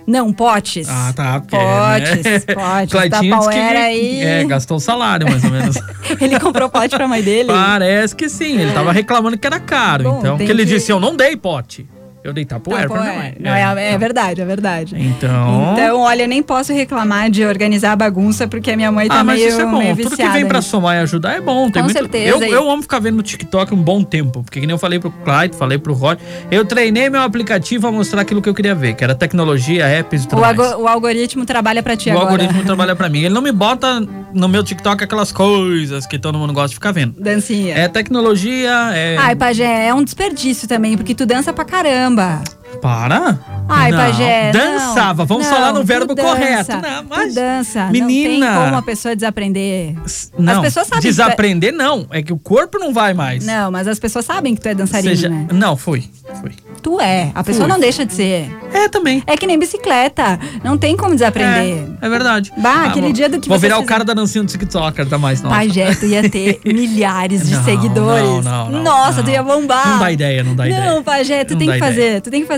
Não, 0.06 0.32
potes. 0.32 0.88
Ah, 0.90 1.12
tá. 1.14 1.40
porque, 1.42 1.58
Potes, 1.58 2.24
né? 2.46 2.54
potes. 2.56 2.92
Claitinho 2.92 3.38
disse 3.40 3.50
que 3.50 3.56
aí. 3.58 4.22
É, 4.22 4.44
gastou 4.46 4.78
o 4.78 4.80
salário, 4.80 5.30
mais 5.30 5.44
ou 5.44 5.50
menos. 5.52 5.76
Ele 6.22 6.40
comprou 6.40 6.70
pote 6.70 6.96
pra 6.96 7.08
mãe 7.10 7.22
dele? 7.22 7.50
Parece 7.50 8.16
que 8.16 8.30
sim. 8.30 8.58
Ele 8.58 8.72
tava 8.72 8.94
reclamando 8.94 9.38
que 9.38 9.46
era 9.46 9.60
caro. 9.60 10.04
Bom, 10.06 10.20
então, 10.20 10.38
porque 10.38 10.50
ele 10.50 10.66
que- 10.66 10.72
disse: 10.76 10.90
Eu 10.94 11.00
não 11.02 11.14
dei 11.16 11.36
pote. 11.36 11.86
Eu 12.24 12.34
dei 12.34 12.44
Tupperware 12.46 12.88
pra 12.90 13.02
minha 13.02 13.14
mãe. 13.14 13.36
Não, 13.40 13.52
é, 13.52 13.94
é 13.94 13.98
verdade, 13.98 14.42
é 14.42 14.46
verdade. 14.46 14.96
Então. 14.98 15.74
Então, 15.74 16.00
olha, 16.02 16.24
eu 16.24 16.28
nem 16.28 16.44
posso 16.44 16.74
reclamar 16.74 17.30
de 17.30 17.46
organizar 17.46 17.94
a 17.94 17.96
bagunça, 17.96 18.48
porque 18.48 18.72
a 18.72 18.76
minha 18.76 18.92
mãe 18.92 19.08
tá 19.08 19.20
ah, 19.20 19.24
mas 19.24 19.40
meio, 19.40 19.50
isso 19.50 19.62
é 19.62 19.66
bom. 19.66 19.96
Tudo 19.96 20.18
que 20.18 20.30
vem 20.30 20.46
pra 20.46 20.62
somar 20.62 20.98
e 20.98 21.00
ajudar 21.00 21.36
é 21.36 21.42
bom. 21.42 21.70
Tem 21.72 21.82
Com 21.82 21.88
muito... 21.88 21.98
certeza, 21.98 22.46
Eu, 22.46 22.54
eu 22.54 22.70
amo 22.70 22.82
ficar 22.82 23.00
vendo 23.00 23.16
no 23.18 23.24
TikTok 23.24 23.74
um 23.74 23.78
bom 23.82 24.04
tempo. 24.04 24.44
Porque, 24.44 24.60
que 24.60 24.66
nem 24.68 24.74
eu 24.74 24.78
falei 24.80 25.00
pro 25.00 25.10
Clyde, 25.12 25.56
falei 25.56 25.78
pro 25.78 25.94
Rod. 25.94 26.20
Eu 26.52 26.66
treinei 26.66 27.10
meu 27.10 27.22
aplicativo 27.22 27.88
a 27.88 27.92
mostrar 27.92 28.22
aquilo 28.22 28.42
que 28.42 28.50
eu 28.50 28.54
queria 28.54 28.76
ver, 28.76 28.96
que 28.96 29.04
era 29.04 29.16
tecnologia, 29.16 29.86
apps 29.88 30.24
e 30.24 30.28
tudo 30.28 30.40
O, 30.40 30.42
mais. 30.42 30.60
algo- 30.60 30.84
o 30.84 30.88
algoritmo 30.88 31.46
trabalha 31.46 31.82
pra 31.82 31.96
ti 31.96 32.10
O 32.10 32.14
agora. 32.14 32.26
algoritmo 32.32 32.64
trabalha 32.66 32.96
pra 32.96 33.08
mim. 33.08 33.20
Ele 33.20 33.34
não 33.34 33.42
me 33.42 33.52
bota 33.52 34.02
no 34.34 34.48
meu 34.50 34.64
TikTok 34.64 35.04
aquelas 35.04 35.32
coisas 35.32 36.06
que 36.06 36.20
todo 36.20 36.38
mundo 36.38 36.52
gosta 36.52 36.70
de 36.70 36.76
ficar 36.76 36.92
vendo. 36.92 37.16
Dancinha. 37.20 37.76
É 37.76 37.88
tecnologia, 37.88 38.72
é. 38.94 39.16
Ai, 39.18 39.36
Pajé, 39.36 39.88
é 39.88 39.94
um 39.94 40.04
desperdício 40.04 40.68
também, 40.68 40.98
porque 40.98 41.16
tu 41.16 41.26
dança 41.26 41.54
pra 41.54 41.64
caramba. 41.64 42.17
Caramba! 42.18 42.57
Para? 42.82 43.40
Ai, 43.70 43.92
não. 43.92 43.98
Pajé. 43.98 44.52
não, 44.54 44.60
Dançava, 44.78 45.26
vamos 45.26 45.46
não, 45.46 45.54
falar 45.54 45.74
no 45.74 45.84
verbo 45.84 46.14
dança, 46.16 46.28
correto. 46.30 46.72
Não, 46.78 47.04
mas. 47.10 47.34
Dança. 47.34 47.88
Menina. 47.88 48.46
Não 48.46 48.54
tem 48.56 48.64
como 48.66 48.76
a 48.78 48.82
pessoa 48.82 49.16
desaprender. 49.16 49.96
Não, 50.38 50.54
As 50.54 50.60
pessoas 50.62 50.88
sabem. 50.88 51.02
tu 51.02 51.06
é- 51.08 51.10
desaprender 51.10 51.74
não. 51.74 52.06
É 52.12 52.22
que 52.22 52.32
o 52.32 52.38
corpo 52.38 52.78
não 52.78 52.94
vai 52.94 53.14
mais. 53.14 53.46
Não, 53.46 53.72
mas 53.72 53.88
as 53.88 54.00
pessoas 54.00 54.26
sabem 54.26 54.56
que 54.56 54.62
tu 54.62 54.68
é 54.70 54.76
dançarina, 54.76 55.10
Seja- 55.16 55.30
né? 55.30 55.48
Não, 55.52 55.76
fui. 55.76 56.10
Fui. 56.42 56.52
Tu 56.82 57.00
é. 57.02 57.32
A 57.34 57.44
pessoa 57.44 57.66
Fui. 57.66 57.74
não 57.74 57.80
deixa 57.80 58.06
de 58.06 58.14
ser. 58.14 58.50
É, 58.72 58.88
também. 58.88 59.24
É 59.26 59.36
que 59.36 59.48
nem 59.48 59.58
bicicleta. 59.58 60.40
Não 60.64 60.78
tem 60.78 60.96
como 60.96 61.14
desaprender. 61.16 61.84
É, 62.02 62.06
é 62.06 62.10
verdade. 62.10 62.52
Bah, 62.58 62.70
Ah, 62.78 62.86
aquele 62.88 63.08
vou- 63.08 63.14
dia 63.14 63.28
do 63.28 63.40
que 63.40 63.50
Vou 63.50 63.58
virar 63.58 63.80
o 63.80 63.84
cara 63.86 64.04
da 64.06 64.14
dancinha 64.14 64.44
do 64.44 64.48
TikToker, 64.50 65.08
tá 65.08 65.18
mais 65.18 65.42
nova. 65.42 65.56
Pajé, 65.56 65.96
tu 65.96 66.06
ia 66.06 66.30
ter 66.30 66.60
milhares 66.66 67.48
de 67.48 67.56
Não, 67.56 67.64
seguidores. 67.64 68.46
não, 68.46 68.66
não, 68.66 68.70
não, 68.72 68.84
Nossa, 68.84 69.18
não. 69.18 69.24
tu 69.24 69.30
ia 69.32 69.42
bombar. 69.44 69.88
Não 69.90 70.00
dá 70.00 70.12
ideia, 70.12 70.44
não 70.44 70.56
dá 70.56 70.68
ideia. 70.68 70.94
Não, 70.94 71.04
Pajé, 71.04 71.44
tu 71.44 71.52
Não 71.54 71.60
tem 71.60 71.72
que 71.72 71.80
fazer. 71.80 72.22
Tu 72.22 72.30
tem 72.30 72.42
que 72.42 72.48
fazer. 72.48 72.57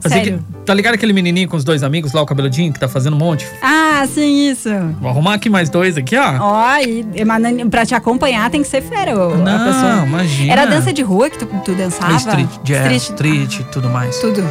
Fazer 0.00 0.14
Sério. 0.14 0.38
que- 0.38 0.64
tá 0.64 0.74
ligado 0.74 0.94
aquele 0.94 1.12
menininho 1.12 1.48
com 1.48 1.56
os 1.56 1.64
dois 1.64 1.82
amigos 1.82 2.12
lá, 2.12 2.20
o 2.22 2.26
cabeludinho, 2.26 2.72
que 2.72 2.78
tá 2.80 2.88
fazendo 2.88 3.14
um 3.14 3.18
monte? 3.18 3.46
Ah, 3.62 4.06
sim, 4.12 4.50
isso. 4.50 4.68
Vou 5.00 5.10
arrumar 5.10 5.34
aqui 5.34 5.48
mais 5.48 5.70
dois 5.70 5.96
aqui, 5.96 6.16
ó. 6.16 6.38
Ó, 6.40 6.76
e, 6.78 7.04
e 7.14 7.68
pra 7.70 7.84
te 7.86 7.94
acompanhar 7.94 8.50
tem 8.50 8.62
que 8.62 8.68
ser 8.68 8.82
fera, 8.82 9.12
a 9.12 9.36
Não, 9.36 9.64
pessoa. 9.64 10.04
imagina. 10.06 10.52
Era 10.52 10.66
dança 10.66 10.92
de 10.92 11.02
rua 11.02 11.30
que 11.30 11.38
tu, 11.38 11.46
tu 11.64 11.72
dançava? 11.74 12.14
Street, 12.16 12.48
jazz, 12.64 13.02
Street. 13.04 13.50
street, 13.50 13.66
tudo 13.72 13.88
mais. 13.88 14.18
Tudo. 14.18 14.44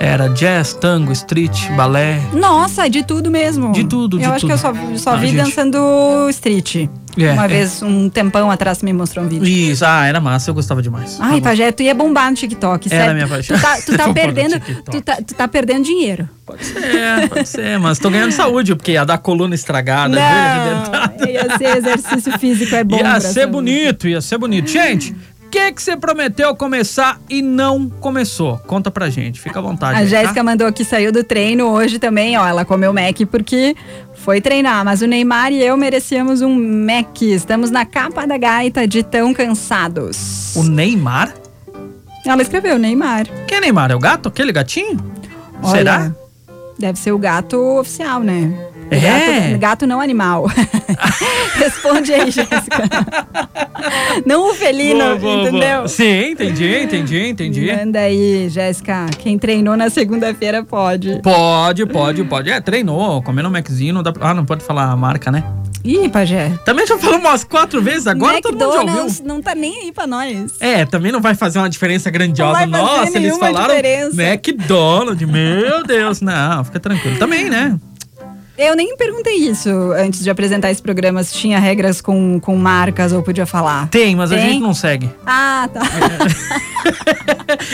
Era 0.00 0.26
jazz, 0.28 0.72
tango, 0.74 1.12
street, 1.12 1.68
balé. 1.76 2.20
Nossa, 2.32 2.88
de 2.90 3.04
tudo 3.04 3.30
mesmo. 3.30 3.70
De 3.72 3.84
tudo, 3.84 4.18
de 4.18 4.24
Eu 4.24 4.30
acho 4.32 4.40
tudo. 4.40 4.48
que 4.48 4.52
eu 4.54 4.58
só, 4.58 4.72
só 4.96 5.10
Ah, 5.12 5.16
vi 5.16 5.28
gente. 5.28 5.36
dançando 5.44 5.78
street. 6.30 6.88
É, 7.18 7.32
Uma 7.32 7.44
é. 7.44 7.48
vez, 7.48 7.82
um 7.82 8.08
tempão 8.08 8.50
atrás, 8.50 8.82
me 8.82 8.92
mostrou 8.92 9.24
um 9.24 9.28
vídeo. 9.28 9.46
Isso, 9.46 9.84
ah, 9.84 10.06
era 10.06 10.20
massa, 10.20 10.50
eu 10.50 10.54
gostava 10.54 10.80
demais. 10.80 11.18
Ai, 11.20 11.40
Pajé, 11.40 11.70
tu 11.72 11.82
ia 11.82 11.94
bombar 11.94 12.30
no 12.30 12.36
TikTok, 12.36 12.88
Era 12.90 13.00
sério. 13.00 13.14
minha 13.14 13.28
paixão. 13.28 13.56
Tu 13.56 13.62
tá, 13.62 13.76
tu 13.84 13.96
tá 13.98 14.12
perdendo, 14.12 14.60
tu 14.90 15.00
tá, 15.02 15.16
tu 15.16 15.34
tá 15.34 15.48
perdendo 15.48 15.84
dinheiro. 15.84 16.28
Pode 16.46 16.64
ser, 16.64 17.28
pode 17.28 17.48
ser, 17.48 17.78
mas 17.78 17.98
tô 17.98 18.10
ganhando 18.10 18.32
saúde, 18.32 18.74
porque 18.74 18.92
ia 18.92 19.04
dar 19.04 19.18
coluna 19.18 19.54
estragada. 19.54 20.14
Não, 20.14 21.26
ia 21.28 21.56
ser 21.56 21.76
exercício 21.76 22.38
físico, 22.38 22.74
é 22.74 22.82
bom. 22.84 22.96
Ia 22.96 23.20
ser 23.20 23.32
saúde. 23.32 23.52
bonito, 23.52 24.08
ia 24.08 24.20
ser 24.20 24.38
bonito. 24.38 24.70
Gente, 24.70 25.14
que 25.52 25.72
que 25.72 25.82
você 25.82 25.94
prometeu 25.98 26.56
começar 26.56 27.20
e 27.28 27.42
não 27.42 27.86
começou? 27.86 28.56
Conta 28.66 28.90
pra 28.90 29.10
gente, 29.10 29.38
fica 29.38 29.58
à 29.58 29.62
vontade. 29.62 29.96
A 29.96 29.98
aí, 29.98 30.08
Jéssica 30.08 30.36
tá? 30.36 30.42
mandou 30.42 30.72
que 30.72 30.82
saiu 30.82 31.12
do 31.12 31.22
treino 31.22 31.66
hoje 31.66 31.98
também, 31.98 32.38
ó. 32.38 32.48
Ela 32.48 32.64
comeu 32.64 32.90
Mac 32.90 33.18
porque 33.30 33.76
foi 34.14 34.40
treinar. 34.40 34.82
Mas 34.82 35.02
o 35.02 35.06
Neymar 35.06 35.52
e 35.52 35.62
eu 35.62 35.76
merecíamos 35.76 36.40
um 36.40 36.54
Mac. 36.86 37.20
Estamos 37.20 37.70
na 37.70 37.84
capa 37.84 38.26
da 38.26 38.38
gaita 38.38 38.88
de 38.88 39.02
tão 39.02 39.34
cansados. 39.34 40.56
O 40.56 40.62
Neymar? 40.62 41.34
Ela 42.24 42.40
escreveu 42.40 42.78
Neymar. 42.78 43.26
Quem 43.46 43.58
é 43.58 43.60
Neymar? 43.60 43.90
É 43.90 43.94
o 43.94 43.98
gato? 43.98 44.30
Aquele 44.30 44.52
gatinho? 44.52 44.98
Olha, 45.62 45.76
Será? 45.76 46.12
Deve 46.78 46.98
ser 46.98 47.12
o 47.12 47.18
gato 47.18 47.58
oficial, 47.78 48.20
né? 48.20 48.71
É? 48.94 49.48
Gato, 49.50 49.58
gato 49.60 49.86
não 49.86 50.00
animal. 50.00 50.46
Responde 51.56 52.12
aí, 52.12 52.30
Jéssica. 52.30 52.88
não 54.26 54.50
o 54.50 54.54
felino, 54.54 54.98
Boa, 54.98 55.16
boa, 55.16 55.36
boa. 55.36 55.48
entendeu? 55.48 55.88
Sim, 55.88 56.30
entendi, 56.32 56.82
entendi, 56.82 57.26
entendi. 57.28 57.72
Manda 57.74 58.00
aí, 58.00 58.48
Jéssica. 58.48 59.06
Quem 59.18 59.38
treinou 59.38 59.76
na 59.76 59.88
segunda-feira 59.90 60.62
pode. 60.62 61.20
Pode, 61.22 61.86
pode, 61.86 62.24
pode. 62.24 62.50
É, 62.50 62.60
treinou, 62.60 63.22
comendo 63.22 63.48
um 63.48 63.52
Maczinho, 63.52 63.94
não 63.94 64.02
dá 64.02 64.12
pra... 64.12 64.30
Ah, 64.30 64.34
não 64.34 64.44
pode 64.44 64.64
falar 64.64 64.90
a 64.90 64.96
marca, 64.96 65.30
né? 65.30 65.42
Ih, 65.84 66.08
Pajé. 66.08 66.52
Também 66.64 66.86
já 66.86 66.96
falamos 66.96 67.26
umas 67.28 67.42
quatro 67.42 67.82
vezes 67.82 68.06
agora, 68.06 68.40
todo 68.40 68.52
mundo 68.52 68.60
já 68.60 68.66
ouviu. 68.66 68.82
McDonald's 68.82 69.20
não 69.20 69.42
tá 69.42 69.52
nem 69.52 69.80
aí 69.80 69.92
pra 69.92 70.06
nós. 70.06 70.52
É, 70.60 70.84
também 70.84 71.10
não 71.10 71.20
vai 71.20 71.34
fazer 71.34 71.58
uma 71.58 71.68
diferença 71.68 72.08
grandiosa. 72.08 72.66
Nossa, 72.66 73.16
eles 73.18 73.36
falaram 73.36 73.74
diferença. 73.74 74.22
McDonald's, 74.22 75.28
meu 75.28 75.82
Deus. 75.84 76.20
Não, 76.20 76.62
fica 76.64 76.78
tranquilo. 76.78 77.18
Também, 77.18 77.50
né? 77.50 77.76
Eu 78.58 78.76
nem 78.76 78.96
perguntei 78.96 79.34
isso 79.36 79.70
antes 79.92 80.22
de 80.22 80.28
apresentar 80.30 80.70
esse 80.70 80.82
programa, 80.82 81.22
se 81.24 81.34
tinha 81.34 81.58
regras 81.58 82.00
com, 82.00 82.38
com 82.38 82.54
marcas 82.56 83.12
ou 83.12 83.22
podia 83.22 83.46
falar. 83.46 83.88
Tem, 83.88 84.14
mas 84.14 84.30
a 84.30 84.36
Tem? 84.36 84.50
gente 84.50 84.60
não 84.60 84.74
segue. 84.74 85.10
Ah, 85.26 85.68
tá. 85.72 85.80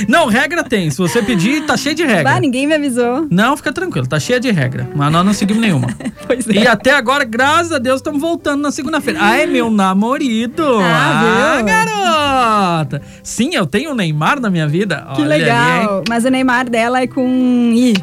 Não, 0.09 0.27
regra 0.27 0.63
tem. 0.65 0.91
Se 0.91 0.99
você 0.99 1.23
pedir, 1.23 1.65
tá 1.65 1.77
cheio 1.77 1.95
de 1.95 2.05
regra. 2.05 2.25
Bah, 2.35 2.41
ninguém 2.41 2.67
me 2.67 2.75
avisou. 2.75 3.27
Não, 3.31 3.57
fica 3.57 3.73
tranquilo, 3.73 4.07
tá 4.07 4.19
cheia 4.21 4.39
de 4.41 4.51
regra. 4.51 4.89
Mas 4.95 5.11
nós 5.13 5.25
não 5.25 5.33
seguimos 5.33 5.63
nenhuma. 5.63 5.89
Pois 6.27 6.47
é. 6.47 6.53
E 6.53 6.67
até 6.67 6.91
agora, 6.91 7.25
graças 7.25 7.73
a 7.73 7.79
Deus, 7.79 8.01
estamos 8.01 8.21
voltando 8.21 8.61
na 8.61 8.71
segunda-feira. 8.71 9.19
Ai, 9.23 9.47
meu 9.47 9.71
namorado! 9.71 10.79
Ah, 10.83 11.55
viu? 11.57 11.65
garota! 11.65 13.01
Sim, 13.23 13.55
eu 13.55 13.65
tenho 13.67 13.93
o 13.93 13.95
Neymar 13.95 14.39
na 14.39 14.51
minha 14.51 14.69
vida. 14.69 15.07
Que 15.15 15.23
Olha 15.23 15.29
legal. 15.37 15.99
hein? 15.99 16.05
Mas 16.07 16.27
o 16.27 16.29
Neymar 16.29 16.69
dela 16.69 17.01
é 17.01 17.07
com 17.07 17.73
I. 17.75 17.95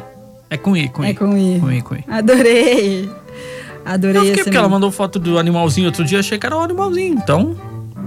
é 0.50 0.56
com 0.56 0.76
I, 0.76 0.88
com 0.88 1.04
I. 1.04 1.10
É 1.10 1.14
com 1.14 1.36
I. 1.36 1.60
Com 1.60 1.72
I, 1.72 1.82
com 1.82 1.94
I. 1.94 2.04
Adorei. 2.08 3.10
Adorei 3.84 4.20
Eu 4.20 4.24
fiquei 4.26 4.44
porque 4.44 4.56
ela 4.56 4.68
mandou 4.68 4.90
foto 4.90 5.18
do 5.18 5.38
animalzinho 5.38 5.86
outro 5.86 6.04
dia, 6.04 6.18
achei 6.20 6.38
que 6.38 6.46
era 6.46 6.56
um 6.56 6.60
animalzinho. 6.60 7.14
Então, 7.14 7.56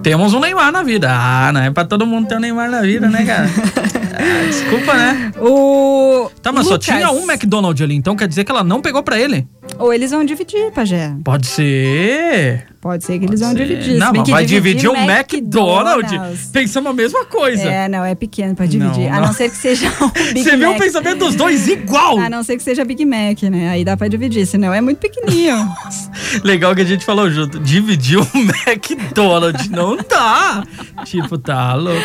temos 0.03 0.33
um 0.33 0.39
Neymar 0.39 0.71
na 0.71 0.83
vida. 0.83 1.09
Ah, 1.11 1.51
não 1.53 1.61
é 1.61 1.71
pra 1.71 1.85
todo 1.85 2.05
mundo 2.05 2.27
ter 2.27 2.35
um 2.35 2.39
Neymar 2.39 2.69
na 2.69 2.81
vida, 2.81 3.07
né, 3.07 3.25
cara? 3.25 3.49
Ah, 4.21 4.45
desculpa, 4.45 4.93
né? 4.93 5.31
O. 5.39 6.29
Tá, 6.41 6.51
mas 6.51 6.65
só 6.67 6.73
Lucas. 6.73 6.85
tinha 6.85 7.09
um 7.09 7.23
McDonald's 7.23 7.81
ali, 7.81 7.95
então 7.95 8.17
quer 8.17 8.27
dizer 8.27 8.43
que 8.43 8.51
ela 8.51 8.65
não 8.65 8.81
pegou 8.81 9.01
pra 9.01 9.17
ele? 9.17 9.47
Ou 9.77 9.93
eles 9.93 10.11
vão 10.11 10.23
dividir, 10.23 10.71
Pajé. 10.71 11.13
Pode 11.23 11.47
ser. 11.47 12.65
Pode 12.81 13.03
ser 13.03 13.19
que 13.19 13.25
eles 13.25 13.41
vão 13.41 13.53
dividir. 13.53 13.97
Não, 13.97 14.13
mas 14.13 14.29
vai 14.29 14.45
dividir 14.45 14.89
um 14.89 14.95
McDonald's. 14.95 16.49
Pensamos 16.51 16.89
a 16.89 16.93
mesma 16.93 17.25
coisa. 17.25 17.63
É, 17.63 17.89
não, 17.89 18.05
é 18.05 18.15
pequeno 18.15 18.55
pra 18.55 18.65
dividir. 18.65 19.09
Não, 19.09 19.17
a 19.17 19.19
não. 19.19 19.27
não 19.27 19.33
ser 19.33 19.49
que 19.49 19.57
seja 19.57 19.91
um 20.01 20.07
Big 20.33 20.43
Você 20.43 20.55
viu 20.55 20.69
o 20.69 20.73
Mac. 20.73 20.81
pensamento 20.81 21.19
dos 21.19 21.35
dois 21.35 21.67
igual? 21.67 22.17
A 22.19 22.29
não 22.29 22.41
ser 22.41 22.55
que 22.55 22.63
seja 22.63 22.85
Big 22.85 23.05
Mac, 23.05 23.43
né? 23.43 23.69
Aí 23.69 23.83
dá 23.83 23.97
pra 23.97 24.07
dividir, 24.07 24.45
senão 24.45 24.73
é 24.73 24.79
muito 24.79 24.99
pequenininho. 24.99 25.57
Legal 26.41 26.73
que 26.73 26.81
a 26.81 26.85
gente 26.85 27.03
falou 27.03 27.29
junto. 27.29 27.59
Dividir 27.59 28.17
o 28.17 28.27
McDonald's. 28.33 29.69
Não 29.69 29.97
tá. 29.97 30.63
tipo, 31.03 31.37
tá 31.37 31.73
louco. 31.73 32.01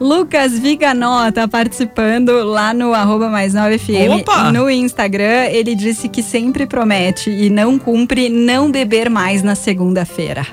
Lucas 0.00 0.58
Viganó 0.58 1.30
tá 1.32 1.46
participando 1.46 2.44
lá 2.44 2.72
no 2.72 2.94
arroba 2.94 3.28
mais 3.28 3.52
9 3.52 3.78
FM. 3.78 4.20
Opa! 4.20 4.50
No 4.50 4.70
Instagram, 4.70 5.44
ele 5.50 5.74
disse 5.74 6.08
que 6.08 6.22
sempre 6.22 6.66
promete 6.66 7.03
e 7.30 7.50
não 7.50 7.78
cumpre 7.78 8.28
não 8.28 8.70
beber 8.70 9.08
mais 9.10 9.42
na 9.42 9.54
segunda-feira. 9.54 10.46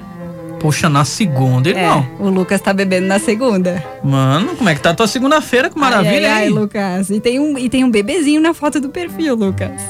Poxa, 0.60 0.88
na 0.88 1.04
segunda, 1.04 1.70
É, 1.72 1.74
irmão. 1.74 2.08
o 2.20 2.30
Lucas 2.30 2.62
tá 2.62 2.72
bebendo 2.72 3.08
na 3.08 3.18
segunda. 3.18 3.84
Mano, 4.04 4.56
como 4.56 4.70
é 4.70 4.76
que 4.76 4.82
tá 4.82 4.92
a 4.92 4.94
tua 4.94 5.08
segunda-feira? 5.08 5.70
Que 5.72 5.80
maravilha, 5.80 6.12
ai, 6.14 6.26
ai, 6.26 6.44
ai? 6.44 6.50
Lucas. 6.50 7.10
E 7.10 7.20
tem, 7.20 7.40
um, 7.40 7.58
e 7.58 7.68
tem 7.68 7.84
um 7.84 7.90
bebezinho 7.90 8.40
na 8.40 8.54
foto 8.54 8.80
do 8.80 8.90
perfil, 8.90 9.34
Lucas. 9.36 9.72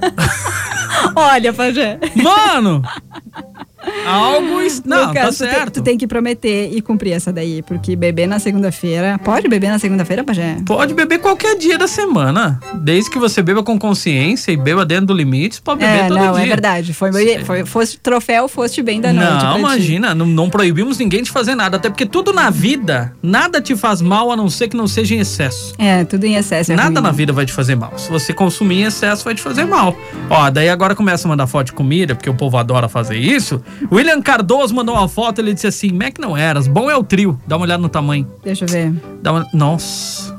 Olha, 1.14 1.52
Pajé. 1.52 1.98
Mano! 2.16 2.82
Algo. 4.06 4.54
Não, 4.84 5.08
Lucas, 5.08 5.22
tá 5.22 5.28
tu 5.28 5.32
certo. 5.34 5.72
Tu 5.74 5.82
tem 5.82 5.96
que 5.98 6.06
prometer 6.06 6.70
e 6.72 6.80
cumprir 6.80 7.12
essa 7.12 7.32
daí, 7.32 7.62
porque 7.62 7.96
beber 7.96 8.26
na 8.26 8.38
segunda-feira. 8.38 9.18
Pode 9.22 9.48
beber 9.48 9.68
na 9.70 9.78
segunda-feira, 9.78 10.22
Pajé? 10.24 10.56
Pode 10.66 10.94
beber 10.94 11.18
qualquer 11.18 11.56
dia 11.56 11.78
da 11.78 11.86
semana. 11.86 12.60
Desde 12.74 13.10
que 13.10 13.18
você 13.18 13.42
beba 13.42 13.62
com 13.62 13.78
consciência 13.78 14.52
e 14.52 14.56
beba 14.56 14.84
dentro 14.84 15.06
do 15.06 15.14
limite, 15.14 15.60
pode 15.62 15.80
beber 15.80 16.04
É, 16.04 16.08
todo 16.08 16.18
não, 16.18 16.32
dia. 16.34 16.42
é 16.42 16.46
verdade. 16.46 16.92
Foi, 16.94 17.10
foi, 17.44 17.64
foste 17.64 17.98
troféu, 17.98 18.48
foste 18.48 18.82
bem 18.82 19.00
da 19.00 19.12
noite. 19.12 19.44
Não, 19.44 19.58
imagina, 19.58 20.14
não, 20.14 20.26
não 20.26 20.50
proibimos 20.50 20.98
ninguém 20.98 21.22
de 21.22 21.30
fazer 21.30 21.54
nada. 21.54 21.76
Até 21.76 21.88
porque 21.88 22.06
tudo 22.06 22.32
na 22.32 22.50
vida, 22.50 23.12
nada 23.22 23.60
te 23.60 23.74
faz 23.76 24.00
mal 24.00 24.30
a 24.30 24.36
não 24.36 24.48
ser 24.50 24.68
que 24.68 24.76
não 24.76 24.86
seja 24.86 25.14
em 25.14 25.18
excesso. 25.20 25.74
É, 25.78 26.04
tudo 26.04 26.24
em 26.24 26.34
excesso. 26.36 26.72
É 26.72 26.76
Nada 26.76 27.00
ruim. 27.00 27.02
na 27.02 27.10
vida 27.12 27.32
vai 27.32 27.46
te 27.46 27.52
fazer 27.52 27.74
mal. 27.74 27.92
Se 27.96 28.10
você 28.10 28.32
consumir 28.32 28.80
em 28.80 28.84
excesso, 28.84 29.24
vai 29.24 29.34
te 29.34 29.40
fazer 29.42 29.64
mal. 29.64 29.96
Ó, 30.28 30.50
daí 30.50 30.68
agora 30.68 30.94
começa 30.94 31.26
a 31.26 31.28
mandar 31.28 31.46
foto 31.46 31.66
de 31.66 31.72
comida, 31.72 32.14
porque 32.14 32.28
o 32.28 32.34
povo 32.34 32.56
adora 32.56 32.88
fazer 32.88 33.16
isso. 33.16 33.62
William 33.90 34.20
Cardoso 34.22 34.74
mandou 34.74 34.94
uma 34.94 35.08
foto, 35.08 35.40
ele 35.40 35.54
disse 35.54 35.66
assim: 35.66 35.92
Mac 35.92 36.18
não 36.18 36.36
eras, 36.36 36.66
bom 36.66 36.90
é 36.90 36.96
o 36.96 37.02
trio. 37.02 37.40
Dá 37.46 37.56
uma 37.56 37.64
olhada 37.64 37.82
no 37.82 37.88
tamanho. 37.88 38.30
Deixa 38.42 38.64
eu 38.64 38.68
ver. 38.68 38.92
Dá 39.22 39.32
uma... 39.32 39.46
Nossa. 39.52 40.34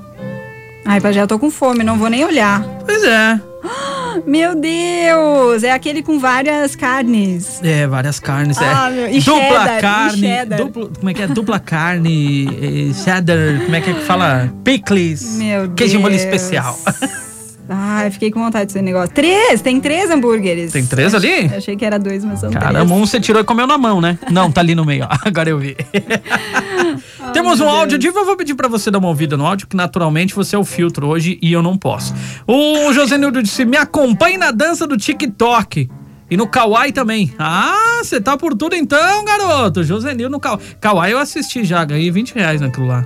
Ai, 0.86 1.02
Pajé, 1.02 1.22
eu 1.22 1.28
tô 1.28 1.39
com 1.39 1.50
fome, 1.50 1.84
não 1.84 1.98
vou 1.98 2.10
nem 2.10 2.24
olhar. 2.24 2.64
Pois 2.86 3.04
é. 3.04 3.41
Meu 4.26 4.56
Deus! 4.56 5.64
É 5.64 5.72
aquele 5.72 6.02
com 6.02 6.20
várias 6.20 6.76
carnes. 6.76 7.60
É, 7.64 7.86
várias 7.86 8.20
carnes. 8.20 8.58
Ah, 8.60 8.89
é. 8.89 8.93
meu, 8.93 9.10
e 9.10 9.20
dupla 9.20 9.41
cheddar, 9.41 9.78
e 9.78 9.82
carne. 9.82 10.20
cheddar. 10.20 10.60
Duplo, 10.60 10.91
como 10.98 11.10
é 11.10 11.14
que 11.14 11.22
é? 11.22 11.28
Dupla 11.28 11.60
carne, 11.60 12.48
eh, 12.48 12.93
cheddar, 12.93 13.62
como 13.66 13.76
é 13.76 13.82
que 13.82 13.89
é 13.89 13.93
que 13.93 14.02
fala? 14.02 14.54
Pickles. 14.64 15.38
Meu 15.38 15.70
Queijo 15.72 15.98
de 15.98 16.04
molho 16.04 16.18
Deus. 16.18 16.32
Ai, 17.68 18.11
fiquei 18.11 18.30
com 18.30 18.43
vontade 18.43 18.68
desse 18.68 18.82
negócio. 18.82 19.13
Três! 19.13 19.61
Tem 19.61 19.82
três 19.82 20.09
hambúrgueres. 20.09 20.72
Tem 20.72 20.86
três 20.86 21.16
ali? 21.16 21.51
Achei 21.55 21.76
que 21.76 21.84
era 21.84 21.97
dois, 21.97 22.24
mas 22.24 22.39
são 22.39 22.51
Caramba, 22.51 22.93
um 22.93 23.05
você 23.05 23.20
tirou 23.20 23.41
e 23.41 23.45
comeu 23.45 23.66
na 23.66 23.78
mão, 23.78 23.99
né? 23.99 24.20
Não, 24.32 24.51
tá 24.51 24.61
ali 24.61 24.76
no 24.76 24.86
meio, 24.86 25.05
ó. 25.05 25.18
Agora 25.26 25.49
eu 25.49 25.57
vi. 25.57 25.76
Temos 27.34 27.59
um 27.59 27.68
áudio 27.68 27.97
de. 27.97 28.07
Eu 28.07 28.26
vou 28.26 28.38
pedir 28.38 28.53
pra 28.55 28.68
você 28.68 28.91
dar 28.91 28.99
uma 28.99 29.07
ouvida 29.07 29.36
no 29.36 29.45
áudio, 29.45 29.68
que 29.68 29.76
naturalmente 29.76 30.36
você 30.36 30.55
é 30.55 30.59
o 30.59 30.63
filtro 30.63 31.07
hoje 31.07 31.39
e 31.41 31.51
eu 31.51 31.61
não 31.61 31.78
posso. 31.78 32.13
O 32.47 32.93
José 32.93 33.18
Nildo 33.18 33.41
disse: 33.41 33.66
me 33.66 33.78
acompanhe 33.78 34.38
na 34.38 34.51
dança 34.51 34.86
do 34.86 34.95
TikTok. 34.95 35.89
E 36.30 36.38
no 36.38 36.47
Kawaii 36.47 36.91
também. 36.91 37.34
Ah, 37.38 37.99
você 38.01 38.20
tá 38.20 38.36
por 38.36 38.55
tudo 38.55 38.76
então, 38.76 39.24
garoto. 39.26 39.84
José 39.84 40.13
Nildo 40.13 40.32
no 40.32 40.39
Kawaii. 40.39 40.66
Kawaii 40.80 41.11
eu 41.11 41.20
assisti 41.20 41.63
já, 41.63 41.84
ganhei 41.86 42.09
20 42.09 42.34
reais 42.34 42.61
naquilo 42.61 42.88
lá. 42.88 43.05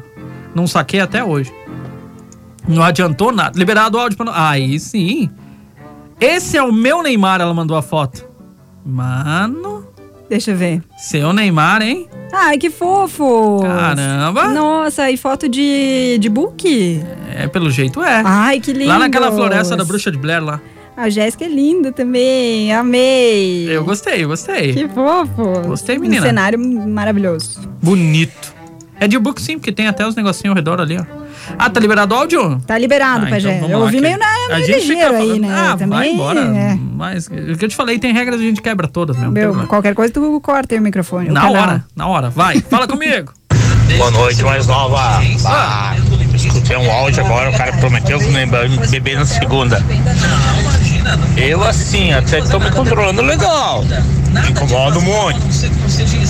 Não 0.55 0.65
saquei 0.67 0.99
até 0.99 1.23
hoje. 1.23 1.51
Não 2.69 2.83
adiantou 2.83 3.31
nada. 3.31 3.57
Liberado 3.57 3.97
o 3.97 3.99
áudio 4.01 4.15
pra. 4.17 4.25
no- 4.25 4.31
Aí 4.33 4.79
sim. 4.79 5.29
Esse 6.21 6.55
é 6.57 6.63
o 6.63 6.71
meu 6.71 7.01
Neymar, 7.01 7.41
ela 7.41 7.53
mandou 7.53 7.75
a 7.75 7.81
foto. 7.81 8.25
Mano. 8.85 9.87
Deixa 10.29 10.51
eu 10.51 10.55
ver. 10.57 10.83
Seu 10.97 11.33
Neymar, 11.33 11.81
hein? 11.81 12.07
Ai, 12.31 12.57
que 12.59 12.69
fofo! 12.69 13.61
Caramba. 13.63 14.49
Nossa, 14.49 15.09
e 15.09 15.17
foto 15.17 15.49
de, 15.49 16.17
de 16.19 16.29
book? 16.29 17.03
É, 17.35 17.47
pelo 17.47 17.71
jeito 17.71 18.03
é. 18.03 18.21
Ai, 18.23 18.59
que 18.59 18.71
lindo! 18.71 18.89
Lá 18.89 18.99
naquela 18.99 19.31
floresta 19.31 19.75
da 19.75 19.83
bruxa 19.83 20.11
de 20.11 20.17
Blair 20.19 20.43
lá. 20.43 20.61
A 20.95 21.09
Jéssica 21.09 21.45
é 21.45 21.47
linda 21.47 21.91
também, 21.91 22.71
amei! 22.73 23.65
Eu 23.75 23.83
gostei, 23.83 24.23
eu 24.23 24.27
gostei. 24.27 24.73
Que 24.73 24.87
fofo! 24.89 25.61
Gostei, 25.65 25.97
menina. 25.97 26.21
Um 26.21 26.25
cenário 26.27 26.59
maravilhoso. 26.89 27.61
Bonito. 27.81 28.53
É 28.99 29.07
de 29.07 29.17
book 29.17 29.41
sim, 29.41 29.57
porque 29.57 29.71
tem 29.71 29.87
até 29.87 30.05
os 30.05 30.13
negocinhos 30.13 30.51
ao 30.51 30.55
redor 30.55 30.79
ali, 30.81 30.97
ó. 30.99 31.05
Ah, 31.57 31.69
tá 31.69 31.79
liberado 31.79 32.13
o 32.13 32.17
áudio? 32.17 32.61
Tá 32.65 32.77
liberado, 32.77 33.25
Ah, 33.25 33.29
Pajé. 33.29 33.57
então 33.57 33.69
eu 33.69 33.79
ouvi 33.79 33.99
meio 34.01 34.17
na 34.17 34.25
a 34.55 34.59
gente 34.61 34.81
fica 34.81 35.09
ligeiro 35.09 35.15
aí, 35.15 35.27
falando- 35.27 35.41
né? 35.41 35.49
Ah, 35.53 35.77
Também, 35.77 35.89
vai 35.89 36.09
embora. 36.09 36.39
é. 36.41 36.77
Mas 36.95 37.27
o 37.27 37.57
que 37.57 37.65
eu 37.65 37.69
te 37.69 37.75
falei, 37.75 37.97
tem 37.99 38.13
regras, 38.13 38.39
a 38.39 38.43
gente 38.43 38.61
quebra 38.61 38.87
todas 38.87 39.17
mesmo. 39.17 39.31
Meu, 39.31 39.53
qualquer 39.67 39.93
coisa 39.95 40.13
tu 40.13 40.39
corta 40.41 40.75
aí 40.75 40.79
o 40.79 40.83
microfone. 40.83 41.29
o 41.29 41.33
Na 41.33 41.41
canal. 41.41 41.61
hora, 41.63 41.85
na 41.95 42.07
hora. 42.07 42.29
Vai, 42.29 42.59
fala 42.61 42.87
comigo. 42.87 43.31
Boa 43.97 44.11
noite, 44.11 44.43
mais 44.43 44.67
nova. 44.67 45.19
Ah, 45.47 45.95
escutei 46.69 46.77
um 46.77 46.91
áudio 46.91 47.25
agora, 47.25 47.49
o 47.49 47.53
cara 47.53 47.73
prometeu 47.73 48.19
beber 48.89 49.17
na 49.17 49.25
segunda. 49.25 49.83
Eu 51.35 51.63
assim, 51.63 52.13
até 52.13 52.41
tô 52.41 52.59
me 52.59 52.69
controlando 52.69 53.21
legal. 53.21 53.83
Me 53.83 54.49
incomodo 54.51 55.01
muito. 55.01 55.39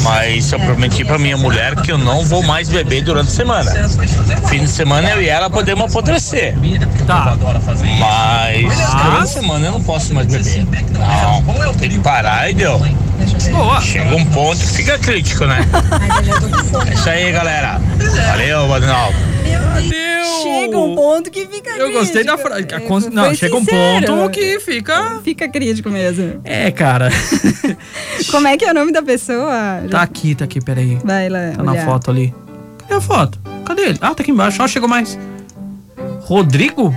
Mas 0.01 0.51
eu 0.51 0.59
prometi 0.59 1.03
pra 1.03 1.17
minha 1.17 1.35
mulher 1.35 1.75
que 1.75 1.91
eu 1.91 1.97
não 1.97 2.23
vou 2.23 2.41
mais 2.41 2.69
beber 2.69 3.03
durante 3.03 3.27
a 3.27 3.31
semana. 3.31 3.71
Fim 4.47 4.59
de 4.59 4.69
semana 4.69 5.09
eu 5.09 5.21
e 5.21 5.27
ela 5.27 5.49
podemos 5.49 5.85
apodrecer. 5.85 6.55
Tá. 7.05 7.35
Mas 7.99 8.63
durante 9.03 9.23
a 9.23 9.27
semana 9.27 9.65
eu 9.65 9.71
não 9.73 9.83
posso 9.83 10.13
mais 10.13 10.27
beber. 10.27 10.65
Não, 10.91 11.73
tem 11.73 11.89
que 11.89 11.99
parar 11.99 12.49
e 12.49 12.53
deu. 12.53 12.81
Boa. 13.51 13.81
Chega 13.81 14.15
um 14.15 14.25
ponto 14.25 14.57
que 14.57 14.67
fica 14.67 14.97
crítico, 14.97 15.45
né? 15.45 15.59
É 16.87 16.93
isso 16.93 17.09
aí, 17.09 17.31
galera. 17.31 17.81
Valeu, 18.29 18.67
Badinal. 20.21 20.43
Chega 20.43 20.77
um 20.79 20.95
ponto 20.95 21.31
que 21.31 21.45
fica 21.47 21.69
Eu 21.71 21.91
gostei 21.91 22.23
da 22.23 22.37
frase. 22.37 22.67
Não, 23.11 23.25
Foi 23.25 23.35
chega 23.35 23.55
um 23.55 23.59
sincero. 23.59 24.05
ponto 24.07 24.29
que 24.31 24.59
fica. 24.59 25.19
Fica 25.23 25.47
crítico 25.49 25.89
mesmo. 25.89 26.41
É, 26.43 26.71
cara. 26.71 27.09
Como 28.31 28.47
é 28.47 28.57
que 28.57 28.65
é 28.65 28.71
o 28.71 28.73
nome 28.73 28.91
da 28.91 29.01
pessoa? 29.01 29.83
Tá 29.89 30.01
aqui, 30.01 30.35
tá 30.35 30.45
aqui, 30.45 30.59
peraí. 30.61 30.97
Vai 31.03 31.29
lá. 31.29 31.51
Tá 31.55 31.63
na 31.63 31.71
olhar. 31.71 31.85
foto 31.85 32.11
ali. 32.11 32.33
Cadê 32.79 32.93
a 32.95 33.01
foto? 33.01 33.39
Cadê 33.65 33.81
ele? 33.83 33.97
Ah, 34.01 34.13
tá 34.13 34.21
aqui 34.23 34.31
embaixo. 34.31 34.61
Ó, 34.61 34.67
chegou 34.67 34.89
mais. 34.89 35.17
Rodrigo? 36.21 36.93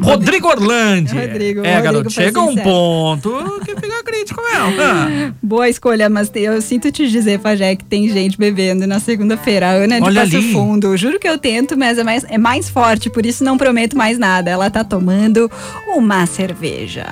Rodrigo 0.00 0.48
Orlandi. 0.48 1.12
Rodrigo, 1.14 1.60
É, 1.64 1.74
Rodrigo 1.76 1.82
garoto, 1.82 2.10
chega 2.10 2.40
um 2.40 2.48
sincero. 2.48 2.68
ponto 2.68 3.60
que 3.64 3.74
fica 3.74 4.02
crítico 4.04 4.40
mesmo. 4.42 4.80
Ah. 4.82 5.32
Boa 5.42 5.68
escolha, 5.68 6.08
mas 6.08 6.30
eu 6.34 6.60
sinto 6.62 6.90
te 6.92 7.08
dizer, 7.08 7.38
Pajé, 7.40 7.74
que 7.76 7.84
tem 7.84 8.08
gente 8.08 8.38
bebendo 8.38 8.86
na 8.86 9.00
segunda-feira. 9.00 9.66
A 9.68 9.72
Ana 9.72 9.96
é 9.96 10.00
de 10.00 10.04
Olha 10.06 10.20
Passo 10.22 10.36
ali. 10.36 10.52
Fundo. 10.52 10.96
Juro 10.96 11.18
que 11.18 11.28
eu 11.28 11.36
tento, 11.38 11.76
mas 11.76 11.98
é 11.98 12.04
mais, 12.04 12.24
é 12.28 12.38
mais 12.38 12.68
forte, 12.68 13.10
por 13.10 13.26
isso 13.26 13.42
não 13.44 13.58
prometo 13.58 13.96
mais 13.96 14.18
nada. 14.18 14.50
Ela 14.50 14.70
tá 14.70 14.84
tomando 14.84 15.50
uma 15.94 16.26
cerveja. 16.26 17.06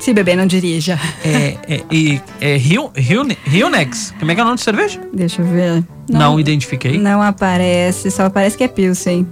Se 0.00 0.12
beber, 0.12 0.36
não 0.36 0.46
dirija. 0.46 0.98
É, 1.24 1.56
é, 1.76 1.80
e, 1.90 2.20
é 2.40 2.56
Rio, 2.56 2.90
Rio, 2.96 3.24
Rionex. 3.44 4.12
Como 4.18 4.30
é 4.30 4.34
que 4.34 4.40
é 4.40 4.42
o 4.42 4.46
nome 4.46 4.58
de 4.58 4.64
cerveja? 4.64 5.00
Deixa 5.14 5.40
eu 5.42 5.46
ver. 5.46 5.84
Não, 6.10 6.40
identifiquei. 6.40 6.98
Não 6.98 7.22
aparece, 7.22 8.10
só 8.10 8.28
parece 8.28 8.56
que 8.58 8.64
é 8.64 8.68
Pilsen. 8.68 9.26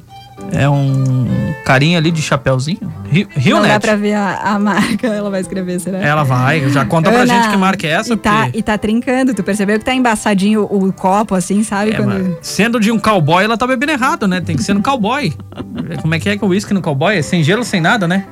É 0.52 0.68
um 0.68 1.26
carinha 1.64 1.98
ali 1.98 2.10
de 2.10 2.20
chapéuzinho. 2.20 2.92
Rio, 3.10 3.26
Não 3.28 3.34
dá 3.34 3.40
Rionet. 3.40 3.80
pra 3.80 3.94
ver 3.96 4.14
a, 4.14 4.36
a 4.54 4.58
marca, 4.58 5.06
ela 5.08 5.30
vai 5.30 5.40
escrever, 5.40 5.78
será? 5.80 5.98
Ela 5.98 6.24
vai, 6.24 6.68
já 6.70 6.84
conta 6.84 7.10
pra 7.10 7.20
Ana, 7.22 7.34
gente 7.34 7.50
que 7.50 7.56
marca 7.56 7.86
é 7.86 7.90
essa. 7.90 8.12
E 8.12 8.16
tá, 8.16 8.42
porque- 8.44 8.58
e 8.58 8.62
tá 8.62 8.76
trincando, 8.78 9.32
tu 9.34 9.42
percebeu 9.44 9.78
que 9.78 9.84
tá 9.84 9.94
embaçadinho 9.94 10.62
o, 10.62 10.88
o 10.88 10.92
copo, 10.92 11.34
assim, 11.34 11.62
sabe? 11.62 11.92
É, 11.92 11.94
Quando... 11.96 12.38
sendo 12.42 12.80
de 12.80 12.90
um 12.90 12.98
cowboy, 12.98 13.44
ela 13.44 13.56
tá 13.56 13.66
bebendo 13.66 13.92
errado, 13.92 14.26
né? 14.26 14.40
Tem 14.40 14.56
que 14.56 14.62
ser 14.62 14.74
no 14.74 14.82
cowboy. 14.82 15.32
Como 16.02 16.14
é 16.14 16.18
que 16.18 16.28
é 16.28 16.36
que 16.36 16.44
o 16.44 16.48
uísque 16.48 16.74
no 16.74 16.80
cowboy? 16.82 17.16
É 17.16 17.22
sem 17.22 17.42
gelo, 17.44 17.64
sem 17.64 17.80
nada, 17.80 18.08
né? 18.08 18.24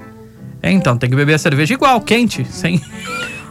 É, 0.61 0.73
então, 0.73 0.97
tem 0.99 1.09
que 1.09 1.15
beber 1.15 1.35
a 1.35 1.39
cerveja 1.39 1.73
igual, 1.75 2.01
quente, 2.01 2.45
sem... 2.51 2.81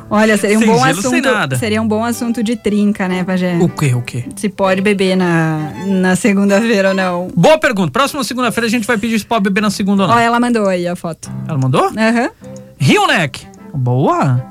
Olha, 0.09 0.37
seria 0.37 0.57
um 0.57 0.61
Sem 0.61 0.69
bom 0.69 0.85
gelo, 0.85 1.01
sem 1.01 1.11
assunto. 1.19 1.33
nada. 1.33 1.55
Seria 1.57 1.81
um 1.81 1.87
bom 1.87 2.03
assunto 2.03 2.41
de 2.41 2.55
trinca, 2.55 3.07
né, 3.09 3.23
Pajé? 3.25 3.57
O 3.59 3.67
quê, 3.67 3.93
o 3.93 4.01
quê? 4.01 4.23
Se 4.37 4.47
pode 4.47 4.81
beber 4.81 5.17
na, 5.17 5.71
na 5.85 6.15
segunda-feira 6.15 6.89
ou 6.89 6.95
não. 6.95 7.27
Boa 7.35 7.57
pergunta. 7.57 7.91
Próxima 7.91 8.23
segunda-feira 8.23 8.67
a 8.67 8.69
gente 8.69 8.87
vai 8.87 8.97
pedir 8.97 9.19
se 9.19 9.25
pode 9.25 9.43
beber 9.43 9.59
na 9.61 9.69
segunda 9.69 10.03
ou 10.03 10.07
não. 10.09 10.15
Ó, 10.15 10.19
ela 10.19 10.39
mandou 10.39 10.67
aí 10.67 10.87
a 10.87 10.95
foto. 10.95 11.29
Ela 11.47 11.57
mandou? 11.57 11.87
Aham. 11.87 12.29
Rio 12.79 13.05
Neck. 13.07 13.45
Boa. 13.73 14.43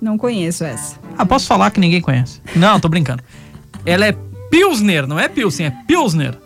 Não 0.00 0.16
conheço 0.16 0.64
essa. 0.64 0.96
Ah, 1.18 1.26
posso 1.26 1.46
falar 1.46 1.70
que 1.70 1.78
ninguém 1.78 2.00
conhece. 2.00 2.40
Não, 2.56 2.80
tô 2.80 2.88
brincando. 2.88 3.22
Ela 3.84 4.06
é 4.06 4.12
Pilsner, 4.50 5.06
não 5.06 5.20
é 5.20 5.28
Pilsen, 5.28 5.66
é 5.66 5.70
Pilsner. 5.86 6.38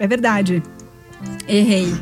É 0.00 0.06
verdade. 0.06 0.62
Errei. 1.48 1.94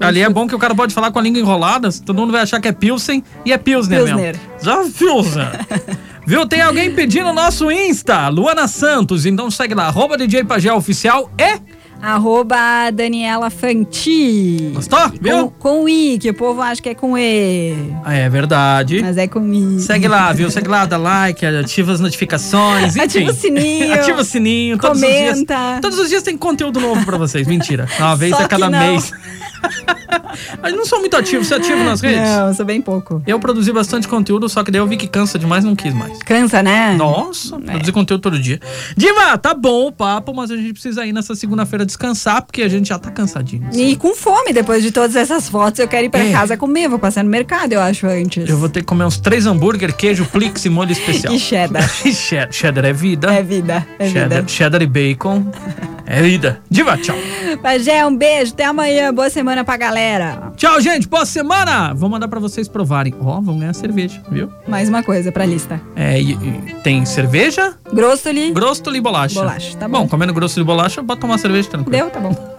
Ali 0.00 0.22
é 0.22 0.28
bom 0.28 0.46
que 0.46 0.54
o 0.54 0.58
cara 0.58 0.74
pode 0.74 0.94
falar 0.94 1.10
com 1.10 1.18
a 1.18 1.22
língua 1.22 1.40
enrolada, 1.40 1.88
todo 2.04 2.16
mundo 2.16 2.32
vai 2.32 2.42
achar 2.42 2.60
que 2.60 2.68
é 2.68 2.72
Pilsen 2.72 3.22
e 3.44 3.52
é 3.52 3.58
Pilsner, 3.58 4.04
Pilsner. 4.04 4.20
mesmo. 4.20 4.42
Já 4.62 4.84
Pilsen. 4.96 5.46
Viu? 6.26 6.46
Tem 6.46 6.60
alguém 6.60 6.94
pedindo 6.94 7.30
o 7.30 7.32
nosso 7.32 7.70
Insta, 7.70 8.28
Luana 8.28 8.68
Santos. 8.68 9.24
Então 9.24 9.50
segue 9.50 9.74
lá, 9.74 9.86
arroba 9.86 10.16
DJ 10.16 10.44
Pagé 10.44 10.72
Oficial 10.72 11.30
e. 11.38 11.77
Arroba 12.00 12.90
Daniela 12.92 13.50
Fanti. 13.50 14.70
Gostou? 14.74 15.10
Viu? 15.20 15.50
Com, 15.50 15.80
com 15.80 15.88
I, 15.88 16.18
que 16.18 16.30
o 16.30 16.34
povo 16.34 16.60
acha 16.62 16.80
que 16.80 16.88
é 16.88 16.94
com 16.94 17.18
E. 17.18 17.74
Ah, 18.04 18.14
é 18.14 18.28
verdade. 18.28 19.02
Mas 19.02 19.16
é 19.16 19.26
com 19.26 19.52
I. 19.52 19.80
Segue 19.80 20.06
lá, 20.06 20.32
viu? 20.32 20.50
Segue 20.50 20.68
lá, 20.68 20.86
dá 20.86 20.96
like, 20.96 21.44
ativa 21.44 21.92
as 21.92 22.00
notificações. 22.00 22.96
Enfim. 22.96 23.04
Ativa 23.04 23.30
o 23.30 23.34
sininho. 23.34 23.94
Ativa 23.94 24.20
o 24.20 24.24
sininho. 24.24 24.78
Todos 24.78 25.02
os 25.02 25.08
dias, 25.08 25.32
Comenta. 25.32 25.78
todos 25.82 25.98
os 25.98 26.08
dias 26.08 26.22
tem 26.22 26.36
conteúdo 26.36 26.80
novo 26.80 27.04
pra 27.04 27.18
vocês. 27.18 27.46
Mentira. 27.46 27.88
Uma 27.98 28.14
vez 28.16 28.34
Só 28.36 28.44
a 28.44 28.48
cada 28.48 28.70
mês. 28.70 29.12
Mas 30.62 30.74
não 30.74 30.86
sou 30.86 31.00
muito 31.00 31.16
ativo. 31.16 31.44
Você 31.44 31.54
é 31.54 31.56
ativo 31.56 31.82
nas 31.82 32.00
redes? 32.00 32.20
Não, 32.20 32.54
sou 32.54 32.64
bem 32.64 32.80
pouco. 32.80 33.22
Eu 33.26 33.38
produzi 33.40 33.72
bastante 33.72 34.06
conteúdo, 34.06 34.48
só 34.48 34.62
que 34.62 34.70
daí 34.70 34.80
eu 34.80 34.86
vi 34.86 34.96
que 34.96 35.06
cansa 35.06 35.38
demais 35.38 35.64
não 35.64 35.74
quis 35.74 35.92
mais. 35.92 36.18
Cansa, 36.22 36.62
né? 36.62 36.94
Nossa, 36.94 37.58
produzir 37.58 37.92
conteúdo 37.92 38.20
todo 38.20 38.38
dia. 38.38 38.60
Diva, 38.96 39.36
tá 39.38 39.54
bom 39.54 39.88
o 39.88 39.92
papo, 39.92 40.32
mas 40.34 40.50
a 40.50 40.56
gente 40.56 40.72
precisa 40.72 41.04
ir 41.04 41.12
nessa 41.12 41.34
segunda-feira 41.34 41.84
descansar, 41.88 42.42
porque 42.42 42.62
a 42.62 42.68
gente 42.68 42.88
já 42.88 42.98
tá 42.98 43.10
cansadinho. 43.10 43.68
E 43.72 43.96
com 43.96 44.14
fome, 44.14 44.52
depois 44.52 44.82
de 44.82 44.92
todas 44.92 45.16
essas 45.16 45.48
fotos, 45.48 45.80
eu 45.80 45.88
quero 45.88 46.06
ir 46.06 46.08
pra 46.10 46.24
É. 46.24 46.30
casa 46.30 46.56
comer. 46.56 46.88
Vou 46.88 46.98
passar 47.00 47.24
no 47.24 47.30
mercado, 47.30 47.72
eu 47.72 47.80
acho, 47.80 48.06
antes. 48.06 48.48
Eu 48.48 48.56
vou 48.58 48.68
ter 48.68 48.80
que 48.80 48.86
comer 48.86 49.04
uns 49.04 49.18
três 49.18 49.44
hambúrguer, 49.46 49.94
queijo, 49.96 50.24
plix 50.26 50.64
e 50.64 50.68
molho 50.68 50.92
especial. 50.92 51.32
E 51.34 51.38
cheddar. 51.40 51.88
Cheddar. 52.12 52.52
Cheddar 52.52 52.84
é 52.84 52.92
vida. 52.92 53.32
É 53.32 53.42
vida, 53.42 53.86
é 53.98 54.08
cheddar, 54.08 54.38
vida. 54.40 54.48
cheddar 54.48 54.82
e 54.82 54.86
bacon 54.86 55.44
é 56.06 56.22
vida. 56.22 56.60
Diva, 56.70 56.96
tchau. 56.98 57.16
Pajé, 57.62 58.04
um 58.06 58.14
beijo, 58.16 58.52
até 58.52 58.64
amanhã. 58.64 59.12
Boa 59.12 59.30
semana 59.30 59.64
pra 59.64 59.76
galera. 59.76 60.52
Tchau, 60.56 60.80
gente. 60.80 61.08
Boa 61.08 61.24
semana. 61.26 61.92
Vou 61.94 62.08
mandar 62.08 62.28
pra 62.28 62.38
vocês 62.38 62.68
provarem. 62.68 63.14
Ó, 63.20 63.40
vão 63.40 63.58
ganhar 63.58 63.74
cerveja, 63.74 64.20
viu? 64.30 64.50
Mais 64.66 64.88
uma 64.88 65.02
coisa 65.02 65.32
pra 65.32 65.44
lista. 65.46 65.80
É, 65.96 66.20
e- 66.20 66.32
e 66.32 66.74
tem 66.82 67.04
cerveja, 67.06 67.74
Grostoli. 67.92 68.52
grostoli 68.52 68.98
e 68.98 69.00
bolacha. 69.00 69.34
Bolacha, 69.40 69.76
tá 69.76 69.88
bom. 69.88 69.98
Bom, 70.02 70.08
comendo 70.08 70.32
grostoli 70.32 70.62
e 70.64 70.66
bolacha, 70.66 71.02
bota 71.02 71.20
tomar 71.22 71.38
cerveja 71.38 71.68
tranquilo. 71.84 71.90
Deu? 71.90 72.10
Tá 72.10 72.20
bom. 72.20 72.58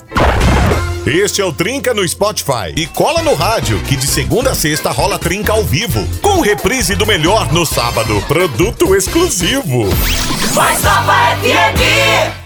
Este 1.05 1.41
é 1.41 1.45
o 1.45 1.51
Trinca 1.51 1.93
no 1.93 2.07
Spotify. 2.07 2.73
E 2.75 2.85
cola 2.85 3.21
no 3.21 3.33
rádio, 3.33 3.79
que 3.83 3.95
de 3.95 4.05
segunda 4.05 4.51
a 4.51 4.55
sexta 4.55 4.91
rola 4.91 5.17
Trinca 5.17 5.53
ao 5.53 5.63
vivo. 5.63 6.05
Com 6.21 6.41
reprise 6.41 6.95
do 6.95 7.05
melhor 7.05 7.51
no 7.51 7.65
sábado. 7.65 8.21
Produto 8.27 8.95
exclusivo. 8.95 9.85
Mais 10.53 10.83
Nova 10.83 11.35
FM. 11.41 12.39